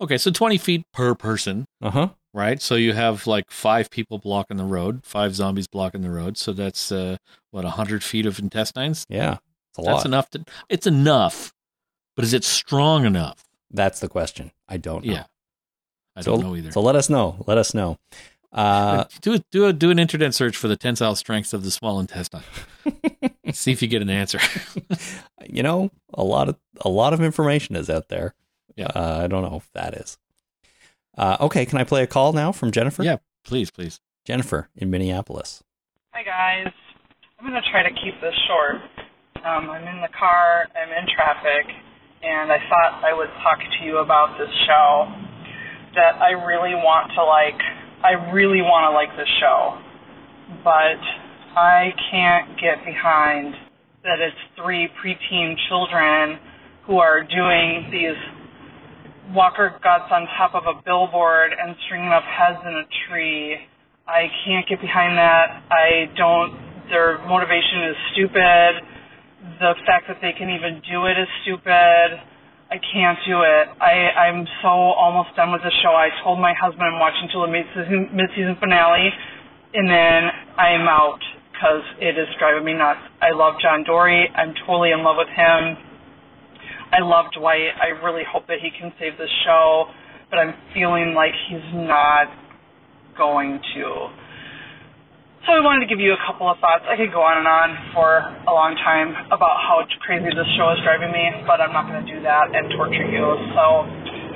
[0.01, 2.09] Okay, so twenty feet per person, Uh huh.
[2.33, 2.63] right?
[2.63, 6.37] So you have like five people blocking the road, five zombies blocking the road.
[6.39, 7.17] So that's uh,
[7.51, 9.05] what hundred feet of intestines.
[9.09, 9.39] Yeah.
[9.71, 10.07] It's a That's lot.
[10.07, 10.45] enough to.
[10.69, 11.53] It's enough,
[12.17, 13.45] but is it strong enough?
[13.71, 14.53] That's the question.
[14.69, 15.13] I don't know.
[15.13, 15.25] Yeah,
[16.17, 16.73] I so, don't know either.
[16.73, 17.45] So let us know.
[17.47, 17.99] Let us know.
[18.53, 21.71] Uh, do a, do a, do an internet search for the tensile strength of the
[21.71, 22.43] small intestine.
[23.53, 24.41] See if you get an answer.
[25.47, 28.35] you know, a lot of a lot of information is out there.
[28.77, 28.87] Yeah.
[28.95, 30.19] Uh, I don't know if that is.
[31.17, 33.03] Uh, okay, can I play a call now from Jennifer?
[33.03, 34.01] yeah, please, please.
[34.25, 35.65] Jennifer in Minneapolis.
[36.13, 36.73] Hi guys.
[37.39, 38.77] I'm going to try to keep this short.
[39.45, 41.71] Um, I'm in the car, I'm in traffic,
[42.23, 45.07] and I thought I would talk to you about this show
[45.95, 47.59] that I really want to like.
[48.03, 49.79] I really want to like this show,
[50.67, 50.99] but
[51.55, 53.55] I can't get behind
[54.03, 56.39] that it's three preteen children
[56.87, 58.19] who are doing these
[59.35, 63.55] Walker guts on top of a billboard and stringing up heads in a tree.
[64.09, 65.63] I can't get behind that.
[65.71, 66.91] I don't.
[66.91, 68.98] Their motivation is stupid.
[69.57, 72.21] The fact that they can even do it is stupid.
[72.69, 73.67] I can't do it.
[73.81, 75.97] I I'm so almost done with the show.
[75.97, 79.09] I told my husband I'm watching till the mid-season, mid-season finale,
[79.73, 80.21] and then
[80.61, 83.01] I'm out because it is driving me nuts.
[83.25, 84.29] I love John Dorie.
[84.37, 85.81] I'm totally in love with him.
[86.93, 87.73] I love Dwight.
[87.81, 89.89] I really hope that he can save this show,
[90.29, 92.29] but I'm feeling like he's not
[93.17, 94.28] going to.
[95.47, 96.85] So I wanted to give you a couple of thoughts.
[96.89, 100.69] I could go on and on for a long time about how crazy this show
[100.77, 103.25] is driving me, but I'm not going to do that and torture you.
[103.57, 103.65] So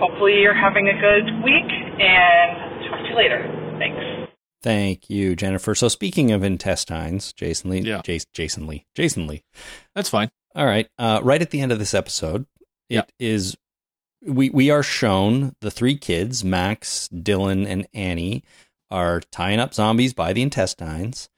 [0.01, 1.69] hopefully you're having a good week,
[2.01, 2.49] and
[2.89, 3.41] talk to you later.
[3.79, 4.01] Thanks.
[4.63, 5.75] Thank you, Jennifer.
[5.75, 8.01] So speaking of intestines, Jason Lee, Yeah.
[8.05, 9.43] Jason, Jason Lee, Jason Lee.
[9.95, 10.31] That's fine.
[10.55, 10.89] All right.
[10.99, 12.47] Uh, right at the end of this episode,
[12.89, 13.03] it Yeah.
[13.19, 13.57] is
[14.25, 18.45] we we are shown the three kids, Max, Dylan, and Annie,
[18.93, 21.31] are tying up zombies by the intestines,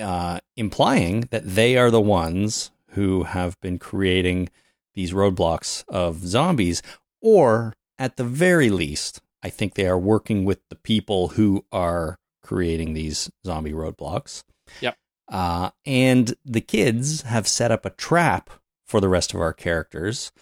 [0.00, 4.48] uh, implying that they are the ones who have been creating
[4.94, 6.82] these roadblocks of zombies,
[7.20, 12.18] or at the very least, I think they are working with the people who are
[12.42, 14.42] creating these zombie roadblocks.
[14.80, 14.96] Yep.
[15.28, 18.48] Uh, and the kids have set up a trap
[18.86, 20.32] for the rest of our characters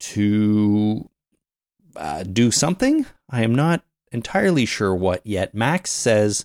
[0.00, 1.08] to
[1.94, 3.06] uh, do something.
[3.28, 3.82] I am not
[4.12, 5.54] entirely sure what yet.
[5.54, 6.44] Max says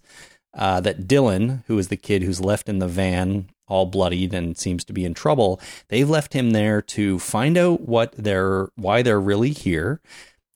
[0.54, 4.58] uh, that Dylan, who is the kid who's left in the van all bloodied and
[4.58, 5.60] seems to be in trouble,
[5.90, 10.00] they've left him there to find out what they're why they're really here,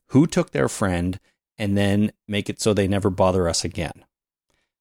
[0.07, 1.19] who took their friend,
[1.57, 4.05] and then make it so they never bother us again.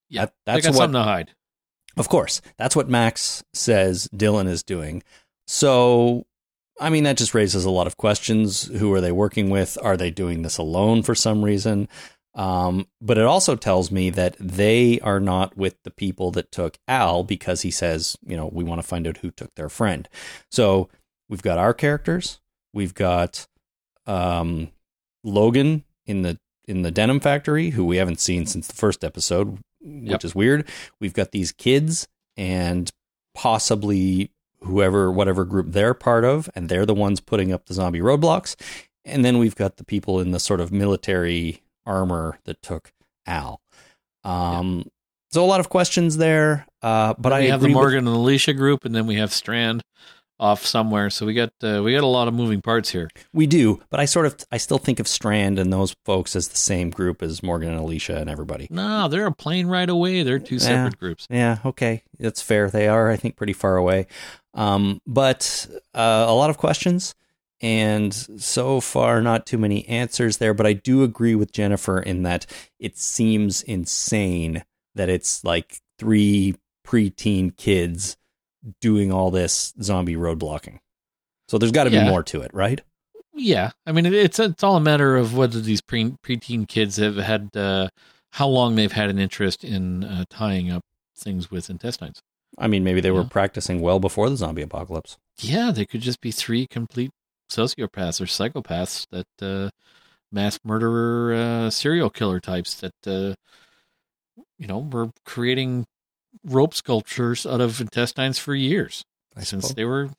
[0.09, 1.31] Yeah, That- that's they got what- something to hide.
[1.97, 5.03] Of course, that's what Max says Dylan is doing.
[5.49, 6.27] So,
[6.79, 8.65] I mean, that just raises a lot of questions.
[8.67, 9.77] Who are they working with?
[9.83, 11.89] Are they doing this alone for some reason?
[12.35, 16.79] Um, but it also tells me that they are not with the people that took
[16.87, 20.09] Al because he says, you know, we want to find out who took their friend.
[20.51, 20.89] So
[21.29, 22.39] we've got our characters,
[22.73, 23.47] we've got
[24.07, 24.71] um,
[25.25, 29.59] Logan in the in the denim factory, who we haven't seen since the first episode,
[29.81, 30.25] which Yep.
[30.25, 30.69] is weird.
[31.01, 32.07] We've got these kids
[32.37, 32.91] and
[33.35, 34.31] possibly
[34.61, 38.55] whoever, whatever group they're part of, and they're the ones putting up the zombie roadblocks.
[39.05, 42.93] And then we've got the people in the sort of military armor that took
[43.27, 43.61] Al.
[44.25, 44.85] Um,
[45.31, 48.17] So a lot of questions there, uh, but I have the agree with- Morgan and
[48.17, 49.83] Alicia group, and then we have Strand
[50.41, 51.11] off somewhere.
[51.11, 53.11] So we got uh, we got a lot of moving parts here.
[53.35, 56.49] We do, but I sort of I still think of Strand and those folks as
[56.49, 58.69] the same group as Morgan and Alicia and everybody.
[58.71, 60.23] No, they're a plane right away.
[60.23, 61.27] They're two separate groups.
[61.29, 62.71] Yeah, okay, that's fair.
[62.71, 64.07] They are, I think, pretty far away.
[64.55, 67.15] Um, but uh, a lot of questions,
[67.61, 70.55] and so far not too many answers there.
[70.55, 72.47] But I do agree with Jennifer in that
[72.79, 74.65] it seems insane
[74.95, 76.55] that it's like three
[76.87, 78.17] preteen kids
[78.81, 80.81] doing all this zombie road blocking.
[81.49, 82.05] So there's got to Yeah.
[82.05, 82.81] be more to it, right?
[83.35, 87.17] Yeah, I mean it's it's all a matter of whether these pre preteen kids have
[87.17, 87.89] had uh,
[88.33, 90.83] how long they've had an interest in uh, tying up
[91.17, 92.21] things with intestines.
[92.57, 95.19] I mean, maybe they were practicing well before the zombie apocalypse.
[95.39, 97.11] Yeah, they could just be three complete
[97.49, 99.71] sociopaths or psychopaths that uh,
[100.31, 103.35] mass murderer, uh, serial killer types that uh,
[104.59, 105.87] you know were creating
[106.45, 109.05] rope sculptures out of intestines for years
[109.37, 109.75] I since suppose.
[109.77, 110.11] they were,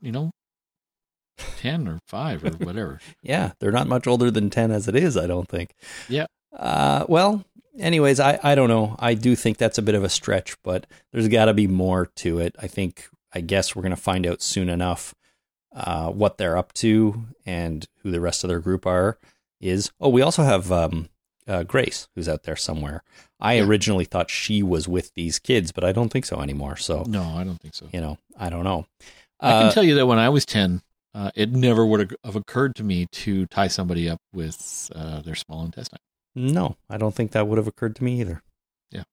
[0.00, 0.30] you know,
[1.58, 3.00] ten or five or whatever.
[3.22, 5.74] Yeah, they're not much older than 10 as it is, I don't think.
[6.08, 6.26] Yeah.
[6.54, 7.44] Uh, well,
[7.78, 8.96] anyways, I, I don't know.
[8.98, 12.06] I do think that's a bit of a stretch, but there's got to be more
[12.16, 12.56] to it.
[12.58, 15.14] I think, I guess we're going to find out soon enough
[15.76, 19.18] uh, what they're up to and who the rest of their group are.
[19.60, 21.08] Is oh, we also have um,
[21.46, 23.02] uh, Grace, who's out there somewhere.
[23.40, 23.64] I Yeah.
[23.64, 26.76] originally thought she was with these kids, but I don't think so anymore.
[26.76, 27.88] So, No, I don't think so.
[27.92, 28.86] you know, I don't know.
[29.40, 30.82] I can Uh, tell you that when I was 10,
[31.14, 35.34] uh, it never would have occurred to me to tie somebody up with uh, their
[35.34, 35.98] small intestine.
[36.34, 38.42] no, I don't think that would have occurred to me either.
[38.90, 39.04] Yeah.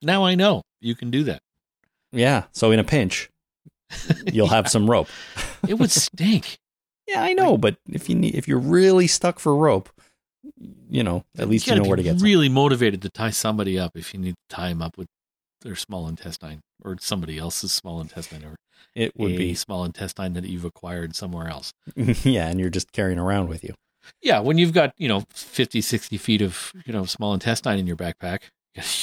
[0.00, 1.42] Now I know you can do that.
[2.12, 2.44] Yeah.
[2.52, 3.28] So in a pinch,
[4.32, 5.08] you'll have some rope.
[5.66, 6.58] It would stink.
[7.06, 9.88] Yeah, I know, but if you need, if you're really stuck for rope,
[10.90, 12.24] you know, at least you, gotta know where to get some.
[12.24, 15.06] really motivated to tie somebody up if you need to tie them up with
[15.62, 18.56] their small intestine or somebody else's small intestine or
[18.94, 21.72] It would be, small intestine that you've acquired somewhere else.
[21.96, 23.74] yeah, and you're just carrying around with you.
[24.20, 27.86] Yeah, when you've got, you know, 50, 60 feet of, you know, small intestine in
[27.86, 28.48] your backpack, you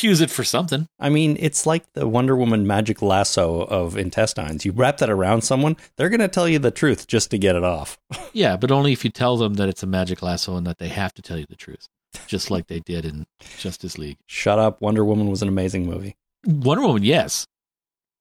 [0.01, 0.87] use it for something.
[0.99, 4.65] I mean, it's like the Wonder Woman magic lasso of intestines.
[4.65, 7.55] You wrap that around someone, they're going to tell you the truth just to get
[7.55, 7.97] it off.
[8.33, 10.87] Yeah, but only if you tell them that it's a magic lasso and that they
[10.87, 11.89] have to tell you the truth,
[12.27, 13.25] just like they did in
[13.57, 14.15] Justice League.
[14.25, 14.79] Shut up.
[14.81, 16.15] Wonder Woman was an amazing movie.
[16.45, 17.45] Wonder Woman, yes,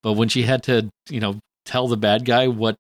[0.03, 2.75] but when she had to, you know, tell the bad guy what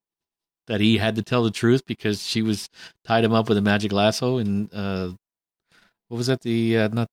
[0.67, 2.69] that he had to tell the truth because she was
[3.05, 5.11] tied him up with a magic lasso and uh,
[6.09, 6.41] what was that?
[6.41, 7.07] The uh, not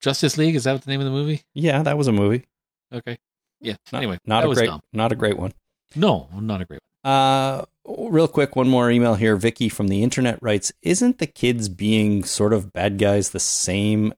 [0.00, 1.42] Justice League is that what the name of the movie?
[1.54, 2.46] Yeah, that was a movie.
[2.92, 3.18] Okay,
[3.60, 3.76] yeah.
[3.92, 4.80] Not, anyway, not a great, dumb.
[4.92, 5.52] not a great one.
[5.94, 7.12] No, not a great one.
[7.12, 9.36] Uh, real quick, one more email here.
[9.36, 14.12] Vicky from the internet writes, "Isn't the kids being sort of bad guys the same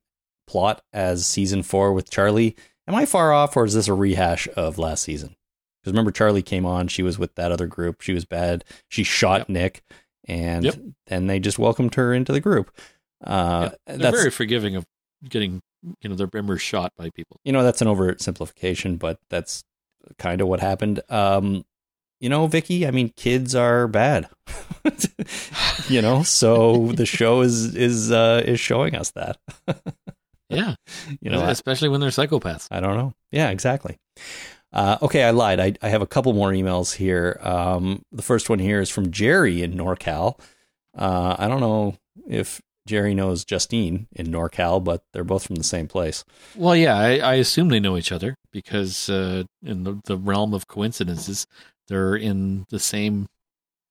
[0.46, 2.56] plot as season four with Charlie?
[2.88, 5.36] Am I far off, or is this a rehash of last season?
[5.82, 6.88] Because remember, Charlie came on.
[6.88, 8.00] She was with that other group.
[8.00, 8.64] She was bad.
[8.88, 9.48] She shot Yep.
[9.48, 9.82] Nick,
[10.26, 10.76] and Yep.
[11.06, 12.70] then they just welcomed her into the group.
[13.24, 14.84] Uh, They're that's very forgiving of
[15.28, 15.60] getting,
[16.00, 17.38] you know, their members shot by people.
[17.44, 19.64] you know that's an oversimplification, but that's
[20.18, 21.00] kind of what happened.
[21.08, 21.64] Um,
[22.20, 24.28] you know, Vicky, I mean, kids are bad.
[25.88, 29.38] you know, so the show is is uh, is showing us that.
[30.52, 30.74] Yeah,
[31.22, 32.68] you know, I, especially when they're psychopaths.
[32.70, 33.14] I don't know.
[33.30, 33.98] Yeah, exactly.
[34.70, 35.60] Uh, okay, I lied.
[35.60, 37.38] I, I have a couple more emails here.
[37.42, 40.38] Um, the first one here is from Jerry in NorCal.
[40.94, 41.96] Uh, I don't know
[42.28, 46.24] if Jerry knows Justine in NorCal, but they're both from the same place.
[46.56, 50.52] Well, yeah, I, I assume they know each other because uh, in the, the, realm
[50.52, 51.46] of coincidences,
[51.88, 53.28] they're in the same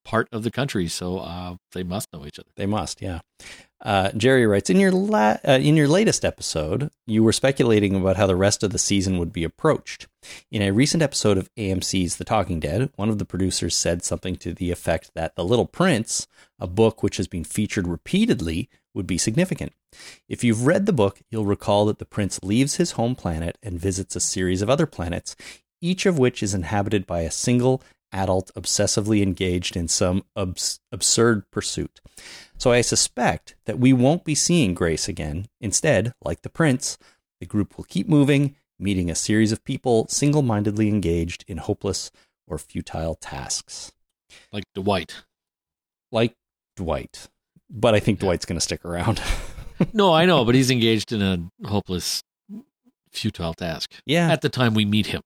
[0.04, 2.50] part of the country, so uh, they must know each other.
[2.56, 3.20] They must, yeah.
[3.84, 8.16] Uh, Jerry writes in your la- uh, in your latest episode, you were speculating about
[8.16, 10.08] how the rest of the season would be approached.
[10.52, 14.36] In a recent episode of AMC's The Talking Dead, one of the producers said something
[14.38, 16.28] to the effect that The Little Prince,
[16.60, 19.74] a book which has been featured repeatedly, would be significant.
[20.28, 23.80] If you've read the book, you'll recall that the prince leaves his home planet and
[23.80, 25.36] visits a series of other planets,
[25.82, 27.82] each of which is inhabited by a single
[28.12, 32.02] adult obsessively engaged in some abs- absurd pursuit.
[32.58, 35.48] So I suspect that we won't be seeing Grace again.
[35.60, 36.98] Instead, like the prince,
[37.40, 42.12] the group will keep moving, meeting a series of people single mindedly engaged in hopeless
[42.48, 43.94] or futile tasks.
[44.52, 45.24] Like Dwight.
[46.12, 46.36] Like
[46.76, 47.30] Dwight.
[47.72, 49.22] But I think Dwight's going to stick around.
[49.94, 52.24] no, I know, but he's engaged in a hopeless,
[53.12, 53.92] futile task.
[54.06, 54.30] Yeah.
[54.30, 55.22] At the time we meet him.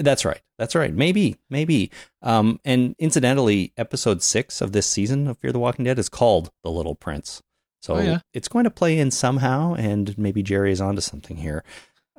[0.00, 0.40] That's right.
[0.58, 0.92] That's right.
[0.92, 1.90] Maybe, maybe.
[2.20, 6.50] Um, and incidentally, episode six of this season of Fear the Walking Dead is called
[6.62, 7.42] The Little Prince.
[7.80, 8.18] So oh, yeah.
[8.34, 11.62] it's going to play in somehow, and maybe Jerry is onto something here.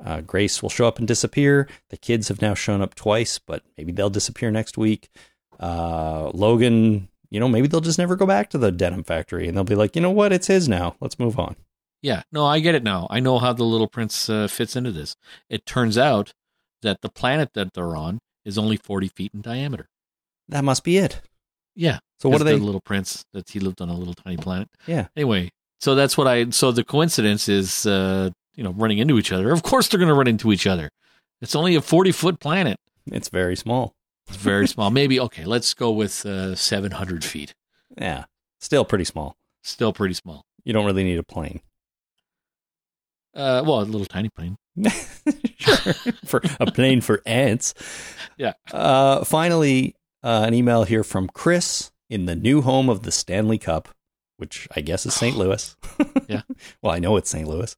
[0.02, 1.68] Uh, Grace will show up and disappear.
[1.90, 5.10] The kids have now shown up twice, but maybe they'll disappear next week.
[5.58, 9.56] Uh, Logan, you know, maybe they'll just never go back to the denim factory, and
[9.56, 10.96] they'll be like, you know what, it's his now.
[11.00, 11.56] Let's move on.
[12.02, 13.06] Yeah, no, I get it now.
[13.10, 15.16] I know how the Little Prince uh, fits into this.
[15.48, 16.32] It turns out
[16.82, 19.86] that the planet that they're on is only 40 feet in diameter.
[20.48, 21.20] That must be it.
[21.74, 21.98] Yeah.
[22.18, 22.58] So what are they?
[22.58, 24.68] The little prince that he lived on a little tiny planet.
[24.86, 25.06] Yeah.
[25.16, 26.50] Anyway, so that's what I.
[26.50, 29.52] So the coincidence is, uh, you know, running into each other.
[29.52, 30.90] Of course, they're going to run into each other.
[31.40, 32.78] It's only a 40 foot planet.
[33.06, 33.94] It's very small.
[34.30, 34.90] It's very small.
[34.90, 35.44] Maybe okay.
[35.44, 37.54] Let's go with uh, 700 feet.
[37.98, 38.24] Yeah.
[38.60, 39.36] Still pretty small.
[39.62, 40.44] Still pretty small.
[40.64, 41.60] You don't really need a plane.
[43.34, 44.56] Uh, well, a little tiny plane.
[45.58, 45.92] sure.
[46.24, 47.74] for a plane for ants.
[48.36, 48.52] Yeah.
[48.72, 53.58] Uh, finally, uh, an email here from Chris in the new home of the Stanley
[53.58, 53.88] Cup,
[54.36, 55.36] which I guess is St.
[55.38, 55.76] Louis.
[56.28, 56.42] yeah.
[56.82, 57.48] Well, I know it's St.
[57.48, 57.76] Louis.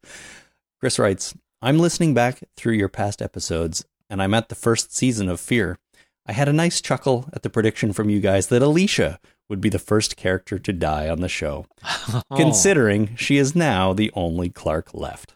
[0.81, 5.29] Chris writes, I'm listening back through your past episodes, and I'm at the first season
[5.29, 5.79] of Fear.
[6.27, 9.19] I had a nice chuckle at the prediction from you guys that Alicia
[9.49, 12.23] would be the first character to die on the show, oh.
[12.37, 15.35] considering she is now the only Clark left.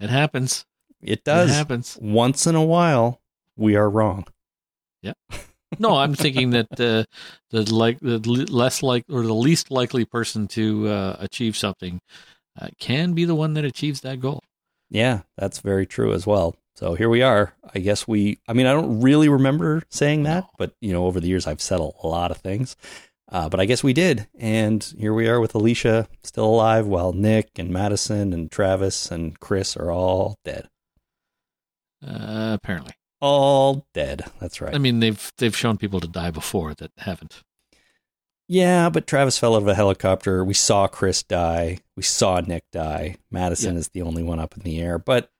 [0.00, 0.66] It happens.
[1.00, 1.50] It does.
[1.50, 1.98] It happens.
[2.00, 3.20] Once in a while,
[3.56, 4.26] we are wrong.
[5.02, 5.12] Yeah.
[5.78, 7.04] No, I'm thinking that uh,
[7.50, 12.00] the like the less like or the least likely person to uh, achieve something
[12.60, 14.42] uh, can be the one that achieves that goal.
[14.90, 16.56] Yeah, that's very true as well.
[16.76, 17.54] So here we are.
[17.74, 18.38] I guess we.
[18.48, 21.60] I mean, I don't really remember saying that, but you know, over the years I've
[21.60, 22.76] said a lot of things.
[23.32, 27.12] Uh, but I guess we did, and here we are with Alicia still alive, while
[27.12, 30.68] Nick and Madison and Travis and Chris are all dead.
[32.04, 34.24] Uh, apparently, all dead.
[34.40, 34.74] That's right.
[34.74, 37.44] I mean, they've they've shown people to die before that haven't.
[38.48, 40.44] Yeah, but Travis fell out of a helicopter.
[40.44, 41.78] We saw Chris die.
[41.96, 43.18] We saw Nick die.
[43.30, 43.78] Madison yeah.
[43.78, 44.98] is the only one up in the air.
[44.98, 45.30] But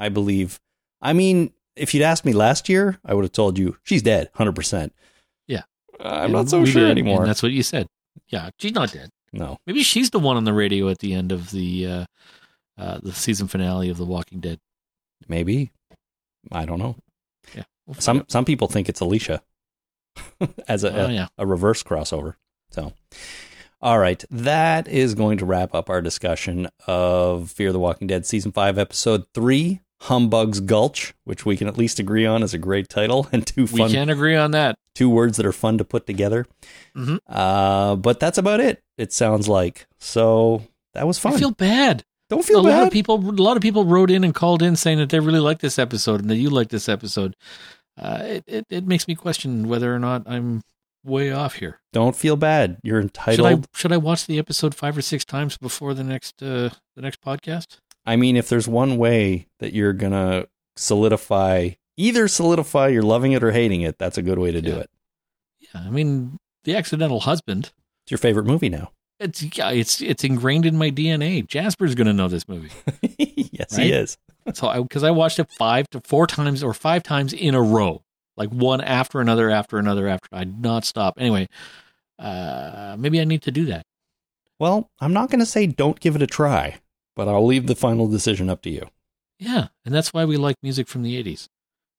[0.00, 0.58] I believe,
[1.06, 4.28] I mean, if you'd asked me last year, I would have told you she's dead,
[4.34, 4.92] hundred percent.
[5.46, 5.62] Yeah,
[6.00, 7.24] I'm and not so sure did, anymore.
[7.24, 7.86] that's what you said.
[8.28, 9.10] Yeah, she's not dead.
[9.32, 12.04] No, maybe she's the one on the radio at the end of the uh,
[12.76, 14.58] uh, the season finale of The Walking Dead.
[15.28, 15.70] Maybe
[16.50, 16.96] I don't know.
[17.54, 17.62] Yeah.
[17.86, 19.42] We'll some some people think it's Alicia
[20.68, 21.28] as a, oh, yeah.
[21.38, 22.34] a, a reverse crossover.
[22.70, 22.94] So,
[23.80, 28.26] all right, that is going to wrap up our discussion of Fear the Walking Dead
[28.26, 32.58] season five, episode three, Humbug's Gulch, which we can at least agree on is a
[32.58, 33.88] great title and two fun.
[33.88, 34.78] We can agree on that.
[34.94, 36.46] Two words that are fun to put together.
[36.96, 37.16] Mm-hmm.
[37.26, 38.82] Uh, but that's about it.
[38.96, 40.62] It sounds like so.
[40.94, 41.34] That was fun.
[41.34, 42.04] I feel bad.
[42.28, 42.78] Don't feel a bad.
[42.78, 43.16] lot of people.
[43.16, 45.78] A lot of people wrote in and called in saying that they really like this
[45.78, 47.36] episode and that you like this episode.
[47.98, 50.62] Uh, it, it, it makes me question whether or not I'm
[51.04, 51.80] way off here.
[51.92, 52.78] Don't feel bad.
[52.82, 53.36] You're entitled.
[53.36, 56.70] Should I should I watch the episode five or six times before the next uh,
[56.94, 57.78] the next podcast?
[58.06, 60.46] I mean, if there's one way that you're gonna
[60.76, 64.74] solidify, either solidify you're loving it or hating it, that's a good way to yeah.
[64.74, 64.90] do it.
[65.60, 67.72] Yeah, I mean, the accidental husband.
[68.04, 68.92] It's your favorite movie now.
[69.18, 71.46] It's yeah, it's it's ingrained in my DNA.
[71.46, 72.70] Jasper's going to know this movie.
[73.18, 73.86] yes, right?
[73.86, 74.18] he is.
[74.52, 77.62] so, because I, I, watched it five to four times or five times in a
[77.62, 78.02] row.
[78.36, 81.14] like one after another, after another, after I would not stop.
[81.18, 81.48] Anyway,
[82.18, 83.86] uh, maybe I need to do that.
[84.58, 86.76] Well, I'm not going to say don't give it a try,
[87.16, 88.86] but I'll leave the final decision up to you.
[89.38, 91.48] Yeah, and that's why we like music from the 80s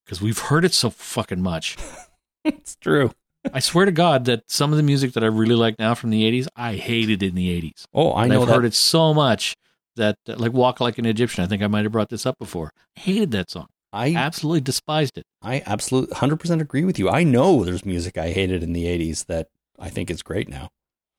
[0.05, 1.75] because we've heard it so fucking much.
[2.45, 3.11] it's true.
[3.53, 6.09] I swear to God that some of the music that I really like now from
[6.09, 7.85] the 80s, I hated in the 80s.
[7.93, 8.53] Oh, I and know I've that.
[8.55, 9.55] heard it so much
[9.95, 12.37] that, uh, like Walk Like an Egyptian, I think I might have brought this up
[12.39, 12.71] before.
[12.97, 13.67] I hated that song.
[13.93, 15.25] I Absolutely despised it.
[15.41, 17.09] I absolutely 100% agree with you.
[17.09, 19.47] I know there's music I hated in the 80s that
[19.79, 20.69] I think is great now.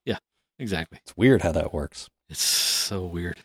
[0.04, 0.18] Yeah,
[0.58, 0.98] exactly.
[1.02, 2.08] It's weird how that works.
[2.28, 3.38] It's so weird.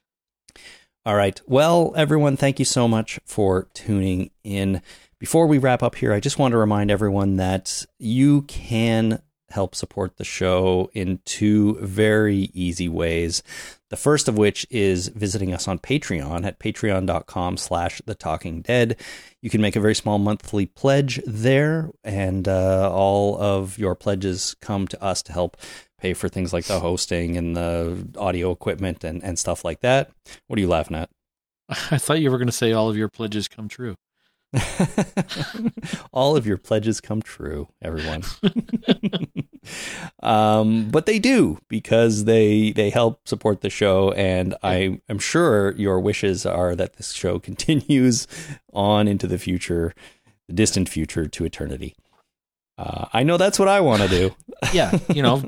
[1.06, 1.42] All right.
[1.46, 4.82] Well, everyone, thank you so much for tuning in.
[5.20, 9.76] Before we wrap up here, I just want to remind everyone that you can help
[9.76, 13.44] support the show in two very easy ways.
[13.90, 18.96] The first of which is visiting us on Patreon at patreon.com slash the talking dead.
[19.42, 24.56] You can make a very small monthly pledge there, and uh, all of your pledges
[24.62, 25.58] come to us to help
[26.04, 30.12] pay for things like the hosting and the audio equipment and, and stuff like that.
[30.48, 31.10] What are you laughing at?
[31.70, 33.96] I thought you were going to say all of your pledges come true.
[36.12, 38.22] all of your pledges come true, everyone.
[40.22, 45.72] um, but they do because they they help support the show, and I am sure
[45.72, 48.28] your wishes are that this show continues
[48.74, 49.94] on into the future,
[50.48, 51.96] the distant future, to eternity.
[52.78, 54.36] Uh, I know that's what I want to do.
[54.72, 55.44] Yeah, you know,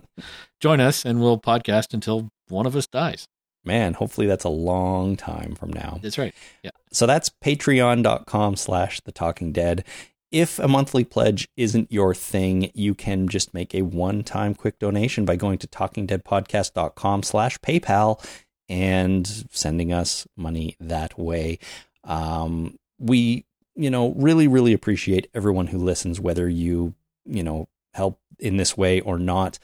[0.60, 3.27] join us and we'll podcast until one of us dies.
[3.64, 5.99] Man, hopefully that's a long time from now.
[6.02, 6.35] That's right.
[6.64, 6.72] Yeah.
[6.91, 9.84] So that's patreon.com slash the talking dead.
[10.31, 15.23] If a monthly pledge isn't your thing, you can just make a one-time quick donation
[15.23, 18.23] by going to talkingdeadpodcast.com slash PayPal
[18.68, 21.57] and sending us money that way.
[22.03, 23.45] Um, we,
[23.76, 26.93] you know, really, really appreciate everyone who listens, whether you,
[27.26, 29.60] you know, help in this way or not.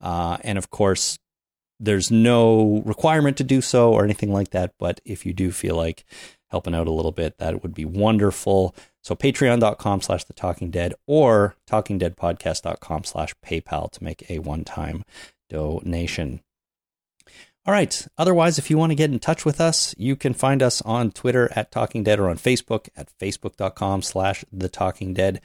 [0.00, 1.18] Uh, and of course,
[1.78, 4.72] there's no requirement to do so or anything like that.
[4.78, 6.04] But if you do feel like
[6.50, 8.74] helping out a little bit, that would be wonderful.
[9.02, 15.04] So patreon.com slash the talking dead or talkingdeadpodcast.com slash PayPal to make a one time
[15.48, 16.40] donation.
[17.66, 18.06] All right.
[18.16, 21.10] Otherwise, if you want to get in touch with us, you can find us on
[21.10, 25.40] Twitter at Talking Dead or on Facebook at facebook.com slash the talking dead.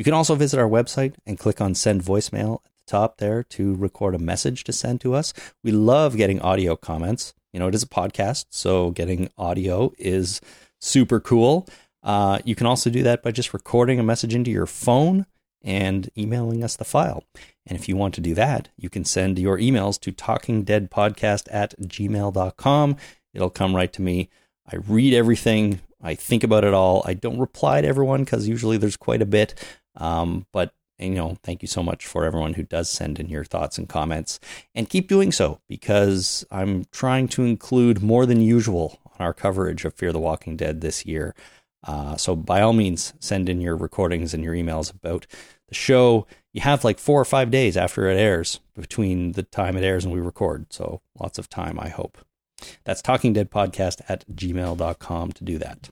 [0.00, 3.42] You can also visit our website and click on send voicemail at the top there
[3.42, 5.34] to record a message to send to us.
[5.62, 7.34] We love getting audio comments.
[7.52, 10.40] You know, it is a podcast, so getting audio is
[10.78, 11.68] super cool.
[12.02, 15.26] Uh, you can also do that by just recording a message into your phone
[15.60, 17.22] and emailing us the file.
[17.66, 21.78] And if you want to do that, you can send your emails to talkingdeadpodcast at
[21.78, 22.96] gmail.com.
[23.34, 24.30] It'll come right to me.
[24.66, 25.80] I read everything.
[26.02, 27.02] I think about it all.
[27.04, 29.54] I don't reply to everyone because usually there's quite a bit.
[29.96, 33.44] Um, but you know, thank you so much for everyone who does send in your
[33.44, 34.38] thoughts and comments.
[34.74, 39.84] And keep doing so because I'm trying to include more than usual on our coverage
[39.84, 41.34] of Fear the Walking Dead this year.
[41.86, 45.26] Uh, so by all means, send in your recordings and your emails about
[45.68, 46.26] the show.
[46.52, 50.04] You have like four or five days after it airs between the time it airs
[50.04, 50.72] and we record.
[50.72, 52.18] So lots of time, I hope.
[52.84, 55.88] That's talkingdeadpodcast at gmail.com to do that.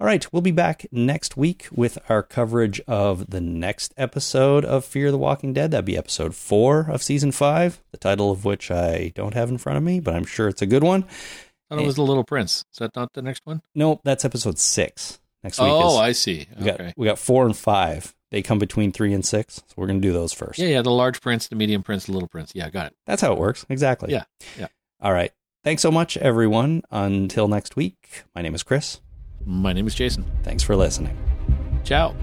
[0.00, 4.84] All right, we'll be back next week with our coverage of the next episode of
[4.84, 5.72] Fear the Walking Dead.
[5.72, 9.58] That'd be episode four of season five, the title of which I don't have in
[9.58, 11.02] front of me, but I'm sure it's a good one.
[11.02, 12.64] I thought it was The Little Prince.
[12.72, 13.60] Is that not the next one?
[13.74, 15.18] No, that's episode six.
[15.42, 16.46] Next week Oh, is I see.
[16.56, 18.14] we got we got four and five.
[18.30, 20.58] They come between three and six, so we're gonna do those first.
[20.60, 20.82] Yeah, yeah.
[20.82, 22.52] The large prince, the medium prince, the little prince.
[22.54, 22.96] Yeah, got it.
[23.06, 23.66] That's how it works.
[23.68, 24.12] Exactly.
[24.12, 24.24] Yeah,
[24.58, 24.68] yeah.
[25.00, 25.32] All right.
[25.64, 26.82] Thanks so much, everyone.
[26.90, 29.00] Until next week, my name is Chris.
[29.50, 30.26] My name is Jason.
[30.42, 31.16] Thanks for listening.
[31.82, 32.14] Ciao.